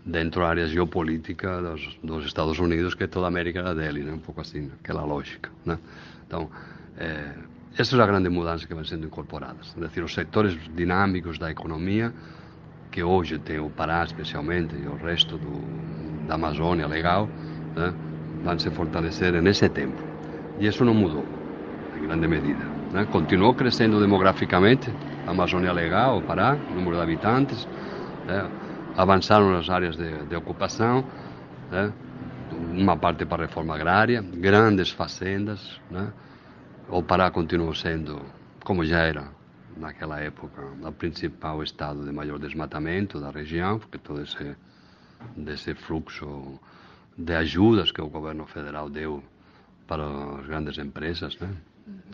dentro 0.05 0.41
da 0.41 0.49
área 0.49 0.67
geopolítica 0.67 1.61
dos, 1.61 1.97
dos, 2.03 2.25
Estados 2.25 2.59
Unidos 2.59 2.93
que 2.93 3.07
toda 3.07 3.27
a 3.27 3.29
América 3.29 3.59
era 3.59 3.73
dele, 3.73 4.03
né? 4.03 4.11
Um 4.11 4.19
pouco 4.19 4.41
assim, 4.41 4.69
aquela 4.83 5.05
lógica, 5.05 5.49
né? 5.65 5.79
Então, 6.27 6.51
é, 6.97 7.35
essa 7.77 7.95
é 7.95 8.01
a 8.01 8.05
grande 8.05 8.27
mudança 8.27 8.67
que 8.67 8.73
vão 8.73 8.83
sendo 8.83 9.05
incorporadas. 9.05 9.73
É 9.77 9.79
decir, 9.79 10.03
os 10.03 10.13
setores 10.13 10.59
dinâmicos 10.75 11.39
da 11.39 11.49
economia 11.49 12.13
que 12.91 13.01
hoje 13.01 13.39
tem 13.39 13.59
o 13.59 13.69
Pará 13.69 14.03
especialmente 14.03 14.75
e 14.75 14.85
o 14.85 14.95
resto 14.95 15.37
do, 15.37 16.27
da 16.27 16.35
Amazônia 16.35 16.85
legal, 16.87 17.27
né, 17.75 17.93
vão 18.43 18.59
se 18.59 18.69
fortalecer 18.69 19.31
nesse 19.41 19.69
tempo. 19.69 19.97
E 20.59 20.67
isso 20.67 20.83
não 20.83 20.93
mudou, 20.93 21.25
em 21.97 22.05
grande 22.05 22.27
medida. 22.27 22.63
Né? 22.91 23.07
Continuou 23.09 23.53
crescendo 23.53 23.99
demograficamente 23.99 24.91
a 25.25 25.31
Amazônia 25.31 25.71
legal, 25.71 26.17
o 26.17 26.21
Pará, 26.21 26.57
o 26.69 26.75
número 26.75 26.97
de 26.97 27.01
habitantes, 27.01 27.67
né? 28.27 28.49
avançaram 28.97 29.51
nas 29.51 29.69
áreas 29.69 29.95
de, 29.95 30.25
de 30.25 30.35
ocupação, 30.35 31.05
né? 31.71 31.91
uma 32.73 32.97
parte 32.97 33.25
para 33.25 33.43
a 33.43 33.47
reforma 33.47 33.73
agrária, 33.73 34.21
grandes 34.21 34.89
fazendas. 34.89 35.79
Né? 35.89 36.11
O 36.89 37.01
Pará 37.01 37.31
continuou 37.31 37.73
sendo, 37.73 38.21
como 38.65 38.85
já 38.85 38.99
era 38.99 39.40
naquela 39.77 40.19
época, 40.19 40.61
o 40.61 40.91
principal 40.91 41.63
estado 41.63 42.03
de 42.03 42.11
maior 42.11 42.39
desmatamento 42.39 43.19
da 43.19 43.31
região, 43.31 43.79
porque 43.79 43.97
todo 43.97 44.21
esse 44.21 44.55
desse 45.35 45.73
fluxo 45.75 46.59
de 47.17 47.33
ajudas 47.33 47.91
que 47.91 48.01
o 48.01 48.07
governo 48.07 48.45
federal 48.45 48.89
deu 48.89 49.23
para 49.87 50.05
as 50.39 50.45
grandes 50.47 50.77
empresas, 50.77 51.37
né? 51.39 51.53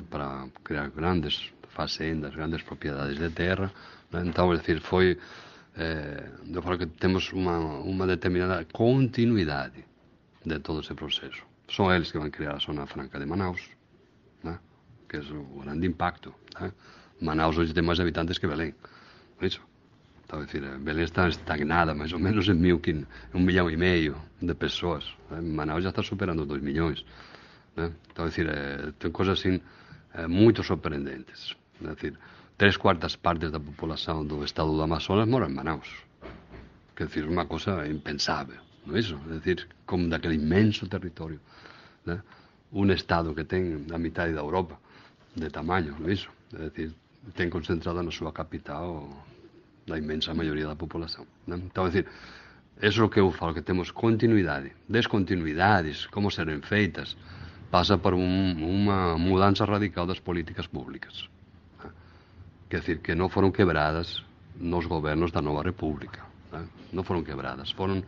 para 0.10 0.48
criar 0.64 0.90
grandes 0.90 1.52
fazendas, 1.70 2.34
grandes 2.36 2.64
propriedades 2.64 3.18
de 3.18 3.30
terra. 3.30 3.72
Né? 4.12 4.24
Então, 4.26 4.52
é 4.54 4.58
dizer, 4.58 4.82
foi. 4.82 5.18
É, 5.76 6.32
eu 6.52 6.62
falo 6.62 6.78
que 6.80 6.88
temos 6.88 7.32
uma, 7.32 7.60
uma 7.60 8.08
determinada 8.08 8.66
continuidade 8.74 9.86
de 10.44 10.60
todo 10.60 10.82
esse 10.82 10.94
processo. 10.96 11.44
São 11.70 11.94
eles 11.94 12.12
que 12.12 12.18
vão 12.18 12.30
criar 12.32 12.56
a 12.56 12.60
Zona 12.60 12.88
Franca 12.88 13.20
de 13.20 13.26
Manaus, 13.26 13.62
né? 14.44 14.58
que 15.08 15.18
é 15.18 15.20
o 15.20 15.62
grande 15.62 15.86
impacto. 15.86 16.34
Né? 16.60 16.72
Manaus 17.22 17.58
hoxe 17.58 17.74
ten 17.74 17.86
máis 17.86 18.00
habitantes 18.00 18.38
que 18.38 18.48
Belén. 18.48 18.76
Por 19.38 19.46
iso. 19.50 19.62
Está 20.28 20.38
a 20.38 20.44
decir, 20.44 20.62
eh, 20.64 20.78
Belén 20.78 21.08
está 21.08 21.26
estagnada 21.28 21.96
máis 21.96 22.12
ou 22.12 22.20
menos 22.20 22.46
en 22.52 22.60
mil, 22.60 22.78
quin, 22.84 23.08
un 23.34 23.48
millón 23.48 23.72
e 23.72 23.78
meio 23.80 24.16
de 24.44 24.54
persoas. 24.54 25.08
Eh, 25.32 25.42
Manaus 25.42 25.82
já 25.82 25.90
está 25.90 26.04
superando 26.04 26.44
os 26.44 26.50
2 26.52 26.62
millóns. 26.62 27.08
Né? 27.78 27.90
Está 28.10 28.24
a 28.24 28.30
decir, 28.30 28.46
eh, 28.50 28.92
ten 29.00 29.16
cosas 29.16 29.40
sin, 29.40 29.64
eh, 30.14 30.28
moito 30.28 30.62
sorprendentes. 30.64 31.56
É 31.82 31.94
decir, 31.94 32.18
tres 32.58 32.76
cuartas 32.78 33.16
partes 33.16 33.54
da 33.54 33.62
populación 33.62 34.28
do 34.28 34.44
estado 34.44 34.74
do 34.74 34.82
Amazonas 34.82 35.30
mora 35.30 35.46
en 35.46 35.54
Manaus. 35.54 35.88
Que 36.98 37.06
dicir, 37.06 37.30
unha 37.30 37.46
cosa 37.46 37.86
impensável. 37.86 38.58
Non 38.84 38.98
é 38.98 39.06
iso? 39.06 39.22
É 39.30 39.38
decir, 39.38 39.70
como 39.86 40.10
daquele 40.10 40.42
imenso 40.42 40.90
territorio. 40.90 41.38
Né? 42.04 42.18
Un 42.74 42.90
estado 42.90 43.38
que 43.38 43.46
ten 43.46 43.86
a 43.94 44.02
mitad 44.02 44.26
da 44.34 44.42
Europa 44.42 44.82
de 45.38 45.48
tamaño, 45.54 45.94
non 46.02 46.10
é 46.10 46.18
iso? 46.18 46.34
É 46.58 46.74
decir, 46.74 46.98
ten 47.36 47.50
concentrada 47.50 48.04
na 48.04 48.14
súa 48.14 48.32
capital 48.32 49.10
da 49.88 49.98
inmensa 49.98 50.34
maioría 50.34 50.68
da 50.68 50.76
populación. 50.76 51.26
Então, 51.48 51.58
Entón, 51.58 51.86
decir, 51.92 52.06
eso 52.82 53.02
é 53.02 53.06
o 53.06 53.10
que 53.10 53.20
eu 53.20 53.32
falo, 53.32 53.56
que 53.56 53.66
temos 53.66 53.92
continuidade, 53.92 54.76
descontinuidades, 54.88 56.06
como 56.08 56.30
seren 56.30 56.62
feitas, 56.62 57.18
pasa 57.72 57.98
por 57.98 58.14
un, 58.14 58.62
unha 58.62 59.18
mudanza 59.18 59.66
radical 59.66 60.06
das 60.06 60.22
políticas 60.22 60.68
públicas. 60.70 61.28
Non? 61.82 61.92
Quer 62.70 62.80
decir, 62.84 62.98
que 63.02 63.16
non 63.16 63.32
foron 63.32 63.56
quebradas 63.56 64.22
nos 64.60 64.86
gobernos 64.86 65.32
da 65.32 65.42
Nova 65.42 65.64
República. 65.64 66.28
Non, 66.54 66.68
non 66.94 67.04
foron 67.08 67.26
quebradas, 67.26 67.74
foron 67.74 68.04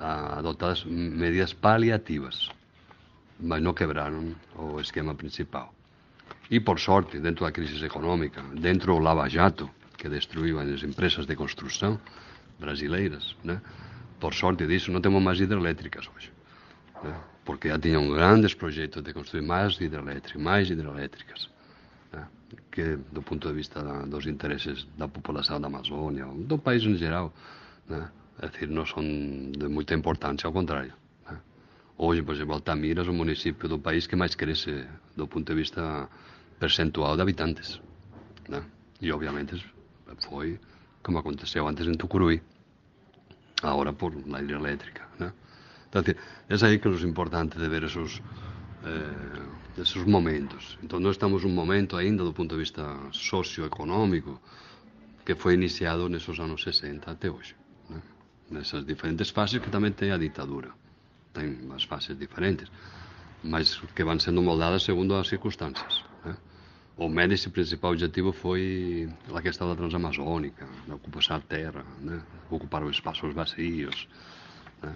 ah, 0.00 0.40
adotadas 0.40 0.82
medidas 0.88 1.54
paliativas, 1.54 2.50
mas 3.38 3.60
non 3.62 3.76
quebraron 3.76 4.34
o 4.58 4.80
esquema 4.80 5.14
principal. 5.14 5.70
E, 6.52 6.60
por 6.60 6.78
sorte, 6.78 7.18
dentro 7.18 7.46
da 7.46 7.50
crise 7.50 7.82
econômica, 7.82 8.42
dentro 8.52 8.92
do 8.94 8.98
Lava 8.98 9.26
Jato, 9.26 9.70
que 9.96 10.06
destruiu 10.06 10.60
as 10.60 10.82
empresas 10.82 11.24
de 11.24 11.34
construção 11.34 11.98
brasileiras, 12.60 13.34
né? 13.42 13.58
por 14.20 14.34
sorte 14.34 14.66
disso, 14.66 14.92
não 14.92 15.00
temos 15.00 15.22
mais 15.22 15.40
hidrelétricas 15.40 16.10
hoje. 16.14 16.30
Né? 17.02 17.18
Porque 17.42 17.68
já 17.68 17.78
tinham 17.78 18.06
grandes 18.10 18.52
projetos 18.52 19.02
de 19.02 19.14
construir 19.14 19.40
mais 19.40 19.80
hidrelétricas, 19.80 20.42
mais 20.42 20.68
hidrelétricas, 20.68 21.48
né? 22.12 22.28
que, 22.70 22.98
do 23.10 23.22
ponto 23.22 23.48
de 23.48 23.54
vista 23.54 23.80
dos 24.06 24.26
interesses 24.26 24.86
da 24.98 25.08
população 25.08 25.58
da 25.58 25.68
Amazônia, 25.68 26.26
do 26.26 26.58
país 26.58 26.82
em 26.82 26.96
geral, 26.96 27.32
é 28.42 28.46
dizer, 28.48 28.68
não 28.68 28.84
são 28.84 29.02
de 29.02 29.68
muita 29.68 29.94
importância, 29.94 30.46
ao 30.46 30.52
contrário. 30.52 30.92
Hoje, 31.96 32.22
por 32.22 32.34
exemplo, 32.34 32.54
Altamira 32.54 33.02
é 33.02 33.08
o 33.08 33.12
município 33.14 33.68
do 33.70 33.78
país 33.78 34.06
que 34.06 34.16
mais 34.16 34.34
cresce 34.34 34.84
do 35.16 35.26
ponto 35.26 35.46
de 35.46 35.54
vista 35.54 36.08
percentual 36.58 37.16
de 37.16 37.22
habitantes. 37.22 37.80
Né? 38.48 38.62
E 39.00 39.10
obviamente 39.12 39.64
foi 40.28 40.58
como 41.02 41.18
aconteceu 41.18 41.66
antes 41.66 41.86
en 41.86 41.96
Tucuruí, 41.96 42.40
agora 43.62 43.92
por 43.92 44.14
la 44.26 44.40
hidroeléctrica. 44.40 45.08
Né? 45.18 45.32
Entonces, 45.86 46.16
é 46.48 46.66
aí 46.66 46.78
que 46.78 46.88
nos 46.88 47.02
importante 47.02 47.58
de 47.58 47.68
ver 47.68 47.84
esos 47.84 48.22
eh, 48.84 49.80
esos 49.80 50.04
momentos. 50.04 50.78
Então, 50.82 51.00
nós 51.00 51.16
estamos 51.16 51.44
un 51.44 51.54
momento 51.54 51.96
ainda 51.96 52.24
do 52.24 52.32
ponto 52.32 52.54
de 52.54 52.60
vista 52.60 52.82
socioeconómico 53.10 54.40
que 55.24 55.34
foi 55.34 55.54
iniciado 55.54 56.08
nesses 56.08 56.38
anos 56.38 56.62
60 56.62 57.10
até 57.10 57.30
hoje. 57.30 57.54
Né? 57.88 58.02
Nessas 58.50 58.84
diferentes 58.84 59.30
fases 59.30 59.60
que 59.60 59.70
também 59.70 59.92
tem 59.92 60.10
a 60.10 60.18
ditadura. 60.18 60.70
Ten 61.32 61.72
as 61.74 61.84
fases 61.84 62.18
diferentes, 62.18 62.70
mas 63.42 63.80
que 63.96 64.04
van 64.04 64.20
sendo 64.20 64.42
moldadas 64.42 64.82
segundo 64.82 65.16
as 65.16 65.28
circunstâncias. 65.28 66.04
O 67.02 67.08
médico 67.08 67.50
principal 67.50 67.90
objetivo 67.90 68.30
foi 68.30 69.08
a 69.34 69.42
questão 69.42 69.68
da 69.68 69.74
transamazônica, 69.74 70.64
da 70.86 70.94
ocupação 70.94 71.36
da 71.36 71.44
terra, 71.44 71.84
né? 72.00 72.22
ocupar 72.48 72.84
os 72.84 72.92
espaços 72.92 73.34
vazios, 73.34 74.06
né? 74.80 74.94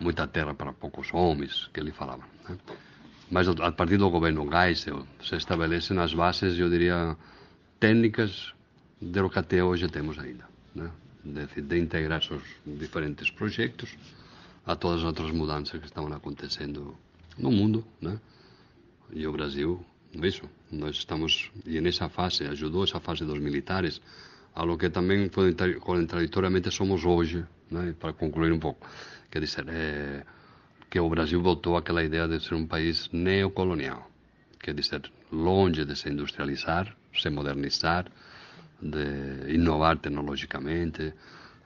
muita 0.00 0.26
terra 0.26 0.54
para 0.54 0.72
poucos 0.72 1.12
homens, 1.12 1.68
que 1.74 1.80
ele 1.80 1.92
falava. 1.92 2.22
Né? 2.48 2.56
Mas 3.30 3.48
a 3.48 3.70
partir 3.70 3.98
do 3.98 4.08
governo 4.08 4.48
Geisel 4.50 5.06
se 5.22 5.36
estabelecem 5.36 5.98
as 5.98 6.14
bases, 6.14 6.58
eu 6.58 6.70
diria, 6.70 7.14
técnicas 7.78 8.54
de 8.98 9.20
lo 9.20 9.28
que 9.28 9.38
até 9.38 9.62
hoje 9.62 9.88
temos 9.88 10.18
ainda. 10.18 10.48
Né? 10.74 10.90
De, 11.22 11.60
de 11.60 11.78
integrar 11.78 12.22
esses 12.22 12.40
diferentes 12.64 13.30
projetos 13.30 13.94
a 14.64 14.74
todas 14.74 15.00
as 15.00 15.04
outras 15.04 15.30
mudanças 15.32 15.78
que 15.78 15.86
estavam 15.86 16.10
acontecendo 16.14 16.96
no 17.36 17.50
mundo. 17.50 17.84
Né? 18.00 18.18
E 19.12 19.26
o 19.26 19.32
Brasil 19.32 19.84
isso, 20.14 20.48
nós 20.70 20.96
estamos, 20.96 21.50
e 21.64 21.80
nessa 21.80 22.08
fase, 22.08 22.44
ajudou 22.44 22.84
essa 22.84 23.00
fase 23.00 23.24
dos 23.24 23.38
militares, 23.38 24.00
a 24.54 24.64
lo 24.64 24.78
que 24.78 24.88
também 24.88 25.28
contraditoriamente 25.80 26.70
somos 26.70 27.04
hoje, 27.04 27.44
né, 27.70 27.94
para 27.98 28.12
concluir 28.12 28.52
um 28.52 28.58
pouco. 28.58 28.88
Quer 29.30 29.40
dizer, 29.40 29.66
é, 29.68 30.24
que 30.88 30.98
o 30.98 31.08
Brasil 31.08 31.42
voltou 31.42 31.76
àquela 31.76 32.02
ideia 32.02 32.26
de 32.26 32.40
ser 32.40 32.54
um 32.54 32.66
país 32.66 33.10
neocolonial, 33.12 34.10
quer 34.60 34.74
dizer, 34.74 35.02
longe 35.30 35.84
de 35.84 35.94
se 35.94 36.08
industrializar, 36.08 36.96
se 37.14 37.28
modernizar, 37.28 38.06
de 38.80 39.52
inovar 39.52 39.98
tecnologicamente, 39.98 41.12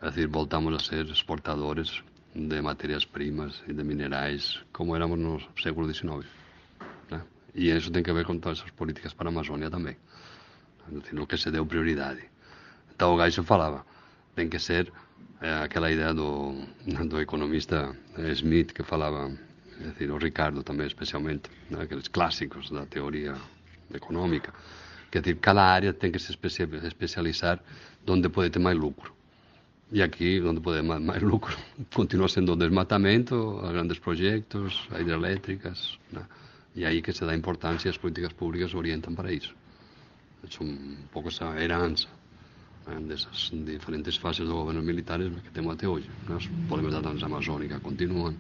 é 0.03 0.09
dizer, 0.09 0.29
voltamos 0.29 0.75
a 0.75 0.79
ser 0.79 1.07
exportadores 1.07 2.03
de 2.35 2.63
matérias-primas 2.63 3.63
e 3.69 3.73
de 3.73 3.85
minerais 3.85 4.61
como 4.73 4.97
éramos 4.97 5.19
no 5.19 5.41
século 5.61 5.93
XIX. 5.93 6.40
E 7.55 7.71
eso 7.71 7.91
ten 7.91 8.03
que 8.03 8.13
ver 8.13 8.27
con 8.27 8.39
todas 8.39 8.63
as 8.63 8.71
políticas 8.71 9.15
para 9.15 9.29
a 9.29 9.33
Amazonia 9.35 9.71
tamén. 9.71 9.99
Dicir, 10.91 11.15
no 11.15 11.27
que 11.27 11.39
se 11.39 11.51
deu 11.51 11.67
prioridade. 11.67 12.23
Então 12.91 13.15
o 13.15 13.17
gaixo 13.17 13.43
falaba, 13.43 13.87
ten 14.35 14.51
que 14.51 14.59
ser 14.59 14.93
eh, 15.41 15.63
aquela 15.63 15.91
idea 15.91 16.15
do, 16.15 16.55
do 17.09 17.21
economista 17.21 17.97
Smith 18.35 18.73
que 18.73 18.83
falaba, 18.83 19.31
é 19.81 19.91
dicir, 19.91 20.11
o 20.11 20.19
Ricardo 20.19 20.63
tamén 20.63 20.87
especialmente, 20.87 21.51
eh, 21.51 21.75
né, 21.75 21.79
aqueles 21.85 22.09
clásicos 22.09 22.71
da 22.71 22.87
teoría 22.87 23.35
económica, 23.95 24.53
que 25.11 25.19
é 25.19 25.21
dicir, 25.21 25.41
cada 25.41 25.63
área 25.63 25.93
ten 25.93 26.13
que 26.13 26.19
se 26.19 26.31
especializar 26.31 27.63
onde 28.07 28.29
pode 28.29 28.51
ter 28.51 28.63
máis 28.63 28.79
lucro. 28.79 29.15
E 29.91 30.03
aquí, 30.03 30.39
onde 30.39 30.63
pode 30.63 30.83
máis, 30.83 31.03
máis 31.03 31.23
lucro, 31.23 31.57
continua 31.91 32.29
sendo 32.29 32.53
o 32.53 32.57
desmatamento, 32.57 33.59
grandes 33.75 33.99
proxectos, 33.99 34.87
hidreléctricas, 34.95 35.99
né? 36.13 36.23
E 36.75 36.85
aí 36.85 37.03
que 37.03 37.13
se 37.13 37.25
dá 37.25 37.35
importância 37.35 37.89
e 37.89 37.91
as 37.91 37.97
políticas 37.97 38.33
públicas 38.33 38.75
orientam 38.75 39.15
para 39.15 39.33
isso. 39.33 39.55
É 40.43 40.65
um 40.65 40.97
pouco 41.13 41.29
essa 41.29 41.45
herança 41.61 42.09
né, 42.87 43.01
dessas 43.01 43.51
diferentes 43.53 44.17
fases 44.17 44.47
do 44.47 44.55
governo 44.55 44.83
militares 44.83 45.33
que 45.43 45.51
temos 45.51 45.75
até 45.75 45.87
hoje. 45.87 46.09
Né? 46.29 46.37
Os 46.37 46.47
problemas 46.69 46.95
da 46.95 47.03
Transamazônica 47.03 47.79
continuam 47.81 48.35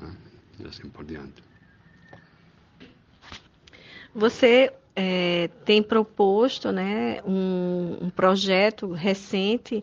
né? 0.00 0.16
e 0.60 0.66
assim 0.66 0.88
por 0.88 1.04
diante. 1.04 1.42
Você 4.14 4.72
é, 4.94 5.48
tem 5.64 5.82
proposto 5.82 6.72
né, 6.72 7.22
um, 7.24 7.98
um 8.02 8.10
projeto 8.10 8.92
recente 8.92 9.82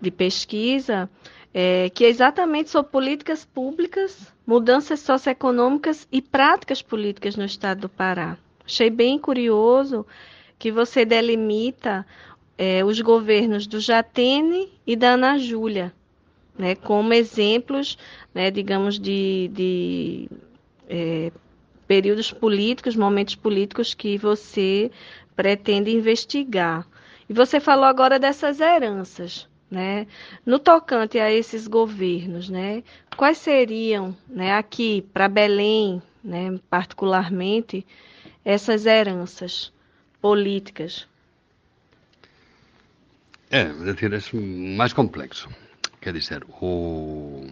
de 0.00 0.10
pesquisa 0.10 1.10
é, 1.52 1.90
que 1.90 2.04
é 2.04 2.08
exatamente 2.08 2.70
sobre 2.70 2.92
políticas 2.92 3.44
públicas, 3.44 4.32
mudanças 4.46 5.00
socioeconômicas 5.00 6.06
e 6.12 6.20
práticas 6.20 6.82
políticas 6.82 7.36
no 7.36 7.44
estado 7.44 7.82
do 7.82 7.88
Pará. 7.88 8.36
Achei 8.64 8.90
bem 8.90 9.18
curioso 9.18 10.06
que 10.58 10.70
você 10.70 11.04
delimita 11.04 12.06
é, 12.56 12.84
os 12.84 13.00
governos 13.00 13.66
do 13.66 13.80
Jatene 13.80 14.68
e 14.86 14.96
da 14.96 15.10
Ana 15.10 15.38
Júlia, 15.38 15.92
né, 16.58 16.74
como 16.74 17.14
exemplos, 17.14 17.96
né, 18.34 18.50
digamos, 18.50 18.98
de, 18.98 19.48
de 19.52 20.28
é, 20.88 21.30
períodos 21.86 22.32
políticos, 22.32 22.96
momentos 22.96 23.36
políticos 23.36 23.94
que 23.94 24.18
você 24.18 24.90
pretende 25.36 25.90
investigar. 25.90 26.86
E 27.28 27.32
você 27.32 27.60
falou 27.60 27.84
agora 27.84 28.18
dessas 28.18 28.60
heranças. 28.60 29.48
Né? 29.70 30.06
No 30.46 30.58
tocante 30.58 31.18
a 31.18 31.30
esses 31.30 31.66
governos, 31.66 32.48
né, 32.48 32.82
quais 33.16 33.36
seriam, 33.36 34.16
né, 34.26 34.54
aqui 34.54 35.02
para 35.12 35.28
Belém, 35.28 36.00
né, 36.24 36.58
particularmente, 36.70 37.86
essas 38.42 38.86
heranças 38.86 39.70
políticas? 40.22 41.06
É, 43.50 43.60
é 43.60 43.66
é 43.66 44.76
mais 44.76 44.92
complexo. 44.94 45.48
Quer 46.00 46.12
dizer, 46.12 46.44
o... 46.62 47.46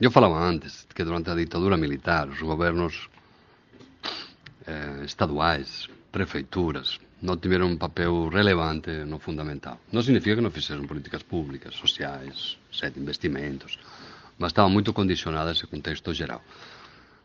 eu 0.00 0.10
falava 0.10 0.38
antes 0.38 0.86
que 0.94 1.04
durante 1.04 1.30
a 1.30 1.34
ditadura 1.34 1.76
militar, 1.76 2.28
os 2.28 2.40
governos 2.40 3.08
eh, 4.66 5.02
estaduais, 5.04 5.88
prefeituras, 6.10 6.98
não 7.22 7.36
tiveram 7.36 7.68
um 7.68 7.76
papel 7.76 8.28
relevante 8.28 8.90
no 9.04 9.18
fundamental. 9.18 9.80
Não 9.92 10.02
significa 10.02 10.36
que 10.36 10.42
não 10.42 10.50
fizeram 10.50 10.86
políticas 10.86 11.22
públicas, 11.22 11.74
sociais, 11.74 12.58
investimentos, 12.96 13.78
mas 14.38 14.50
estavam 14.50 14.70
muito 14.70 14.92
condicionadas 14.92 15.56
esse 15.56 15.66
contexto 15.66 16.12
geral. 16.12 16.42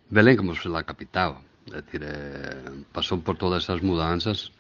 Belém, 0.09 0.37
como 0.37 0.53
é 0.53 0.79
a 0.79 0.83
capital, 0.83 1.43
é 1.71 1.79
é, 1.97 2.71
passou 2.93 3.19
por 3.19 3.37
todas 3.37 3.63
essas 3.63 3.81
mudanças, 3.81 4.51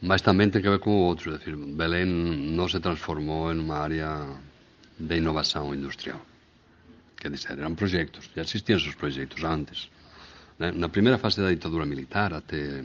mas 0.00 0.20
também 0.20 0.50
tem 0.50 0.60
que 0.60 0.68
ver 0.68 0.80
com 0.80 0.90
outro, 0.90 1.34
é 1.34 1.38
decir, 1.38 1.56
Belém 1.56 2.04
não 2.04 2.68
se 2.68 2.80
transformou 2.80 3.52
em 3.52 3.58
uma 3.58 3.78
área 3.78 4.26
de 4.98 5.16
inovação 5.16 5.74
industrial. 5.74 6.20
Quer 7.16 7.30
dizer, 7.30 7.58
eram 7.58 7.74
projetos, 7.74 8.28
já 8.34 8.42
existiam 8.42 8.78
esses 8.78 8.94
projetos 8.94 9.42
antes. 9.44 9.88
Né? 10.58 10.72
Na 10.72 10.88
primeira 10.88 11.18
fase 11.18 11.40
da 11.40 11.50
ditadura 11.50 11.86
militar, 11.86 12.34
até 12.34 12.84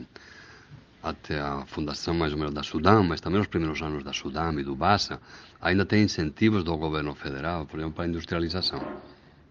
até 1.02 1.38
a 1.38 1.64
fundação 1.66 2.14
mais 2.14 2.32
ou 2.32 2.38
menos 2.38 2.54
da 2.54 2.62
Sudão, 2.62 3.04
mas 3.04 3.20
também 3.20 3.40
os 3.40 3.46
primeiros 3.46 3.80
anos 3.82 4.02
da 4.02 4.12
Sudão 4.12 4.58
e 4.58 4.64
do 4.64 4.74
Bassa, 4.74 5.20
ainda 5.60 5.84
tem 5.84 6.02
incentivos 6.02 6.64
do 6.64 6.76
governo 6.76 7.14
federal, 7.14 7.66
por 7.66 7.78
exemplo, 7.78 7.94
para 7.94 8.04
a 8.04 8.08
industrialização. 8.08 8.80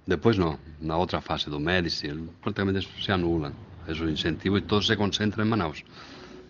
Depois 0.06 0.38
não, 0.38 0.58
na 0.80 0.98
outra 0.98 1.20
fase 1.22 1.50
do 1.50 1.60
Médici, 1.60 2.08
praticamente 2.42 2.88
se 3.04 3.12
anulam 3.12 3.54
esses 3.88 4.10
incentivos 4.10 4.60
e 4.60 4.62
todo 4.62 4.84
se 4.84 4.96
concentra 4.96 5.44
em 5.44 5.48
Manaus, 5.48 5.84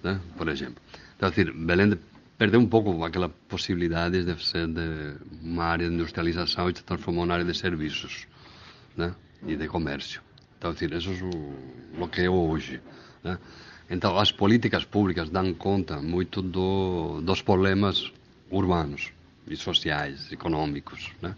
né? 0.04 0.20
por 0.38 0.48
exemplo. 0.48 0.82
Então, 1.16 1.32
Belém 1.66 1.98
perdeu 2.38 2.60
um 2.60 2.68
pouco 2.68 3.04
aquela 3.04 3.30
possibilidade 3.30 4.24
de 4.24 4.46
ser 4.46 4.68
de 4.68 5.16
uma 5.42 5.66
área 5.66 5.88
de 5.88 5.96
industrialização 5.96 6.70
e 6.70 6.76
se 6.76 6.84
transformou 6.84 7.26
na 7.26 7.36
área 7.36 7.46
de 7.46 7.58
serviços 7.58 8.28
né? 8.96 9.16
e 9.48 9.56
de 9.56 9.68
comércio. 9.68 10.22
Então, 10.58 10.74
dizer, 10.74 10.94
isso 10.94 11.10
é 11.10 12.00
o, 12.00 12.04
o 12.04 12.08
que 12.08 12.22
é 12.22 12.30
hoje. 12.30 12.80
Né? 13.24 13.38
Então, 13.90 14.18
as 14.18 14.32
políticas 14.32 14.84
públicas 14.84 15.30
dão 15.30 15.54
conta 15.54 16.02
muito 16.02 16.42
do, 16.42 17.22
dos 17.22 17.42
problemas 17.42 18.12
urbanos 18.52 19.12
e 19.48 19.56
sociais, 19.56 20.32
econômicos. 20.32 21.12
Né? 21.22 21.36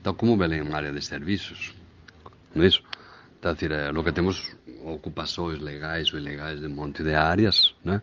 Então, 0.00 0.14
como 0.14 0.36
Belém 0.36 0.60
é 0.60 0.62
uma 0.62 0.76
área 0.76 0.92
de 0.92 1.04
serviços, 1.04 1.74
não 2.54 2.64
é 2.64 2.66
isso? 2.68 2.82
Então, 3.38 3.52
dizer, 3.54 3.72
é, 3.72 3.90
lo 3.90 4.02
que 4.02 4.12
temos 4.12 4.54
ocupações 4.84 5.60
legais 5.60 6.12
ou 6.12 6.18
ilegais 6.18 6.60
de 6.60 6.66
um 6.66 6.70
monte 6.70 7.02
de 7.02 7.14
áreas, 7.14 7.74
né? 7.84 8.00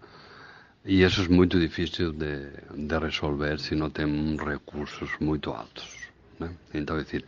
E 0.86 1.04
isso 1.04 1.22
é 1.22 1.28
muito 1.28 1.60
difícil 1.60 2.14
de, 2.14 2.50
de 2.74 2.98
resolver 2.98 3.60
se 3.60 3.76
não 3.76 3.90
tem 3.90 4.38
recursos 4.38 5.10
muito 5.20 5.52
altos. 5.52 5.88
Né? 6.40 6.50
Então, 6.74 6.98
é 6.98 7.04
dizer, 7.04 7.26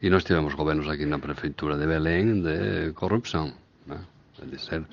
e 0.00 0.08
nós 0.08 0.24
tivemos 0.24 0.54
governos 0.54 0.88
aqui 0.88 1.04
na 1.04 1.18
prefeitura 1.18 1.76
de 1.76 1.86
Belém 1.86 2.42
de 2.42 2.92
corrupção. 2.92 3.52
Né? 3.86 3.98
É 4.42 4.46
dizer, 4.46 4.84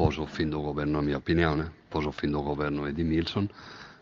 poso 0.00 0.24
fin 0.24 0.48
do 0.48 0.64
goberno, 0.64 0.96
a 0.98 1.02
miña 1.04 1.20
opinión, 1.20 1.60
eh? 1.60 1.68
poso 1.92 2.08
fin 2.08 2.32
do 2.32 2.40
goberno 2.40 2.88
Eddie 2.88 3.04
Milson, 3.04 3.44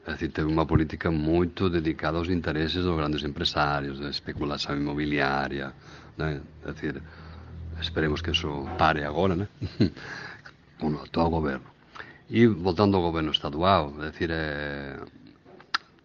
é 0.06 0.14
dicir, 0.14 0.30
teve 0.30 0.46
unha 0.46 0.62
política 0.62 1.10
moito 1.10 1.66
dedicada 1.66 2.22
aos 2.22 2.30
intereses 2.30 2.86
dos 2.86 2.94
grandes 2.94 3.26
empresarios, 3.26 3.98
da 3.98 4.06
especulación 4.06 4.78
inmobiliaria, 4.78 5.74
né? 6.14 6.38
é 6.38 6.70
dicir, 6.70 7.02
esperemos 7.82 8.22
que 8.22 8.30
eso 8.30 8.62
pare 8.78 9.02
agora, 9.02 9.34
né? 9.34 9.50
bueno, 10.78 11.02
todo 11.10 11.34
goberno. 11.34 11.66
E 12.30 12.46
voltando 12.46 12.94
ao 12.94 13.02
goberno 13.02 13.34
estadual, 13.34 13.90
é 13.98 14.14
dicir, 14.14 14.30
é, 14.30 15.02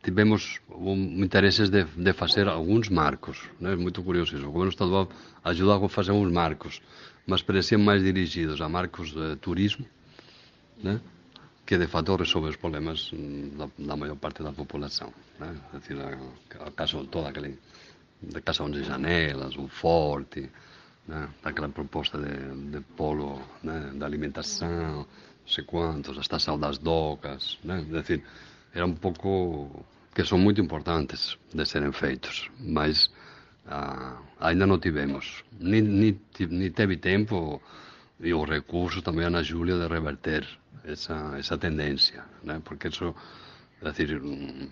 tivemos 0.02 0.58
um, 0.74 1.22
intereses 1.22 1.70
de, 1.70 1.86
de 1.86 2.14
facer 2.18 2.50
algúns 2.50 2.90
marcos, 2.90 3.38
né? 3.62 3.78
moito 3.78 4.02
curioso 4.02 4.34
iso, 4.34 4.50
o 4.50 4.54
goberno 4.58 4.74
estadual 4.74 5.06
ajudou 5.46 5.86
a 5.86 5.86
facer 5.86 6.18
uns 6.18 6.34
marcos, 6.34 6.82
mas 7.26 7.42
pareciam 7.42 7.82
mais 7.82 8.04
dirigidos 8.04 8.62
a 8.62 8.68
marcos 8.68 9.12
de 9.14 9.36
turismo, 9.38 9.86
né? 10.84 11.00
que 11.66 11.78
de 11.78 11.88
fato 11.88 12.16
resolve 12.16 12.50
os 12.50 12.58
problemas 12.58 13.12
da, 13.58 13.70
da 13.78 13.96
maior 13.96 14.18
parte 14.18 14.44
da 14.44 14.52
população. 14.52 15.14
Né? 15.40 15.56
É 15.74 15.80
dizer, 15.80 16.00
a, 16.02 16.68
a 16.68 16.72
caso, 16.72 17.08
aquele 17.26 17.58
de 18.22 18.42
Casa 18.42 18.70
de 18.70 18.84
Janelas, 18.84 19.56
o 19.56 19.68
Forte, 19.68 20.50
né? 21.08 21.30
aquela 21.44 21.70
proposta 21.70 22.18
de, 22.18 22.72
de 22.72 22.82
polo 22.96 23.42
né? 23.64 23.92
da 23.96 24.06
alimentação, 24.06 24.98
não 24.98 25.48
sei 25.48 25.64
quantos, 25.64 26.18
a 26.18 26.22
estação 26.22 26.60
das 26.60 26.78
docas, 26.78 27.58
né? 27.64 27.86
é 27.94 28.02
dizer, 28.02 28.24
era 28.74 28.86
um 28.86 28.96
pouco 28.96 29.86
que 30.14 30.24
são 30.26 30.38
muito 30.38 30.62
importantes 30.62 31.38
de 31.54 31.66
serem 31.66 31.92
feitos, 31.92 32.50
mas 32.60 33.10
ah, 33.68 34.20
ainda 34.40 34.66
non 34.66 34.80
tivemos. 34.80 35.44
Ni, 35.60 35.82
ni, 35.82 36.16
ni 36.50 36.70
teve 36.72 36.98
tempo 36.98 37.62
e 38.20 38.32
os 38.34 38.48
recursos 38.48 39.04
tamén 39.04 39.36
a 39.36 39.44
Júlia 39.44 39.76
de 39.80 39.88
reverter 39.88 40.44
esa, 40.84 41.36
esa 41.40 41.58
tendencia, 41.58 42.24
né? 42.44 42.62
porque 42.64 42.88
eso, 42.88 43.16
é 43.82 43.90
dicir, 43.92 44.20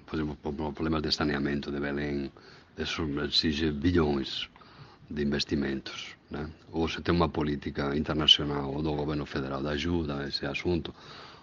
por 0.06 0.16
exemplo, 0.16 0.36
problemas 0.74 1.04
de 1.04 1.12
saneamento 1.12 1.72
de 1.72 1.80
Belén, 1.80 2.32
eso 2.78 3.04
exixe 3.24 3.72
billóns 3.72 4.50
de 5.10 5.22
investimentos. 5.24 6.16
Né? 6.30 6.48
Ou 6.72 6.88
se 6.88 7.04
ten 7.04 7.20
unha 7.20 7.28
política 7.28 7.92
internacional 7.96 8.72
do 8.80 8.96
goberno 8.96 9.28
federal 9.28 9.60
de 9.60 9.76
ajuda 9.76 10.24
a 10.24 10.28
ese 10.28 10.48
asunto, 10.48 10.96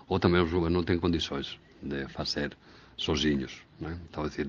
ou 0.08 0.16
tamén 0.16 0.48
os 0.48 0.52
goberno 0.52 0.80
non 0.80 0.88
ten 0.88 0.96
condições 0.96 1.60
de 1.84 2.08
facer 2.08 2.56
sozinhos. 2.96 3.52
Né? 3.80 3.92
Então, 4.08 4.24
é 4.24 4.32
dicir, 4.32 4.48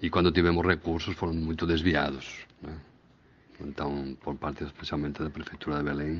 e 0.00 0.10
cando 0.10 0.32
tivemos 0.32 0.64
recursos 0.64 1.14
foron 1.14 1.38
moito 1.42 1.66
desviados. 1.66 2.46
Né? 2.62 2.74
Entón, 3.60 4.18
por 4.18 4.34
parte 4.38 4.64
especialmente 4.64 5.22
da 5.22 5.30
Prefectura 5.30 5.78
de 5.78 5.86
Belén, 5.86 6.14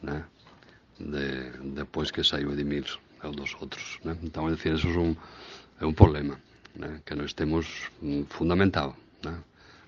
né? 0.00 0.24
de, 1.00 1.52
depois 1.76 2.12
que 2.12 2.24
saiu 2.24 2.52
Edimir 2.52 2.86
e 3.20 3.28
dos 3.32 3.52
outros. 3.60 4.00
Né? 4.04 4.16
Entón, 4.22 4.48
é 4.48 4.56
dicir, 4.56 4.72
eso 4.72 4.88
é 4.88 5.00
un, 5.00 5.12
é 5.80 5.84
un 5.84 5.92
problema 5.92 6.40
né? 6.76 7.02
que 7.04 7.14
nós 7.16 7.32
temos 7.32 7.90
mm, 8.00 8.28
fundamental 8.32 8.96
Né? 9.26 9.34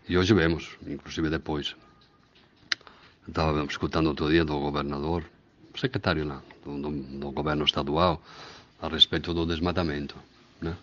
E 0.09 0.17
hoxe 0.17 0.35
vemos, 0.35 0.77
inclusive 0.87 1.29
depois, 1.31 1.77
estaba 3.27 3.63
escutando 3.65 4.09
outro 4.09 4.29
día 4.29 4.45
do 4.45 4.59
gobernador, 4.59 5.25
secretario 5.77 6.25
lá, 6.27 6.43
do, 6.65 6.81
do, 6.81 6.91
do 6.91 7.31
goberno 7.31 7.65
estadual, 7.65 8.23
a 8.81 8.89
respecto 8.89 9.35
do 9.35 9.47
desmatamento. 9.47 10.17
Né? 10.61 10.75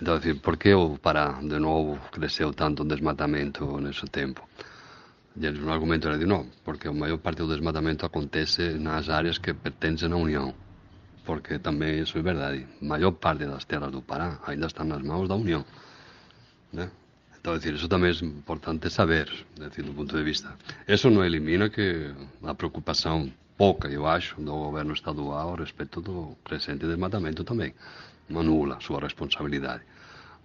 Entón, 0.00 0.18
dicir, 0.22 0.40
por 0.40 0.56
que 0.58 0.74
o 0.74 0.94
Pará 0.96 1.42
de 1.42 1.58
novo 1.58 1.98
creceu 2.14 2.54
tanto 2.54 2.86
o 2.86 2.86
desmatamento 2.86 3.66
nese 3.82 4.06
tempo? 4.06 4.46
E 5.34 5.46
un 5.50 5.70
argumento 5.70 6.06
era 6.06 6.18
de 6.18 6.26
non, 6.26 6.50
porque 6.62 6.86
a 6.86 6.94
maior 6.94 7.18
parte 7.18 7.42
do 7.42 7.50
desmatamento 7.50 8.06
acontece 8.06 8.78
nas 8.78 9.10
áreas 9.10 9.42
que 9.42 9.54
pertencen 9.54 10.14
á 10.14 10.18
Unión. 10.18 10.54
Porque 11.26 11.58
tamén 11.58 11.98
iso 11.98 12.14
é 12.18 12.22
verdade. 12.22 12.66
A 12.78 12.84
maior 12.94 13.18
parte 13.18 13.42
das 13.46 13.66
terras 13.66 13.90
do 13.90 14.02
Pará 14.02 14.38
ainda 14.46 14.70
están 14.70 14.90
nas 14.90 15.02
mãos 15.02 15.26
da 15.26 15.34
Unión. 15.34 15.62
¿eh? 16.74 16.86
Né? 16.86 16.86
Entón, 17.38 17.58
decir, 17.58 17.74
eso 17.74 17.90
tamén 17.90 18.14
é 18.14 18.22
importante 18.22 18.90
saber, 18.90 19.30
decir, 19.58 19.82
do 19.86 19.94
punto 19.94 20.14
de 20.14 20.22
vista. 20.22 20.54
Eso 20.86 21.10
non 21.10 21.26
elimina 21.26 21.70
que 21.70 22.14
a 22.42 22.54
preocupación 22.54 23.34
pouca, 23.58 23.90
eu 23.90 24.06
acho, 24.06 24.38
do 24.38 24.54
goberno 24.54 24.94
estadual 24.94 25.58
respecto 25.58 25.98
do 25.98 26.38
crescente 26.46 26.86
desmatamento 26.86 27.42
tamén. 27.42 27.74
Non 28.28 28.44
anula 28.44 28.76
a 28.76 28.84
súa 28.84 29.00
responsabilidade, 29.00 29.82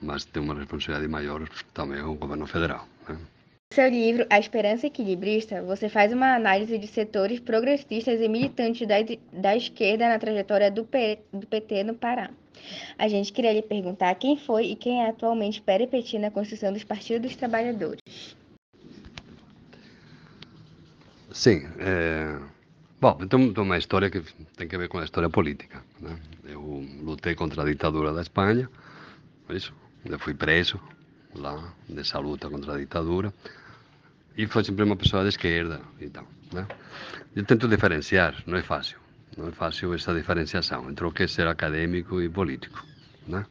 mas 0.01 0.25
ten 0.31 0.43
unha 0.47 0.59
responsabilidade 0.59 1.11
maior 1.11 1.39
tamén 1.77 2.03
o 2.07 2.19
governo 2.19 2.47
federal. 2.47 2.84
Né? 3.07 3.15
seu 3.73 3.89
livro 3.89 4.27
A 4.29 4.38
Esperança 4.38 4.86
Equilibrista, 4.86 5.63
você 5.63 5.89
faz 5.89 6.13
uma 6.13 6.36
análise 6.36 6.77
de 6.77 6.86
setores 6.86 7.39
progressistas 7.39 8.21
e 8.21 8.29
militantes 8.29 8.88
da, 8.88 8.95
da 9.31 9.57
esquerda 9.57 10.07
na 10.07 10.19
trajetória 10.19 10.69
do, 10.69 10.86
P, 10.86 11.19
do 11.34 11.47
PT 11.47 11.84
no 11.84 11.95
Pará. 11.95 12.29
A 12.97 13.07
gente 13.07 13.34
queria 13.34 13.51
lhe 13.51 13.63
perguntar 13.63 14.13
quem 14.15 14.38
foi 14.38 14.67
e 14.67 14.75
quem 14.75 15.01
é 15.03 15.09
atualmente 15.09 15.59
peripeti 15.59 16.19
na 16.19 16.29
construção 16.29 16.71
dos 16.71 16.84
Partidos 16.84 17.23
dos 17.23 17.36
Trabalhadores. 17.36 17.99
Sim. 21.31 21.67
É... 21.79 22.38
Bom, 23.04 23.18
então 23.20 23.51
tem 23.51 23.62
uma 23.62 23.78
história 23.78 24.10
que 24.10 24.22
tem 24.56 24.66
a 24.74 24.78
ver 24.78 24.88
com 24.88 24.97
a 24.97 25.04
história 25.04 25.30
política. 25.30 25.84
Né? 25.99 26.18
Eu 26.45 26.62
lutei 27.01 27.36
contra 27.36 27.62
a 27.62 27.66
ditadura 27.66 28.14
da 28.14 28.22
Espanha, 28.22 28.70
isso. 29.49 29.74
Eu 30.06 30.18
fui 30.18 30.34
preso 30.34 30.80
lá 31.36 31.74
nessa 31.89 32.18
luta 32.20 32.49
contra 32.49 32.76
a 32.76 32.78
ditadura 32.78 33.34
e 34.38 34.47
foi 34.47 34.64
sempre 34.64 34.86
uma 34.86 34.95
pessoa 34.95 35.24
de 35.24 35.28
esquerda 35.28 35.82
e 35.99 36.10
tal. 36.10 36.26
Né? 36.54 36.66
Eu 37.36 37.43
tento 37.43 37.68
diferenciar, 37.68 38.41
não 38.47 38.58
é 38.58 38.64
fácil. 38.64 38.97
Não 39.36 39.49
é 39.49 39.51
fácil 39.51 39.93
essa 39.93 40.14
diferenciação 40.14 40.89
entre 40.89 41.06
o 41.06 41.12
que 41.12 41.24
é 41.24 41.28
ser 41.28 41.45
acadêmico 41.45 42.22
e 42.22 42.30
político. 42.30 42.86
Né? 43.28 43.45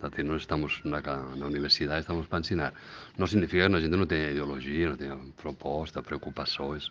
Portanto, 0.00 0.26
nós 0.26 0.42
estamos 0.42 0.80
na, 0.82 1.00
na 1.00 1.46
universidade, 1.46 2.00
estamos 2.00 2.26
para 2.26 2.40
ensinar. 2.40 2.74
Não 3.16 3.28
significa 3.28 3.70
que 3.70 3.76
a 3.76 3.80
gente 3.80 3.96
não 3.96 4.06
tenha 4.06 4.32
ideologia, 4.32 4.88
não 4.88 4.96
tenha 4.96 5.16
proposta, 5.40 6.02
preocupações, 6.02 6.90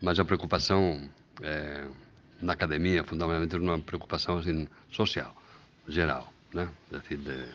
mas 0.00 0.18
a 0.18 0.24
preocupação 0.24 1.08
é, 1.42 1.86
na 2.40 2.52
academia, 2.52 3.04
fundamentalmente, 3.04 3.54
é 3.54 3.58
uma 3.58 3.78
preocupação 3.78 4.38
assim, 4.38 4.68
social, 4.90 5.34
geral, 5.88 6.32
né? 6.54 6.68
de, 6.90 7.16
de, 7.16 7.46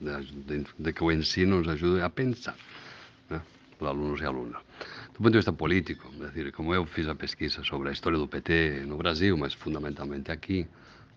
de, 0.00 0.66
de, 0.78 0.92
que 0.92 1.04
o 1.04 1.12
ensino 1.12 1.58
nos 1.58 1.68
ajude 1.68 2.02
a 2.02 2.10
pensar, 2.10 2.56
né? 3.28 3.40
os 3.78 3.86
alunos 3.86 4.20
e 4.20 4.24
alunas. 4.24 4.60
Do 5.12 5.18
ponto 5.18 5.30
de 5.30 5.38
vista 5.38 5.52
político, 5.52 6.10
é 6.20 6.26
decir, 6.26 6.52
como 6.52 6.74
eu 6.74 6.86
fiz 6.86 7.06
a 7.08 7.14
pesquisa 7.14 7.62
sobre 7.62 7.90
a 7.90 7.92
história 7.92 8.18
do 8.18 8.26
PT 8.26 8.84
no 8.86 8.96
Brasil, 8.96 9.36
mas 9.36 9.52
fundamentalmente 9.52 10.32
aqui, 10.32 10.66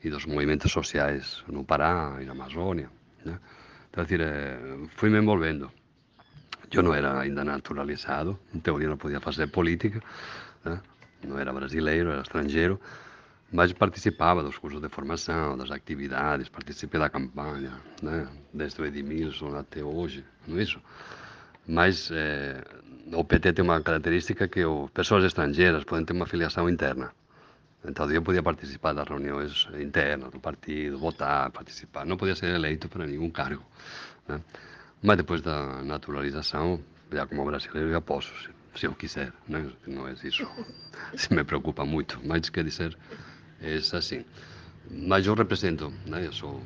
e 0.04 0.10
dos 0.10 0.26
movimentos 0.26 0.72
sociais 0.72 1.44
no 1.48 1.64
Pará 1.64 2.18
e 2.22 2.26
na 2.26 2.34
Amazônia, 2.34 2.90
né? 3.24 3.40
Então, 3.90 4.04
é 4.04 4.08
decir, 4.08 4.20
fui 4.98 5.10
me 5.10 5.18
envolvendo. 5.18 5.72
Eu 6.72 6.84
não 6.84 6.94
era 6.94 7.22
ainda 7.22 7.46
naturalizado, 7.46 8.38
em 8.54 8.60
teoria 8.60 8.90
não 8.90 8.98
podia 8.98 9.22
fazer 9.22 9.48
política, 9.48 10.02
né? 10.66 10.82
não 11.24 11.40
era 11.40 11.54
brasileiro, 11.54 12.10
era 12.10 12.22
estrangeiro, 12.22 12.80
mas 13.52 13.72
participava 13.72 14.44
dos 14.44 14.58
cursos 14.58 14.82
de 14.82 14.90
formação, 14.90 15.58
das 15.58 15.72
atividades, 15.72 16.50
participei 16.50 17.00
da 17.00 17.10
campanha, 17.10 17.74
né? 18.02 18.28
desde 18.54 18.82
o 18.82 18.86
Edmilson 18.86 19.56
até 19.56 19.84
hoje, 19.84 20.26
não 20.48 20.58
é 20.60 20.64
isso? 20.64 20.82
Mas 21.68 22.12
é, 22.12 22.64
o 23.14 23.24
PT 23.24 23.54
tem 23.54 23.64
uma 23.64 23.82
característica 23.82 24.48
que 24.48 24.64
o, 24.66 24.90
pessoas 24.90 25.24
estrangeiras 25.24 25.84
podem 25.84 26.06
ter 26.06 26.14
uma 26.14 26.28
filiação 26.28 26.70
interna. 26.70 27.12
Então 27.88 28.10
eu 28.12 28.22
podia 28.22 28.42
participar 28.42 28.94
das 28.94 29.08
reuniões 29.08 29.68
internas 29.80 30.32
do 30.32 30.40
partido, 30.40 30.98
votar, 30.98 31.52
participar. 31.52 32.06
Não 32.06 32.18
podia 32.18 32.36
ser 32.36 32.48
eleito 32.48 32.90
para 32.90 33.06
nenhum 33.06 33.30
cargo. 33.30 33.64
Né? 34.28 34.42
Mas 35.04 35.18
depois 35.18 35.42
da 35.42 35.84
naturalização, 35.84 36.80
já 37.12 37.28
como 37.28 37.46
brasileiro, 37.46 37.92
já 37.92 38.02
posso, 38.02 38.34
se, 38.76 38.86
eu 38.86 38.94
quiser. 38.94 39.32
Né? 39.48 39.70
Não 39.88 40.08
é 40.08 40.14
isso. 40.24 40.48
Se 41.16 41.34
me 41.34 41.44
preocupa 41.44 41.86
muito. 41.86 42.20
Mas 42.24 42.50
quer 42.50 42.64
dizer, 42.64 42.98
é 43.62 43.76
assim. 43.76 44.26
Mas 44.90 45.26
eu 45.26 45.34
represento, 45.34 45.92
né? 46.06 46.28
eu 46.28 46.34
sou 46.34 46.62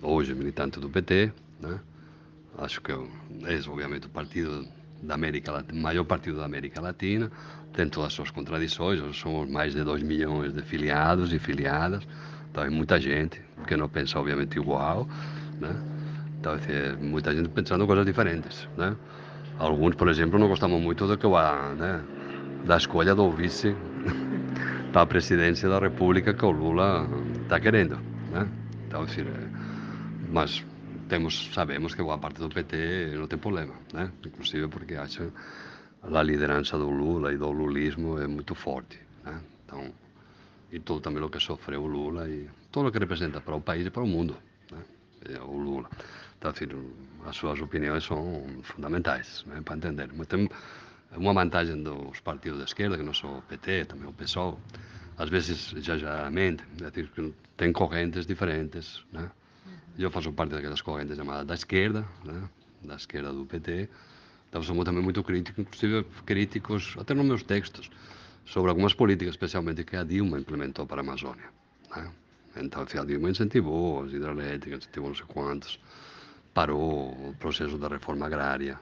hoje 0.00 0.34
militante 0.34 0.78
do 0.78 0.88
PT, 0.88 1.32
né? 1.60 1.80
acho 2.58 2.80
que 2.80 2.92
é, 2.92 2.96
obviamente 3.68 4.06
o 4.06 4.10
partido 4.10 4.66
da 5.02 5.14
América 5.14 5.52
Latina, 5.52 5.80
maior 5.80 6.04
partido 6.04 6.38
da 6.38 6.44
América 6.44 6.80
Latina, 6.80 7.30
tem 7.72 7.88
todas 7.88 8.08
as 8.08 8.12
suas 8.12 8.30
contradições, 8.30 9.00
somos 9.16 9.50
mais 9.50 9.74
de 9.74 9.82
2 9.82 10.02
milhões 10.02 10.52
de 10.52 10.62
filiados 10.62 11.32
e 11.32 11.38
filiadas, 11.38 12.06
então 12.50 12.64
é 12.64 12.70
muita 12.70 13.00
gente 13.00 13.42
que 13.66 13.76
não 13.76 13.88
pensa 13.88 14.18
obviamente 14.18 14.56
igual, 14.56 15.08
né? 15.60 15.74
então 16.38 16.54
é 16.54 16.92
muita 16.94 17.34
gente 17.34 17.48
pensando 17.48 17.86
coisas 17.86 18.06
diferentes. 18.06 18.68
Né? 18.76 18.96
Alguns, 19.58 19.94
por 19.94 20.08
exemplo, 20.08 20.38
não 20.38 20.48
gostamos 20.48 20.80
muito 20.80 21.06
do 21.06 21.16
que 21.16 21.26
vai, 21.26 21.74
né? 21.74 22.02
da 22.64 22.76
escolha 22.76 23.14
do 23.14 23.30
vice 23.30 23.76
para 24.92 25.02
a 25.02 25.06
presidência 25.06 25.68
da 25.68 25.78
República 25.78 26.32
que 26.32 26.44
o 26.44 26.50
Lula 26.50 27.06
está 27.42 27.60
querendo. 27.60 27.96
Né? 28.32 28.48
Então, 28.86 29.02
assim, 29.02 29.24
mas 30.30 30.64
temos, 31.08 31.50
sabemos 31.52 31.94
que 31.94 32.02
boa 32.02 32.18
parte 32.18 32.40
do 32.40 32.48
PT 32.48 33.14
não 33.16 33.26
tem 33.26 33.38
problema, 33.38 33.74
né? 33.92 34.10
inclusive 34.26 34.66
porque 34.68 34.94
acha 34.94 35.28
a 36.02 36.22
liderança 36.22 36.78
do 36.78 36.90
Lula 36.90 37.32
e 37.32 37.36
do 37.36 37.50
lulismo 37.50 38.18
é 38.18 38.26
muito 38.26 38.54
forte. 38.54 38.98
Né? 39.24 39.38
Então, 39.64 39.92
e 40.72 40.80
tudo 40.80 41.00
também 41.00 41.22
o 41.22 41.28
que 41.28 41.38
sofreu 41.38 41.82
o 41.82 41.86
Lula 41.86 42.28
e 42.28 42.48
tudo 42.72 42.88
o 42.88 42.92
que 42.92 42.98
representa 42.98 43.40
para 43.40 43.54
o 43.54 43.60
país 43.60 43.86
e 43.86 43.90
para 43.90 44.02
o 44.02 44.06
mundo, 44.06 44.36
né? 44.72 44.78
é 45.28 45.40
o 45.40 45.56
Lula. 45.56 45.88
Então, 46.38 46.50
assim, 46.50 46.66
as 47.26 47.36
suas 47.36 47.60
opiniões 47.60 48.04
são 48.04 48.44
fundamentais 48.62 49.44
né? 49.46 49.60
para 49.64 49.76
entender. 49.76 50.10
Mas 50.14 50.26
tem 50.26 50.48
uma 51.16 51.32
vantagem 51.32 51.82
dos 51.82 52.20
partidos 52.20 52.58
de 52.58 52.64
esquerda, 52.64 52.96
que 52.96 53.02
não 53.02 53.14
sou 53.14 53.38
o 53.38 53.42
PT, 53.42 53.86
também 53.86 54.08
o 54.08 54.12
PSOL, 54.12 54.60
às 55.16 55.28
vezes 55.28 55.72
exageradamente, 55.74 56.64
é 56.82 56.90
dizer, 56.90 57.08
que 57.10 57.34
tem 57.56 57.72
correntes 57.72 58.26
diferentes, 58.26 59.04
né? 59.12 59.30
Eu 59.96 60.10
faço 60.10 60.32
parte 60.32 60.50
daquelas 60.50 60.82
correntes 60.82 61.16
chamadas 61.16 61.46
da 61.46 61.54
esquerda, 61.54 62.04
né? 62.24 62.48
da 62.82 62.96
esquerda 62.96 63.32
do 63.32 63.46
PT. 63.46 63.88
Então 64.48 64.60
somos 64.60 64.84
também 64.84 65.02
muito 65.02 65.22
críticos, 65.22 65.60
inclusive 65.60 66.04
críticos, 66.26 66.96
até 66.98 67.14
nos 67.14 67.24
meus 67.24 67.42
textos, 67.44 67.90
sobre 68.44 68.70
algumas 68.70 68.92
políticas, 68.92 69.34
especialmente 69.34 69.84
que 69.84 69.96
a 69.96 70.02
Dilma 70.02 70.38
implementou 70.38 70.84
para 70.84 71.00
a 71.00 71.04
Amazônia. 71.04 71.48
Né? 71.94 72.10
Então, 72.56 72.82
a 72.82 73.04
Dilma 73.04 73.30
incentivou 73.30 74.02
as 74.02 74.12
hidrelétricas, 74.12 74.80
incentivou 74.80 75.10
não 75.10 75.16
sei 75.16 75.26
quantos, 75.26 75.80
parou 76.54 77.10
o 77.10 77.34
processo 77.38 77.76
da 77.76 77.88
reforma 77.88 78.26
agrária, 78.26 78.80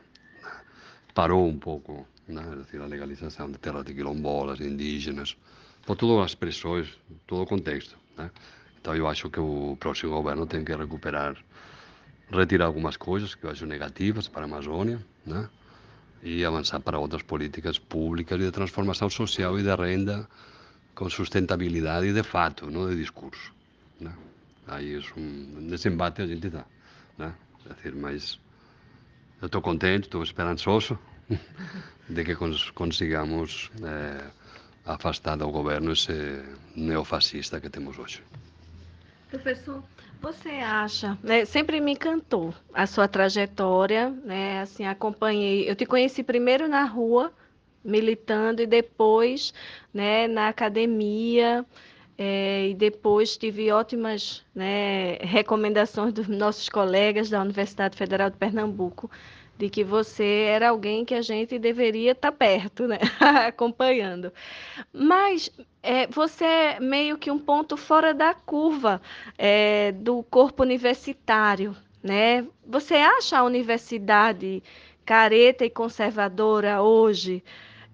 parou 1.15 1.49
um 1.49 1.59
pouco 1.59 2.07
né? 2.29 2.43
Dizer, 2.65 2.81
a 2.81 2.87
legalização 2.87 3.51
de 3.51 3.59
terras 3.59 3.85
de 3.85 3.95
quilombolas, 3.95 4.61
indígenas, 4.61 5.37
por 5.85 5.97
todas 5.97 6.27
as 6.27 6.35
pressões, 6.35 6.89
todo 7.27 7.43
o 7.43 7.47
contexto. 7.47 7.97
Né? 8.17 8.31
Então 8.81 8.95
eu 8.95 9.09
acho 9.09 9.31
que 9.31 9.41
o 9.41 9.77
próximo 9.79 10.13
governo 10.13 10.47
tem 10.47 10.65
que 10.65 10.75
recuperar, 10.75 11.37
retirar 12.31 12.67
algumas 12.67 12.97
coisas 12.97 13.35
que 13.35 13.45
eu 13.45 13.51
acho 13.51 13.67
negativas 13.67 14.29
para 14.29 14.43
a 14.43 14.45
Amazônia, 14.45 15.05
né? 15.27 15.49
e 16.23 16.45
avançar 16.45 16.79
para 16.81 16.99
outras 16.99 17.23
políticas 17.23 17.79
públicas 17.79 18.39
de 18.39 18.51
transformação 18.53 19.11
social 19.11 19.59
e 19.59 19.63
de 19.63 19.75
renda 19.75 20.29
com 20.95 21.11
sustentabilidade 21.11 22.13
de 22.13 22.23
fato, 22.23 22.71
não 22.71 22.89
de 22.89 22.97
discurso. 22.97 23.53
Né? 24.01 24.13
Aí 24.69 24.95
é 24.95 25.01
um, 25.19 25.61
nesse 25.61 25.89
embate 25.89 26.23
a 26.23 26.27
gente 26.27 26.47
está. 26.47 26.65
Né? 27.19 27.35
É 27.71 27.75
dizer, 27.75 27.95
mas 27.95 28.39
eu 29.41 29.47
estou 29.47 29.61
contente, 29.61 30.05
estou 30.05 30.23
esperançoso 30.23 30.99
de 32.09 32.25
que 32.25 32.35
cons 32.35 32.71
consigamos 32.71 33.71
eh, 33.83 34.31
afastar 34.85 35.37
do 35.37 35.51
governo 35.51 35.93
esse 35.93 36.43
neofascista 36.75 37.61
que 37.61 37.71
temos 37.71 37.99
hoje. 37.99 38.23
Professor, 39.31 39.83
você 40.21 40.51
acha, 40.51 41.17
né, 41.23 41.45
sempre 41.45 41.81
me 41.81 41.93
encantou 41.93 42.55
a 42.75 42.87
sua 42.87 43.09
trajetória, 43.09 44.11
né, 44.11 44.61
assim, 44.61 44.85
acompanhei, 44.85 45.69
eu 45.69 45.75
te 45.75 45.87
conheci 45.87 46.23
primeiro 46.23 46.69
na 46.69 46.85
rua, 46.85 47.33
militando, 47.83 48.61
e 48.63 48.67
depois, 48.67 49.55
né, 49.93 50.29
na 50.29 50.49
academia, 50.49 51.65
é, 52.17 52.69
e 52.69 52.75
depois 52.75 53.37
tive 53.37 53.71
ótimas 53.73 54.45
né, 54.55 55.15
recomendações 55.21 56.13
dos 56.13 56.29
nossos 56.29 56.69
colegas 56.69 57.31
da 57.31 57.41
Universidade 57.41 57.97
Federal 57.97 58.31
de 58.31 58.37
Pernambuco, 58.37 59.11
de 59.59 59.71
que 59.71 59.85
você 59.85 60.47
era 60.49 60.71
alguém 60.71 61.05
que 61.05 61.15
a 61.15 61.23
gente 61.23 61.59
deveria 61.59 62.13
estar 62.13 62.33
tá 62.33 62.37
perto, 62.37 62.87
né? 62.87 62.99
acompanhando. 63.47 64.33
Mas 64.93 65.51
é, 65.83 66.07
você 66.07 66.45
é 66.45 66.81
meio 66.81 67.19
que 67.19 67.31
um 67.31 67.39
ponto 67.39 67.77
fora 67.77 68.13
da 68.13 68.35
curva 68.35 69.01
é, 69.39 69.93
do 69.93 70.23
corpo 70.25 70.63
universitário, 70.63 71.77
né? 72.03 72.47
Você 72.67 72.95
acha 72.95 73.39
a 73.39 73.45
universidade 73.45 74.63
careta 75.05 75.65
e 75.65 75.71
conservadora 75.71 76.83
hoje? 76.83 77.43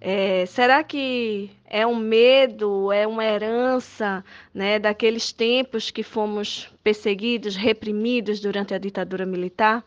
É, 0.01 0.45
será 0.45 0.81
que 0.83 1.51
é 1.65 1.85
um 1.85 1.97
medo, 1.97 2.91
é 2.91 3.05
uma 3.05 3.23
herança 3.23 4.23
né, 4.53 4.79
daqueles 4.79 5.33
tempos 5.33 5.91
que 5.91 6.03
fomos 6.03 6.71
perseguidos, 6.81 7.55
reprimidos 7.55 8.39
durante 8.39 8.73
a 8.73 8.77
ditadura 8.77 9.25
militar? 9.25 9.83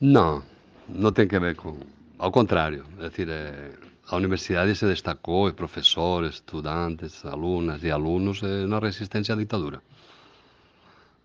Não, 0.00 0.42
não 0.88 1.10
tem 1.10 1.26
a 1.34 1.38
ver 1.38 1.56
com. 1.56 1.78
Ao 2.18 2.30
contrário, 2.30 2.86
é 3.00 3.08
dizer, 3.08 3.28
é, 3.28 3.72
a 4.08 4.16
universidade 4.16 4.74
se 4.76 4.86
destacou, 4.86 5.52
professores, 5.52 6.34
estudantes, 6.34 7.24
alunas 7.24 7.82
e 7.82 7.90
alunos 7.90 8.42
é, 8.42 8.66
na 8.66 8.78
resistência 8.78 9.34
à 9.34 9.38
ditadura. 9.38 9.82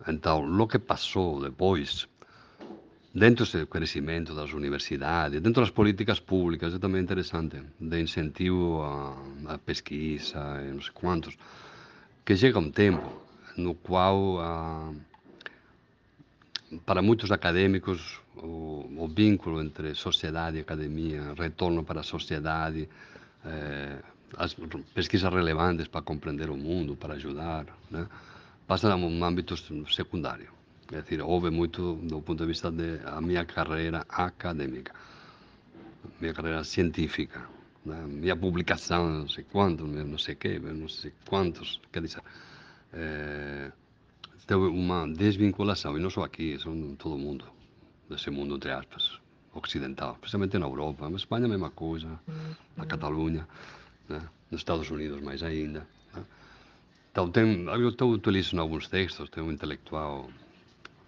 Então, 0.08 0.44
o 0.44 0.68
que 0.68 0.80
passou 0.80 1.40
depois, 1.42 2.08
dentro 3.14 3.46
desse 3.46 3.66
crescimento 3.66 4.34
das 4.34 4.54
universidades, 4.54 5.42
dentro 5.42 5.62
das 5.62 5.72
políticas 5.72 6.20
públicas, 6.20 6.74
é 6.74 6.80
também 6.80 7.02
interessante, 7.02 7.62
de 7.80 8.02
incentivo 8.02 8.82
à, 8.82 9.54
à 9.54 9.58
pesquisa, 9.58 10.62
e 10.64 10.72
não 10.72 10.82
sei 10.82 10.92
quantos, 10.94 11.38
que 12.26 12.36
chega 12.36 12.60
um 12.60 12.72
tempo 12.72 13.22
no 13.58 13.76
qual. 13.76 14.96
Para 16.86 17.02
muitos 17.02 17.34
acadêmicos, 17.34 18.22
o, 18.38 18.88
o, 18.98 19.08
vínculo 19.10 19.62
entre 19.62 19.94
sociedade 19.94 20.56
e 20.56 20.62
academia, 20.62 21.34
retorno 21.38 21.84
para 21.84 22.00
a 22.00 22.04
sociedade, 22.04 22.88
eh, 23.44 24.00
as 24.38 24.56
pesquisas 24.94 25.34
relevantes 25.34 25.90
para 25.90 26.02
compreender 26.02 26.50
o 26.50 26.56
mundo, 26.56 26.96
para 26.96 27.16
ajudar, 27.16 27.66
né, 27.90 28.08
passam 28.66 28.90
a 28.90 28.96
um 28.96 29.22
âmbito 29.22 29.58
secundário. 29.94 30.61
É 30.92 31.02
dizer, 31.02 31.22
houve 31.22 31.50
muito 31.50 31.96
do 31.96 32.22
ponto 32.22 32.42
de 32.42 32.48
vista 32.48 32.70
da 32.70 33.22
minha 33.22 33.46
carreira 33.46 34.06
acadêmica, 34.10 34.94
minha 36.20 36.34
carreira 36.34 36.64
científica, 36.66 37.48
né, 37.86 38.06
minha 38.08 38.36
publicação, 38.36 39.10
não 39.10 39.30
sei 39.30 39.46
quantos, 39.46 39.90
não 39.90 40.18
sei 40.18 40.36
quê, 40.36 40.60
não 40.60 40.90
sei 40.90 41.14
quantos, 41.26 41.80
quer 41.94 42.02
dizer, 42.02 42.22
eh, 42.92 43.72
teve 44.46 44.66
uma 44.66 45.08
desvinculação, 45.08 45.98
e 45.98 46.02
não 46.02 46.10
só 46.10 46.24
aqui, 46.24 46.60
são 46.60 46.96
todo 46.96 47.18
mundo, 47.18 47.46
desse 48.10 48.30
mundo, 48.30 48.56
entre 48.56 48.72
aspas, 48.72 49.18
ocidental, 49.54 50.14
especialmente 50.16 50.58
na 50.58 50.66
Europa, 50.66 51.10
na 51.10 51.16
Espanha 51.16 51.46
a 51.46 51.50
mesma 51.50 51.70
coisa, 51.70 52.20
na 52.76 52.86
Catalunha, 52.86 53.48
né? 54.10 54.22
nos 54.50 54.60
Estados 54.60 54.90
Unidos 54.90 55.22
mais 55.22 55.42
ainda. 55.42 55.88
Né? 56.14 56.24
Então, 57.12 57.32
tem, 57.32 57.64
eu 57.64 57.90
estou 57.90 58.12
utilizo 58.12 58.56
em 58.56 58.60
alguns 58.60 58.88
textos, 58.90 59.30
tem 59.30 59.42
um 59.42 59.52
intelectual 59.52 60.30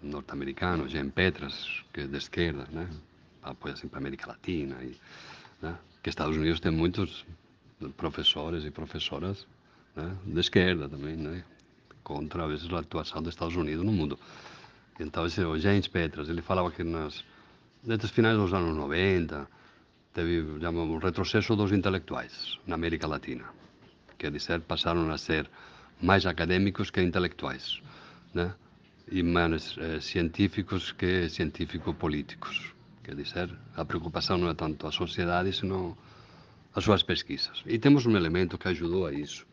norte-americano, 0.04 0.88
Jean 0.88 1.10
Petras, 1.10 1.84
que 1.92 2.02
é 2.02 2.06
de 2.06 2.16
esquerda, 2.16 2.66
né? 2.70 2.88
apoia 3.42 3.76
sempre 3.76 3.96
a 3.96 3.98
América 3.98 4.28
Latina, 4.28 4.76
e, 4.82 4.96
né? 5.60 5.76
que 6.02 6.10
Estados 6.10 6.36
Unidos 6.36 6.60
tem 6.60 6.72
muitos 6.72 7.24
professores 7.96 8.64
e 8.64 8.70
professoras 8.70 9.46
né? 9.96 10.16
de 10.24 10.40
esquerda 10.40 10.88
também, 10.88 11.16
né? 11.16 11.44
contra 12.02 12.46
vezes 12.46 12.70
a 12.72 12.78
atuação 12.78 13.22
dos 13.22 13.34
Estados 13.34 13.56
Unidos 13.56 13.84
no 13.84 13.92
mundo. 13.92 14.18
Então, 15.00 15.26
esse, 15.26 15.42
o 15.42 15.58
James 15.58 15.88
Petras, 15.88 16.28
ele 16.28 16.42
falava 16.42 16.70
que 16.70 16.84
nas, 16.84 17.24
desde 17.82 18.04
os 18.06 18.12
finais 18.12 18.36
dos 18.36 18.52
anos 18.52 18.76
90, 18.76 19.48
teve 20.12 20.42
um 20.42 20.98
retrocesso 20.98 21.56
dos 21.56 21.72
intelectuais 21.72 22.58
na 22.66 22.76
América 22.76 23.06
Latina. 23.06 23.44
Quer 24.16 24.30
dizer, 24.30 24.60
passaram 24.60 25.10
a 25.10 25.18
ser 25.18 25.50
mais 26.00 26.26
acadêmicos 26.26 26.90
que 26.90 27.00
intelectuais, 27.00 27.80
né? 28.32 28.54
E 29.10 29.22
menos 29.22 29.76
eh, 29.78 30.00
científicos 30.00 30.92
que 30.92 31.28
científico-políticos. 31.28 32.74
Quer 33.02 33.14
dizer, 33.14 33.50
a 33.76 33.84
preocupação 33.84 34.38
não 34.38 34.48
é 34.48 34.54
tanto 34.54 34.86
a 34.86 34.92
sociedade, 34.92 35.52
senão 35.52 35.96
as 36.74 36.82
suas 36.82 37.02
pesquisas. 37.02 37.62
E 37.66 37.78
temos 37.78 38.06
um 38.06 38.16
elemento 38.16 38.56
que 38.56 38.68
ajudou 38.68 39.06
a 39.06 39.12
isso, 39.12 39.46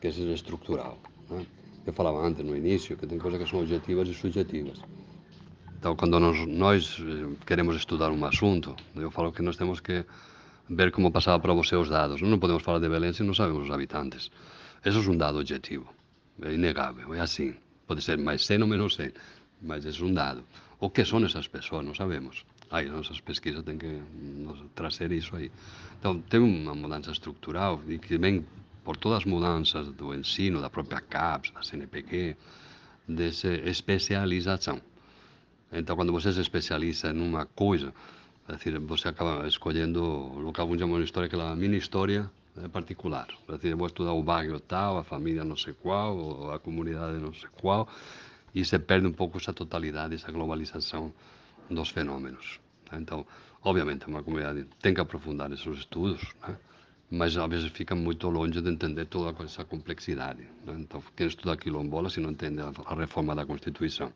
que 0.00 0.06
é 0.06 0.10
estrutural. 0.10 1.00
Né? 1.28 1.46
Eu 1.86 1.92
falava 1.92 2.20
antes, 2.26 2.44
no 2.44 2.56
início, 2.56 2.96
que 2.96 3.06
tem 3.06 3.18
coisas 3.18 3.42
que 3.42 3.48
são 3.48 3.60
objetivas 3.60 4.08
e 4.08 4.14
subjetivas. 4.14 4.78
Então, 5.78 5.96
quando 5.96 6.20
nós, 6.20 6.46
nós 6.46 6.98
eh, 7.00 7.36
queremos 7.46 7.76
estudar 7.76 8.10
um 8.10 8.24
assunto, 8.24 8.76
eu 8.94 9.10
falo 9.10 9.32
que 9.32 9.40
nós 9.40 9.56
temos 9.56 9.80
que 9.80 10.04
ver 10.68 10.92
como 10.92 11.10
passava 11.10 11.40
para 11.40 11.54
você 11.54 11.74
os 11.74 11.88
dados. 11.88 12.20
Não 12.20 12.38
podemos 12.38 12.62
falar 12.62 12.78
de 12.80 12.88
Belém 12.88 13.12
se 13.14 13.22
não 13.22 13.32
sabemos 13.32 13.64
os 13.64 13.70
habitantes. 13.70 14.30
Isso 14.84 14.98
é 14.98 15.10
um 15.10 15.16
dado 15.16 15.38
objetivo, 15.38 15.92
é 16.42 16.52
inegável, 16.52 17.14
é 17.14 17.20
assim. 17.20 17.54
Pode 17.90 18.02
ser 18.02 18.18
mais 18.18 18.46
100 18.46 18.62
ou 18.62 18.68
menos 18.68 18.94
100, 18.94 19.10
mas 19.60 19.84
é 19.84 20.04
um 20.04 20.14
dado. 20.14 20.44
O 20.78 20.88
que 20.88 21.04
são 21.04 21.24
essas 21.24 21.48
pessoas? 21.48 21.84
Não 21.84 21.92
sabemos. 21.92 22.44
Aí 22.70 22.88
nossas 22.88 23.18
pesquisas 23.18 23.64
têm 23.64 23.76
que 23.76 24.00
trazer 24.76 25.10
isso 25.10 25.34
aí. 25.34 25.50
Então, 25.98 26.20
tem 26.20 26.38
uma 26.38 26.72
mudança 26.72 27.10
estrutural 27.10 27.82
e 27.88 27.98
que 27.98 28.16
vem 28.16 28.46
por 28.84 28.96
todas 28.96 29.18
as 29.18 29.24
mudanças 29.24 29.88
do 29.88 30.14
ensino, 30.14 30.60
da 30.60 30.70
própria 30.70 31.00
CAPES, 31.00 31.50
da 31.50 31.64
CNPq, 31.64 32.36
dessa 33.08 33.48
especialização. 33.48 34.80
Então, 35.72 35.96
quando 35.96 36.12
você 36.12 36.32
se 36.32 36.40
especializa 36.40 37.10
em 37.10 37.20
uma 37.20 37.44
coisa, 37.44 37.92
é 38.48 38.52
decir, 38.52 38.78
você 38.78 39.08
acaba 39.08 39.48
escolhendo 39.48 40.00
o 40.48 40.52
que 40.52 40.60
alguns 40.60 40.78
chamam 40.78 41.00
de 41.00 41.06
história, 41.06 41.26
aquela 41.26 41.56
mini 41.56 41.76
história 41.76 42.30
particular. 42.72 43.28
É 43.48 43.52
decir, 43.52 43.74
vou 43.74 43.86
estudar 43.86 44.12
o 44.12 44.22
bairro 44.22 44.60
tal, 44.60 44.98
a 44.98 45.04
família 45.04 45.44
não 45.44 45.56
sei 45.56 45.72
qual, 45.72 46.16
ou 46.16 46.52
a 46.52 46.58
comunidade 46.58 47.18
não 47.18 47.32
sei 47.32 47.48
qual, 47.60 47.88
e 48.54 48.64
se 48.64 48.78
perde 48.78 49.06
um 49.06 49.12
pouco 49.12 49.38
essa 49.38 49.52
totalidade, 49.52 50.14
essa 50.14 50.30
globalização 50.32 51.12
dos 51.70 51.90
fenômenos. 51.90 52.60
Então, 52.92 53.26
obviamente, 53.62 54.06
uma 54.06 54.22
comunidade 54.22 54.66
tem 54.80 54.92
que 54.92 55.00
aprofundar 55.00 55.50
esses 55.52 55.66
estudos, 55.78 56.22
né? 56.46 56.56
mas 57.10 57.36
às 57.36 57.48
vezes 57.48 57.70
fica 57.70 57.94
muito 57.94 58.28
longe 58.28 58.60
de 58.60 58.68
entender 58.68 59.06
toda 59.06 59.44
essa 59.44 59.64
complexidade. 59.64 60.42
Né? 60.64 60.76
Então, 60.78 61.02
quem 61.16 61.26
estuda 61.26 61.56
quilombola, 61.56 62.10
se 62.10 62.20
não 62.20 62.30
entende 62.30 62.60
a 62.60 62.94
reforma 62.94 63.34
da 63.34 63.46
Constituição, 63.46 64.12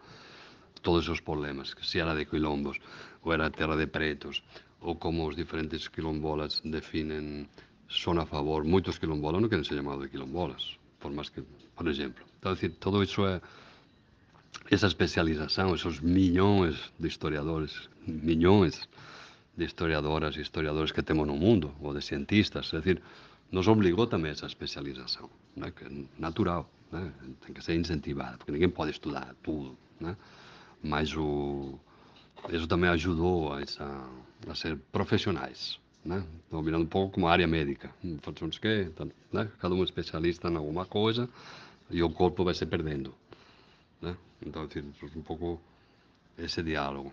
todos 0.82 1.08
os 1.08 1.20
problemas, 1.20 1.74
se 1.82 1.98
era 1.98 2.14
de 2.14 2.24
quilombos 2.24 2.78
ou 3.22 3.32
era 3.32 3.50
terra 3.50 3.76
de 3.76 3.86
pretos, 3.86 4.42
ou 4.80 4.94
como 4.94 5.26
os 5.26 5.34
diferentes 5.34 5.88
quilombolas 5.88 6.60
definem 6.62 7.48
son 7.88 8.18
a 8.18 8.26
favor, 8.26 8.64
moitos 8.64 8.98
quilombolas 8.98 9.40
non 9.40 9.50
que 9.50 9.58
ser 9.64 9.78
chamados 9.78 10.02
de 10.04 10.10
quilombolas, 10.10 10.78
por 10.98 11.12
máis 11.12 11.28
que, 11.28 11.44
por 11.76 11.86
exemplo. 11.88 12.24
Está 12.38 12.52
decir, 12.52 12.76
todo 12.80 13.02
iso 13.02 13.24
é 13.28 13.40
esa 14.70 14.86
especialización, 14.86 15.74
esos 15.74 16.00
millóns 16.00 16.92
de 16.98 17.08
historiadores, 17.08 17.90
millóns 18.06 18.88
de 19.56 19.64
historiadoras 19.64 20.36
e 20.36 20.40
historiadores 20.40 20.92
que 20.92 21.02
temos 21.02 21.26
no 21.26 21.36
mundo, 21.36 21.74
ou 21.80 21.94
de 21.94 22.02
cientistas, 22.02 22.72
é 22.72 22.78
dicir, 22.78 23.02
nos 23.52 23.68
obligou 23.68 24.08
tamén 24.08 24.34
esa 24.34 24.50
especialización, 24.50 25.30
né? 25.54 25.70
que 25.70 25.84
é 25.86 25.90
natural, 26.18 26.66
né? 26.90 27.12
ten 27.44 27.54
que 27.54 27.62
ser 27.62 27.76
incentivada, 27.78 28.40
porque 28.40 28.50
ninguén 28.50 28.74
pode 28.74 28.90
estudar 28.90 29.36
tudo, 29.44 29.78
né? 30.00 30.16
mas 30.82 31.14
o, 31.14 31.78
eso 32.50 32.66
tamén 32.66 32.90
ajudou 32.90 33.54
a, 33.54 33.62
esa, 33.62 33.86
a 34.48 34.54
ser 34.56 34.74
profesionais, 34.90 35.78
Né? 36.04 36.22
Estão 36.44 36.62
virando 36.62 36.84
um 36.84 36.88
pouco 36.88 37.14
como 37.14 37.26
área 37.26 37.46
médica. 37.46 37.90
Fazemos 38.20 38.58
que, 38.58 38.90
né? 39.32 39.50
Cada 39.58 39.74
um 39.74 39.80
é 39.80 39.84
especialista 39.84 40.48
em 40.48 40.56
alguma 40.56 40.84
coisa 40.84 41.28
e 41.90 42.02
o 42.02 42.10
corpo 42.10 42.44
vai 42.44 42.54
se 42.54 42.66
perdendo. 42.66 43.14
Né? 44.02 44.16
Então, 44.44 44.68
um 45.16 45.22
pouco 45.22 45.60
esse 46.36 46.62
diálogo. 46.62 47.12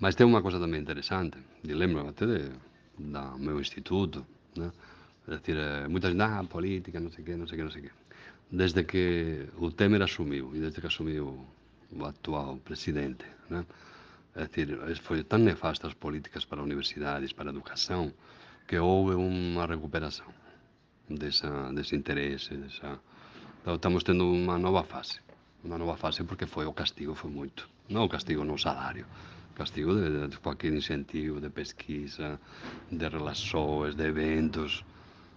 Mas 0.00 0.14
tem 0.14 0.26
uma 0.26 0.42
coisa 0.42 0.58
também 0.58 0.80
interessante, 0.80 1.38
e 1.64 1.74
lembro 1.74 2.08
até 2.08 2.24
de, 2.26 2.50
meu 3.38 3.60
instituto, 3.60 4.24
né? 4.56 4.72
É 5.26 5.32
decir, 5.32 5.56
muitas 5.88 6.14
vezes, 6.14 6.26
ah, 6.26 6.42
política, 6.44 6.98
não 7.00 7.10
sei 7.10 7.22
o 7.22 7.26
quê, 7.26 7.36
não 7.36 7.46
sei 7.46 7.54
o 7.54 7.58
quê, 7.58 7.64
não 7.64 7.70
sei 7.70 7.80
o 7.82 7.84
quê. 7.84 7.90
Desde 8.50 8.84
que 8.84 9.46
o 9.58 9.70
Temer 9.70 10.00
assumiu, 10.02 10.54
e 10.54 10.60
desde 10.60 10.80
que 10.80 10.86
assumiu 10.86 11.44
o 11.92 12.04
atual 12.04 12.56
presidente, 12.58 13.24
né? 13.50 13.66
É 14.38 14.46
decir, 14.46 14.68
foi 15.02 15.24
tão 15.24 15.40
nefastas 15.40 15.90
as 15.90 15.94
políticas 15.94 16.44
para 16.44 16.62
universidades, 16.62 17.32
para 17.32 17.50
a 17.50 17.52
educação, 17.52 18.12
que 18.68 18.78
houve 18.78 19.14
uma 19.14 19.66
recuperação 19.66 20.26
dessa, 21.10 21.72
desse 21.72 21.96
interesse. 21.96 22.56
Dessa... 22.56 23.00
Então, 23.60 23.74
estamos 23.74 24.04
tendo 24.04 24.30
uma 24.30 24.56
nova 24.56 24.84
fase. 24.84 25.18
Uma 25.64 25.76
nova 25.76 25.96
fase 25.96 26.22
porque 26.22 26.46
foi 26.46 26.66
o 26.66 26.72
castigo, 26.72 27.16
foi 27.16 27.32
muito. 27.32 27.68
Não 27.88 28.04
o 28.04 28.08
castigo 28.08 28.44
no 28.44 28.56
salário, 28.56 29.06
castigo 29.56 29.92
de, 29.96 30.28
de 30.28 30.38
qualquer 30.38 30.72
incentivo 30.72 31.40
de 31.40 31.50
pesquisa, 31.50 32.38
de 32.92 33.08
relações, 33.08 33.96
de 33.96 34.04
eventos. 34.06 34.84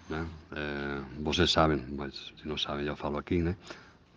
Né? 0.10 0.28
Eh, 0.52 1.02
vocês 1.22 1.50
sabem, 1.50 1.84
mas 1.90 2.34
se 2.40 2.48
não 2.48 2.58
sabem, 2.58 2.86
já 2.86 2.96
falo 2.96 3.18
aqui, 3.18 3.42
né? 3.42 3.56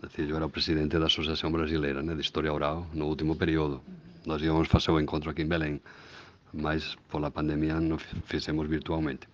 Decir, 0.03 0.28
eu 0.28 0.37
era 0.37 0.45
o 0.45 0.51
presidente 0.51 0.99
da 0.99 1.07
Associação 1.07 1.51
Brasileira 1.51 2.03
né, 2.03 2.14
de 2.14 2.20
História 2.20 2.53
Oral 2.53 2.87
no 2.93 3.07
último 3.07 3.35
período. 3.35 3.80
Nós 4.27 4.41
íamos 4.41 4.68
fazer 4.68 4.91
o 4.91 4.99
encontro 4.99 5.31
aqui 5.31 5.43
em 5.43 5.47
Belém, 5.47 5.81
mas 6.53 6.97
por 7.11 7.22
a 7.22 7.31
pandemia 7.31 7.79
não 7.79 7.99
fizemos 7.99 8.66
virtualmente. 8.66 9.29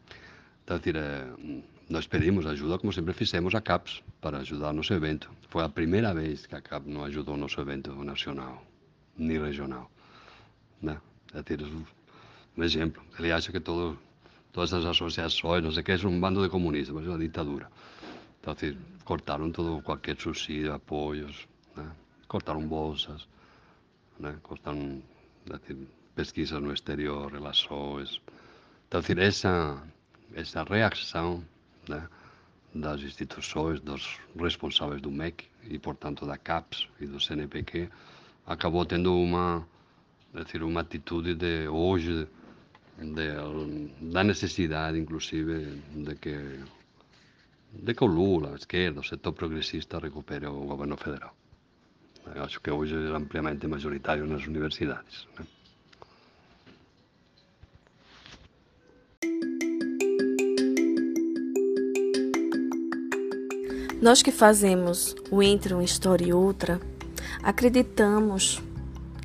Então, 0.64 0.80
eh, 0.84 1.62
nós 1.88 2.08
pedimos 2.08 2.44
ajuda, 2.44 2.76
como 2.76 2.92
sempre 2.92 3.12
fizemos, 3.12 3.54
a 3.54 3.60
CAPES 3.60 4.02
para 4.20 4.38
ajudar 4.38 4.72
nosso 4.72 4.92
evento. 4.92 5.30
Foi 5.48 5.62
a 5.62 5.68
primeira 5.68 6.12
vez 6.12 6.44
que 6.44 6.56
a 6.56 6.60
CAPES 6.60 6.92
não 6.92 7.04
ajudou 7.04 7.36
nosso 7.36 7.60
evento 7.60 7.92
nacional, 8.02 8.64
nem 9.16 9.40
regional. 9.40 9.88
Né? 10.82 11.00
É 11.34 11.42
decir, 11.42 11.64
um 12.56 12.64
exemplo. 12.64 13.00
Ele 13.16 13.30
acha 13.30 13.52
que 13.52 13.60
todo, 13.60 13.96
todas 14.52 14.72
as 14.72 14.84
associações, 14.84 15.62
não 15.62 15.70
sei 15.70 15.82
o 15.82 15.84
que, 15.84 15.92
é 15.92 16.06
um 16.06 16.18
bando 16.18 16.42
de 16.42 16.48
comunistas, 16.48 16.94
mas 16.94 17.06
é 17.06 17.10
uma 17.10 17.18
ditadura. 17.18 17.70
Então, 18.40 18.54
decir, 18.54 18.76
cortaram 19.04 19.52
todo, 19.52 19.80
qualquer 19.82 20.16
subsídio, 20.16 20.72
apoios, 20.72 21.46
né? 21.76 21.88
cortaram 22.26 22.66
bolsas 22.66 23.28
né? 24.20 24.36
Costan 24.42 25.00
decir, 25.46 25.76
pesquisas 26.14 26.60
no 26.62 26.72
exterior, 26.72 27.32
relações. 27.32 28.20
Então, 28.86 29.00
decir, 29.00 29.18
essa, 29.18 29.82
essa 30.34 30.62
reação 30.64 31.44
né, 31.88 32.08
das 32.74 33.00
instituições, 33.02 33.80
dos 33.80 34.18
responsáveis 34.36 35.00
do 35.00 35.10
MEC 35.10 35.46
e, 35.64 35.78
portanto, 35.78 36.26
da 36.26 36.36
CAPES 36.36 36.88
e 37.00 37.06
do 37.06 37.20
CNPq, 37.20 37.88
acabou 38.46 38.84
tendo 38.84 39.14
uma, 39.16 39.66
decir, 40.34 40.62
uma 40.62 40.80
atitude 40.80 41.34
de 41.34 41.68
hoje 41.68 42.28
de, 42.98 44.12
da 44.12 44.22
necessidade, 44.22 44.98
inclusive, 44.98 45.80
de 45.94 46.14
que 46.16 46.60
de 47.72 47.94
que 47.94 48.04
o 48.04 48.06
Lula, 48.06 48.52
a 48.52 48.56
esquerda, 48.56 49.00
o 49.00 49.04
setor 49.04 49.32
progressista 49.32 50.00
recupere 50.00 50.46
o 50.46 50.66
governo 50.66 50.96
federal. 50.96 51.39
Acho 52.26 52.60
que 52.60 52.70
hoje 52.70 52.94
é 52.94 53.16
ampliamente 53.16 53.66
majoritário 53.66 54.26
nas 54.26 54.46
universidades. 54.46 55.26
Né? 55.38 55.46
Nós 64.00 64.22
que 64.22 64.32
fazemos 64.32 65.14
o 65.30 65.42
Entre 65.42 65.74
uma 65.74 65.84
História 65.84 66.24
e 66.26 66.32
Outra, 66.32 66.80
acreditamos, 67.42 68.62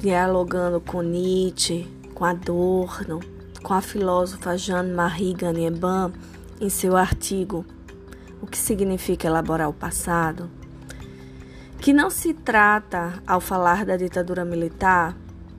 dialogando 0.02 0.82
com 0.82 1.02
Nietzsche, 1.02 1.88
com 2.14 2.26
Adorno, 2.26 3.22
com 3.64 3.74
a 3.74 3.82
filósofa 3.82 4.58
Jeanne-Marie 4.58 5.34
Ganyeban, 5.34 6.12
em 6.60 6.70
seu 6.70 6.96
artigo 6.96 7.66
O 8.42 8.48
que 8.48 8.58
significa 8.58 9.28
elaborar 9.28 9.70
o 9.70 9.74
passado, 9.74 10.50
que 11.86 11.94
não 11.94 12.10
se 12.10 12.34
trata, 12.34 13.22
ao 13.28 13.40
falar 13.40 13.86
da 13.86 13.96
ditadura 13.96 14.44
militar, 14.44 15.16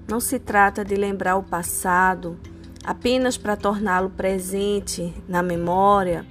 não 0.08 0.18
se 0.18 0.40
trata 0.40 0.84
de 0.84 0.96
lembrar 0.96 1.36
o 1.36 1.42
passado 1.44 2.36
apenas 2.84 3.38
para 3.38 3.54
torná-lo 3.54 4.10
presente 4.10 5.14
na 5.28 5.40
memória 5.40 6.26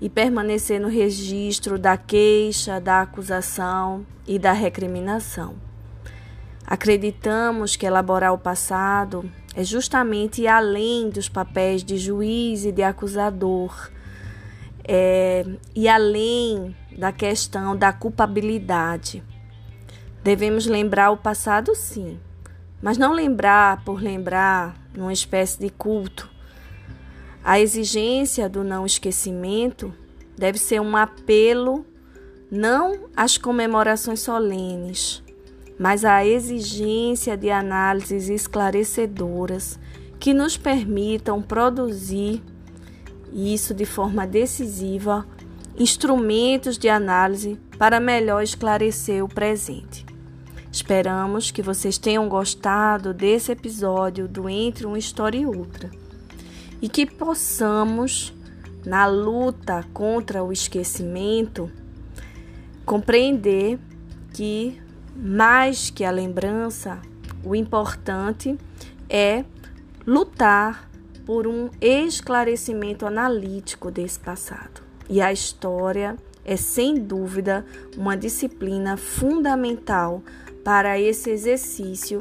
e 0.00 0.08
permanecer 0.08 0.80
no 0.80 0.88
registro 0.88 1.78
da 1.78 1.98
queixa, 1.98 2.80
da 2.80 3.02
acusação 3.02 4.06
e 4.26 4.38
da 4.38 4.52
recriminação. 4.52 5.56
Acreditamos 6.66 7.76
que 7.76 7.84
elaborar 7.84 8.32
o 8.32 8.38
passado 8.38 9.30
é 9.54 9.62
justamente 9.62 10.46
além 10.46 11.10
dos 11.10 11.28
papéis 11.28 11.84
de 11.84 11.98
juiz 11.98 12.64
e 12.64 12.72
de 12.72 12.82
acusador, 12.82 13.90
é, 14.88 15.44
e 15.74 15.88
além 15.88 16.74
da 16.96 17.10
questão 17.10 17.76
da 17.76 17.92
culpabilidade. 17.92 19.22
Devemos 20.22 20.66
lembrar 20.66 21.10
o 21.10 21.16
passado, 21.16 21.74
sim, 21.74 22.18
mas 22.80 22.96
não 22.96 23.12
lembrar 23.12 23.84
por 23.84 24.00
lembrar 24.00 24.76
numa 24.96 25.12
espécie 25.12 25.58
de 25.58 25.70
culto. 25.70 26.30
A 27.44 27.60
exigência 27.60 28.48
do 28.48 28.64
não 28.64 28.86
esquecimento 28.86 29.92
deve 30.36 30.58
ser 30.58 30.80
um 30.80 30.96
apelo 30.96 31.84
não 32.50 33.08
às 33.16 33.36
comemorações 33.36 34.20
solenes, 34.20 35.22
mas 35.78 36.04
à 36.04 36.24
exigência 36.24 37.36
de 37.36 37.50
análises 37.50 38.28
esclarecedoras 38.28 39.78
que 40.18 40.32
nos 40.32 40.56
permitam 40.56 41.42
produzir, 41.42 42.42
isso 43.36 43.74
de 43.74 43.84
forma 43.84 44.26
decisiva, 44.26 45.26
instrumentos 45.78 46.78
de 46.78 46.88
análise 46.88 47.60
para 47.78 48.00
melhor 48.00 48.42
esclarecer 48.42 49.22
o 49.22 49.28
presente. 49.28 50.06
Esperamos 50.72 51.50
que 51.50 51.60
vocês 51.60 51.98
tenham 51.98 52.28
gostado 52.28 53.12
desse 53.12 53.52
episódio 53.52 54.26
do 54.26 54.48
Entre 54.48 54.86
uma 54.86 54.98
História 54.98 55.38
e 55.38 55.46
Outra 55.46 55.90
e 56.80 56.88
que 56.88 57.04
possamos, 57.04 58.34
na 58.84 59.06
luta 59.06 59.84
contra 59.92 60.42
o 60.42 60.52
esquecimento, 60.52 61.70
compreender 62.84 63.78
que, 64.32 64.80
mais 65.14 65.90
que 65.90 66.04
a 66.04 66.10
lembrança, 66.10 67.00
o 67.44 67.54
importante 67.54 68.56
é 69.08 69.44
lutar 70.06 70.88
por 71.26 71.46
um 71.46 71.68
esclarecimento 71.80 73.04
analítico 73.04 73.90
desse 73.90 74.18
passado. 74.18 74.80
E 75.10 75.20
a 75.20 75.32
história 75.32 76.16
é, 76.44 76.56
sem 76.56 76.94
dúvida, 76.94 77.66
uma 77.96 78.16
disciplina 78.16 78.96
fundamental 78.96 80.22
para 80.62 80.98
esse 80.98 81.28
exercício 81.28 82.20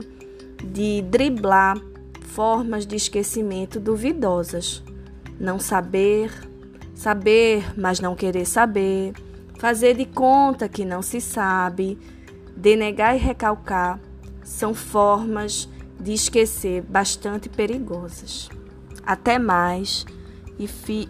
de 0.63 1.03
driblar 1.03 1.79
formas 2.21 2.87
de 2.87 2.95
esquecimento 2.95 3.79
duvidosas. 3.79 4.83
Não 5.39 5.59
saber, 5.59 6.31
saber, 6.95 7.63
mas 7.79 7.99
não 7.99 8.15
querer 8.15 8.45
saber, 8.45 9.13
fazer 9.59 9.95
de 9.95 10.05
conta 10.05 10.67
que 10.67 10.83
não 10.83 11.03
se 11.03 11.21
sabe, 11.21 11.99
denegar 12.57 13.15
e 13.15 13.19
recalcar 13.19 13.99
são 14.43 14.73
formas 14.73 15.69
de 15.99 16.13
esquecer 16.13 16.81
bastante 16.81 17.47
perigosas. 17.47 18.49
Até 19.05 19.37
mais 19.37 20.05
e 20.57 20.67
fi 20.67 21.09